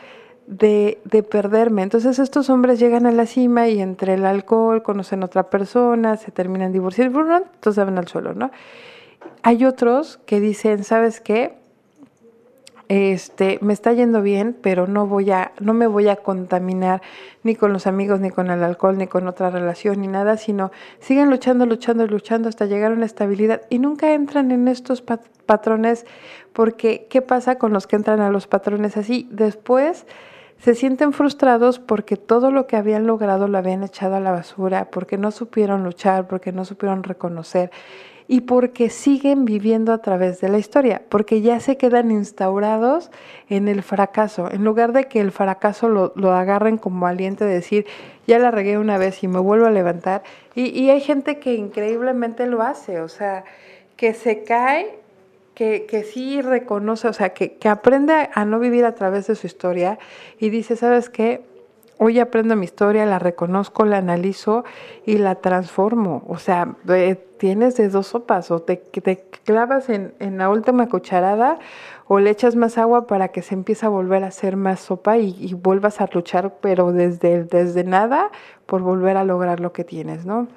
de, 0.46 1.00
de, 1.04 1.22
perderme. 1.22 1.82
Entonces 1.82 2.18
estos 2.18 2.50
hombres 2.50 2.78
llegan 2.78 3.06
a 3.06 3.12
la 3.12 3.24
cima 3.24 3.68
y 3.68 3.80
entre 3.80 4.14
el 4.14 4.26
alcohol 4.26 4.82
conocen 4.82 5.22
a 5.22 5.26
otra 5.26 5.48
persona, 5.48 6.16
se 6.16 6.32
terminan 6.32 6.72
divorciando, 6.72 7.20
entonces 7.36 7.84
van 7.84 7.96
al 7.96 8.08
suelo, 8.08 8.34
¿no? 8.34 8.50
Hay 9.42 9.64
otros 9.64 10.18
que 10.26 10.40
dicen, 10.40 10.84
¿sabes 10.84 11.20
qué? 11.20 11.60
este, 12.90 13.60
me 13.62 13.72
está 13.72 13.92
yendo 13.92 14.20
bien, 14.20 14.56
pero 14.60 14.88
no 14.88 15.06
voy 15.06 15.30
a, 15.30 15.52
no 15.60 15.74
me 15.74 15.86
voy 15.86 16.08
a 16.08 16.16
contaminar 16.16 17.02
ni 17.44 17.54
con 17.54 17.72
los 17.72 17.86
amigos, 17.86 18.18
ni 18.18 18.30
con 18.30 18.50
el 18.50 18.64
alcohol, 18.64 18.98
ni 18.98 19.06
con 19.06 19.28
otra 19.28 19.48
relación, 19.48 20.00
ni 20.00 20.08
nada, 20.08 20.36
sino 20.36 20.72
siguen 20.98 21.30
luchando, 21.30 21.66
luchando, 21.66 22.04
luchando 22.08 22.48
hasta 22.48 22.66
llegar 22.66 22.90
a 22.90 22.96
una 22.96 23.06
estabilidad 23.06 23.62
y 23.70 23.78
nunca 23.78 24.12
entran 24.12 24.50
en 24.50 24.66
estos 24.66 25.02
patrones, 25.02 26.04
porque 26.52 27.06
¿qué 27.08 27.22
pasa 27.22 27.58
con 27.58 27.72
los 27.72 27.86
que 27.86 27.94
entran 27.94 28.18
a 28.18 28.30
los 28.30 28.48
patrones 28.48 28.96
así? 28.96 29.28
Después 29.30 30.04
se 30.58 30.74
sienten 30.74 31.12
frustrados 31.12 31.78
porque 31.78 32.16
todo 32.16 32.50
lo 32.50 32.66
que 32.66 32.74
habían 32.74 33.06
logrado 33.06 33.46
lo 33.46 33.56
habían 33.56 33.84
echado 33.84 34.16
a 34.16 34.20
la 34.20 34.32
basura, 34.32 34.88
porque 34.90 35.16
no 35.16 35.30
supieron 35.30 35.84
luchar, 35.84 36.26
porque 36.26 36.50
no 36.50 36.64
supieron 36.64 37.04
reconocer 37.04 37.70
y 38.32 38.42
porque 38.42 38.90
siguen 38.90 39.44
viviendo 39.44 39.92
a 39.92 39.98
través 39.98 40.40
de 40.40 40.48
la 40.48 40.58
historia, 40.58 41.02
porque 41.08 41.40
ya 41.40 41.58
se 41.58 41.76
quedan 41.76 42.12
instaurados 42.12 43.10
en 43.48 43.66
el 43.66 43.82
fracaso, 43.82 44.48
en 44.52 44.62
lugar 44.62 44.92
de 44.92 45.08
que 45.08 45.18
el 45.18 45.32
fracaso 45.32 45.88
lo, 45.88 46.32
agarren 46.32 46.78
como 46.78 47.08
aliento 47.08 47.44
de 47.44 47.54
decir, 47.54 47.86
ya 48.28 48.38
la 48.38 48.52
regué 48.52 48.78
una 48.78 48.98
vez 48.98 49.24
y 49.24 49.26
me 49.26 49.40
vuelvo 49.40 49.66
a 49.66 49.72
levantar. 49.72 50.22
Y, 50.54 50.90
hay 50.90 51.00
gente 51.00 51.40
que 51.40 51.54
increíblemente 51.54 52.46
lo 52.46 52.62
hace, 52.62 53.00
o 53.00 53.08
sea, 53.08 53.42
que 53.96 54.14
se 54.14 54.44
cae, 54.44 55.00
que, 55.56 55.86
que 55.86 56.04
sí 56.04 56.40
reconoce, 56.40 57.08
o 57.08 57.12
sea, 57.12 57.30
que, 57.30 57.54
que 57.54 57.68
aprende 57.68 58.30
a 58.32 58.44
no 58.44 58.60
vivir 58.60 58.84
a 58.84 58.94
través 58.94 59.26
de 59.26 59.34
su 59.34 59.48
historia 59.48 59.98
y 60.38 60.50
dice, 60.50 60.76
¿sabes 60.76 61.10
qué? 61.10 61.42
Hoy 62.02 62.18
aprendo 62.18 62.56
mi 62.56 62.64
historia, 62.64 63.04
la 63.04 63.18
reconozco, 63.18 63.84
la 63.84 63.98
analizo 63.98 64.64
y 65.04 65.18
la 65.18 65.34
transformo. 65.34 66.22
O 66.28 66.38
sea, 66.38 66.76
tienes 67.36 67.76
de 67.76 67.90
dos 67.90 68.06
sopas, 68.06 68.50
o 68.50 68.62
te, 68.62 68.76
te 68.76 69.22
clavas 69.44 69.90
en, 69.90 70.14
la 70.38 70.48
última 70.48 70.88
cucharada 70.88 71.58
o 72.08 72.18
le 72.18 72.30
echas 72.30 72.56
más 72.56 72.78
agua 72.78 73.06
para 73.06 73.28
que 73.28 73.42
se 73.42 73.52
empiece 73.52 73.84
a 73.84 73.90
volver 73.90 74.24
a 74.24 74.28
hacer 74.28 74.56
más 74.56 74.80
sopa 74.80 75.18
y, 75.18 75.52
vuelvas 75.52 76.00
a 76.00 76.08
luchar, 76.10 76.54
pero 76.62 76.90
desde, 76.90 77.44
desde 77.44 77.84
nada 77.84 78.30
por 78.64 78.80
volver 78.80 79.18
a 79.18 79.24
lograr 79.24 79.60
lo 79.60 79.74
que 79.74 79.84
tienes, 79.84 80.24
¿no? 80.24 80.48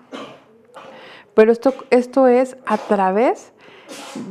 Pero 1.33 1.51
esto, 1.51 1.73
esto 1.89 2.29
es 2.29 2.55
a 2.65 2.77
través 2.77 3.51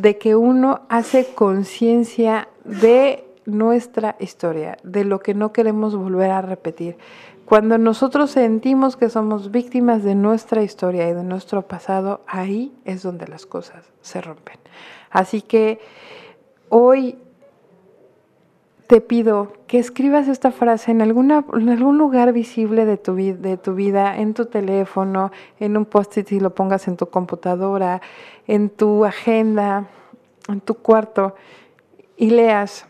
de 0.00 0.16
que 0.16 0.34
uno 0.34 0.80
hace 0.88 1.26
conciencia 1.34 2.48
de 2.64 3.31
nuestra 3.44 4.16
historia, 4.18 4.76
de 4.82 5.04
lo 5.04 5.20
que 5.20 5.34
no 5.34 5.52
queremos 5.52 5.96
volver 5.96 6.30
a 6.30 6.42
repetir. 6.42 6.96
Cuando 7.44 7.76
nosotros 7.76 8.30
sentimos 8.30 8.96
que 8.96 9.10
somos 9.10 9.50
víctimas 9.50 10.04
de 10.04 10.14
nuestra 10.14 10.62
historia 10.62 11.08
y 11.08 11.14
de 11.14 11.24
nuestro 11.24 11.62
pasado, 11.62 12.20
ahí 12.26 12.72
es 12.84 13.02
donde 13.02 13.26
las 13.26 13.46
cosas 13.46 13.92
se 14.00 14.20
rompen. 14.20 14.58
Así 15.10 15.42
que 15.42 15.80
hoy 16.68 17.18
te 18.86 19.00
pido 19.00 19.54
que 19.66 19.78
escribas 19.78 20.28
esta 20.28 20.52
frase 20.52 20.90
en, 20.90 21.02
alguna, 21.02 21.44
en 21.54 21.68
algún 21.70 21.98
lugar 21.98 22.32
visible 22.32 22.84
de 22.84 22.96
tu, 22.96 23.14
de 23.16 23.56
tu 23.56 23.74
vida, 23.74 24.18
en 24.18 24.34
tu 24.34 24.46
teléfono, 24.46 25.32
en 25.58 25.76
un 25.76 25.84
post-it 25.84 26.30
y 26.32 26.40
lo 26.40 26.54
pongas 26.54 26.88
en 26.88 26.96
tu 26.96 27.06
computadora, 27.06 28.02
en 28.46 28.70
tu 28.70 29.04
agenda, 29.04 29.88
en 30.48 30.60
tu 30.60 30.74
cuarto 30.74 31.34
y 32.16 32.30
leas 32.30 32.86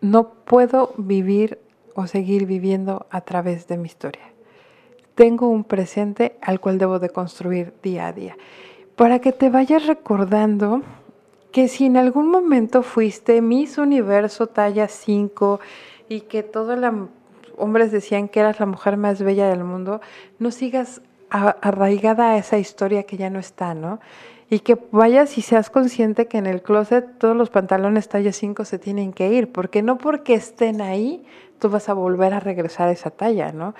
no 0.00 0.30
puedo 0.44 0.94
vivir 0.96 1.58
o 1.94 2.06
seguir 2.06 2.46
viviendo 2.46 3.06
a 3.10 3.20
través 3.20 3.66
de 3.66 3.76
mi 3.76 3.86
historia. 3.86 4.22
Tengo 5.14 5.48
un 5.48 5.64
presente 5.64 6.36
al 6.40 6.60
cual 6.60 6.78
debo 6.78 6.98
de 6.98 7.10
construir 7.10 7.74
día 7.82 8.06
a 8.06 8.12
día. 8.12 8.36
Para 8.96 9.18
que 9.18 9.32
te 9.32 9.50
vayas 9.50 9.86
recordando 9.86 10.82
que 11.52 11.68
si 11.68 11.86
en 11.86 11.96
algún 11.96 12.30
momento 12.30 12.82
fuiste 12.82 13.40
Miss 13.42 13.78
Universo 13.78 14.46
talla 14.46 14.88
5 14.88 15.60
y 16.08 16.22
que 16.22 16.42
todos 16.42 16.78
los 16.78 17.08
hombres 17.56 17.92
decían 17.92 18.28
que 18.28 18.40
eras 18.40 18.60
la 18.60 18.66
mujer 18.66 18.96
más 18.96 19.22
bella 19.22 19.48
del 19.48 19.64
mundo, 19.64 20.00
no 20.38 20.50
sigas 20.50 21.02
arraigada 21.28 22.32
a 22.32 22.38
esa 22.38 22.58
historia 22.58 23.04
que 23.04 23.16
ya 23.16 23.30
no 23.30 23.38
está, 23.38 23.74
¿no? 23.74 24.00
Y 24.50 24.60
que 24.60 24.76
vayas 24.90 25.38
y 25.38 25.42
seas 25.42 25.70
consciente 25.70 26.26
que 26.26 26.36
en 26.36 26.46
el 26.46 26.60
closet 26.60 27.18
todos 27.18 27.36
los 27.36 27.50
pantalones 27.50 28.08
talla 28.08 28.32
5 28.32 28.64
se 28.64 28.80
tienen 28.80 29.12
que 29.12 29.32
ir, 29.32 29.52
porque 29.52 29.80
no 29.80 29.96
porque 29.96 30.34
estén 30.34 30.80
ahí 30.80 31.24
tú 31.60 31.70
vas 31.70 31.88
a 31.88 31.94
volver 31.94 32.34
a 32.34 32.40
regresar 32.40 32.88
a 32.88 32.92
esa 32.92 33.10
talla, 33.10 33.52
¿no? 33.52 33.74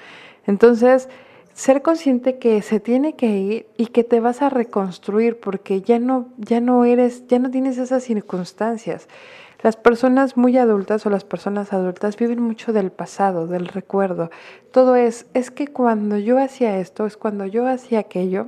Entonces, 0.47 1.09
ser 1.55 1.83
consciente 1.83 2.39
que 2.39 2.62
se 2.62 2.79
tiene 2.79 3.14
que 3.16 3.27
ir 3.27 3.66
y 3.77 3.87
que 3.87 4.05
te 4.05 4.21
vas 4.21 4.43
a 4.43 4.49
reconstruir 4.49 5.41
porque 5.41 5.83
ya 5.83 5.99
no 5.99 6.29
ya 6.39 6.61
no 6.61 6.85
eres, 6.85 7.27
ya 7.27 7.41
no 7.41 7.51
tienes 7.51 7.77
esas 7.77 8.05
circunstancias. 8.05 9.09
Las 9.62 9.77
personas 9.77 10.37
muy 10.37 10.57
adultas 10.57 11.05
o 11.05 11.11
las 11.11 11.25
personas 11.25 11.73
adultas 11.73 12.16
viven 12.16 12.41
mucho 12.41 12.73
del 12.73 12.91
pasado, 12.93 13.47
del 13.47 13.66
recuerdo. 13.66 14.31
Todo 14.71 14.97
es, 14.97 15.27
es 15.35 15.51
que 15.51 15.66
cuando 15.66 16.16
yo 16.16 16.39
hacía 16.39 16.79
esto, 16.79 17.05
es 17.05 17.18
cuando 17.18 17.45
yo 17.45 17.66
hacía 17.66 17.99
aquello, 17.99 18.47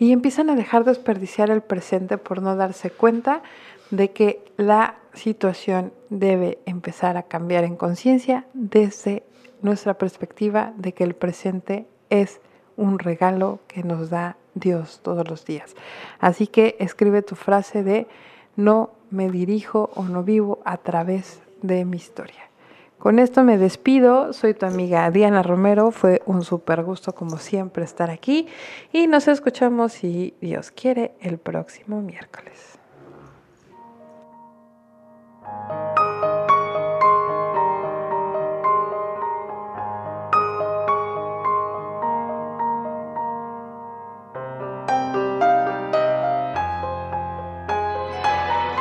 y 0.00 0.12
empiezan 0.12 0.48
a 0.48 0.56
dejar 0.56 0.84
de 0.84 0.92
desperdiciar 0.92 1.50
el 1.50 1.60
presente 1.60 2.16
por 2.18 2.40
no 2.42 2.56
darse 2.56 2.90
cuenta 2.90 3.42
de 3.90 4.10
que 4.10 4.42
la 4.56 4.96
situación 5.12 5.92
debe 6.08 6.58
empezar 6.64 7.18
a 7.18 7.24
cambiar 7.24 7.64
en 7.64 7.76
conciencia 7.76 8.46
desde 8.54 9.22
nuestra 9.60 9.94
perspectiva 9.94 10.72
de 10.76 10.94
que 10.94 11.04
el 11.04 11.14
presente 11.14 11.86
es 12.08 12.40
un 12.78 12.98
regalo 12.98 13.60
que 13.68 13.82
nos 13.82 14.08
da 14.08 14.38
Dios 14.54 15.00
todos 15.02 15.28
los 15.28 15.44
días. 15.44 15.76
Así 16.18 16.46
que 16.46 16.76
escribe 16.80 17.20
tu 17.20 17.34
frase 17.36 17.82
de 17.82 18.06
no 18.56 18.90
me 19.10 19.30
dirijo 19.30 19.90
o 19.94 20.04
no 20.04 20.22
vivo 20.24 20.60
a 20.64 20.78
través 20.78 21.42
de 21.60 21.84
mi 21.84 21.98
historia. 21.98 22.49
Con 23.00 23.18
esto 23.18 23.42
me 23.44 23.56
despido, 23.56 24.34
soy 24.34 24.52
tu 24.52 24.66
amiga 24.66 25.10
Diana 25.10 25.42
Romero, 25.42 25.90
fue 25.90 26.20
un 26.26 26.44
súper 26.44 26.82
gusto 26.82 27.14
como 27.14 27.38
siempre 27.38 27.82
estar 27.82 28.10
aquí. 28.10 28.46
Y 28.92 29.06
nos 29.06 29.26
escuchamos 29.26 29.94
si 29.94 30.34
Dios 30.42 30.70
quiere 30.70 31.14
el 31.22 31.38
próximo 31.38 32.02
miércoles. 32.02 32.78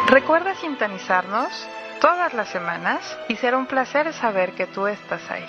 Recuerda 0.09 0.55
sintonizarnos 0.55 1.69
todas 1.99 2.33
las 2.33 2.49
semanas 2.49 3.17
y 3.27 3.35
será 3.35 3.57
un 3.57 3.65
placer 3.65 4.11
saber 4.13 4.53
que 4.53 4.67
tú 4.67 4.87
estás 4.87 5.21
ahí. 5.29 5.45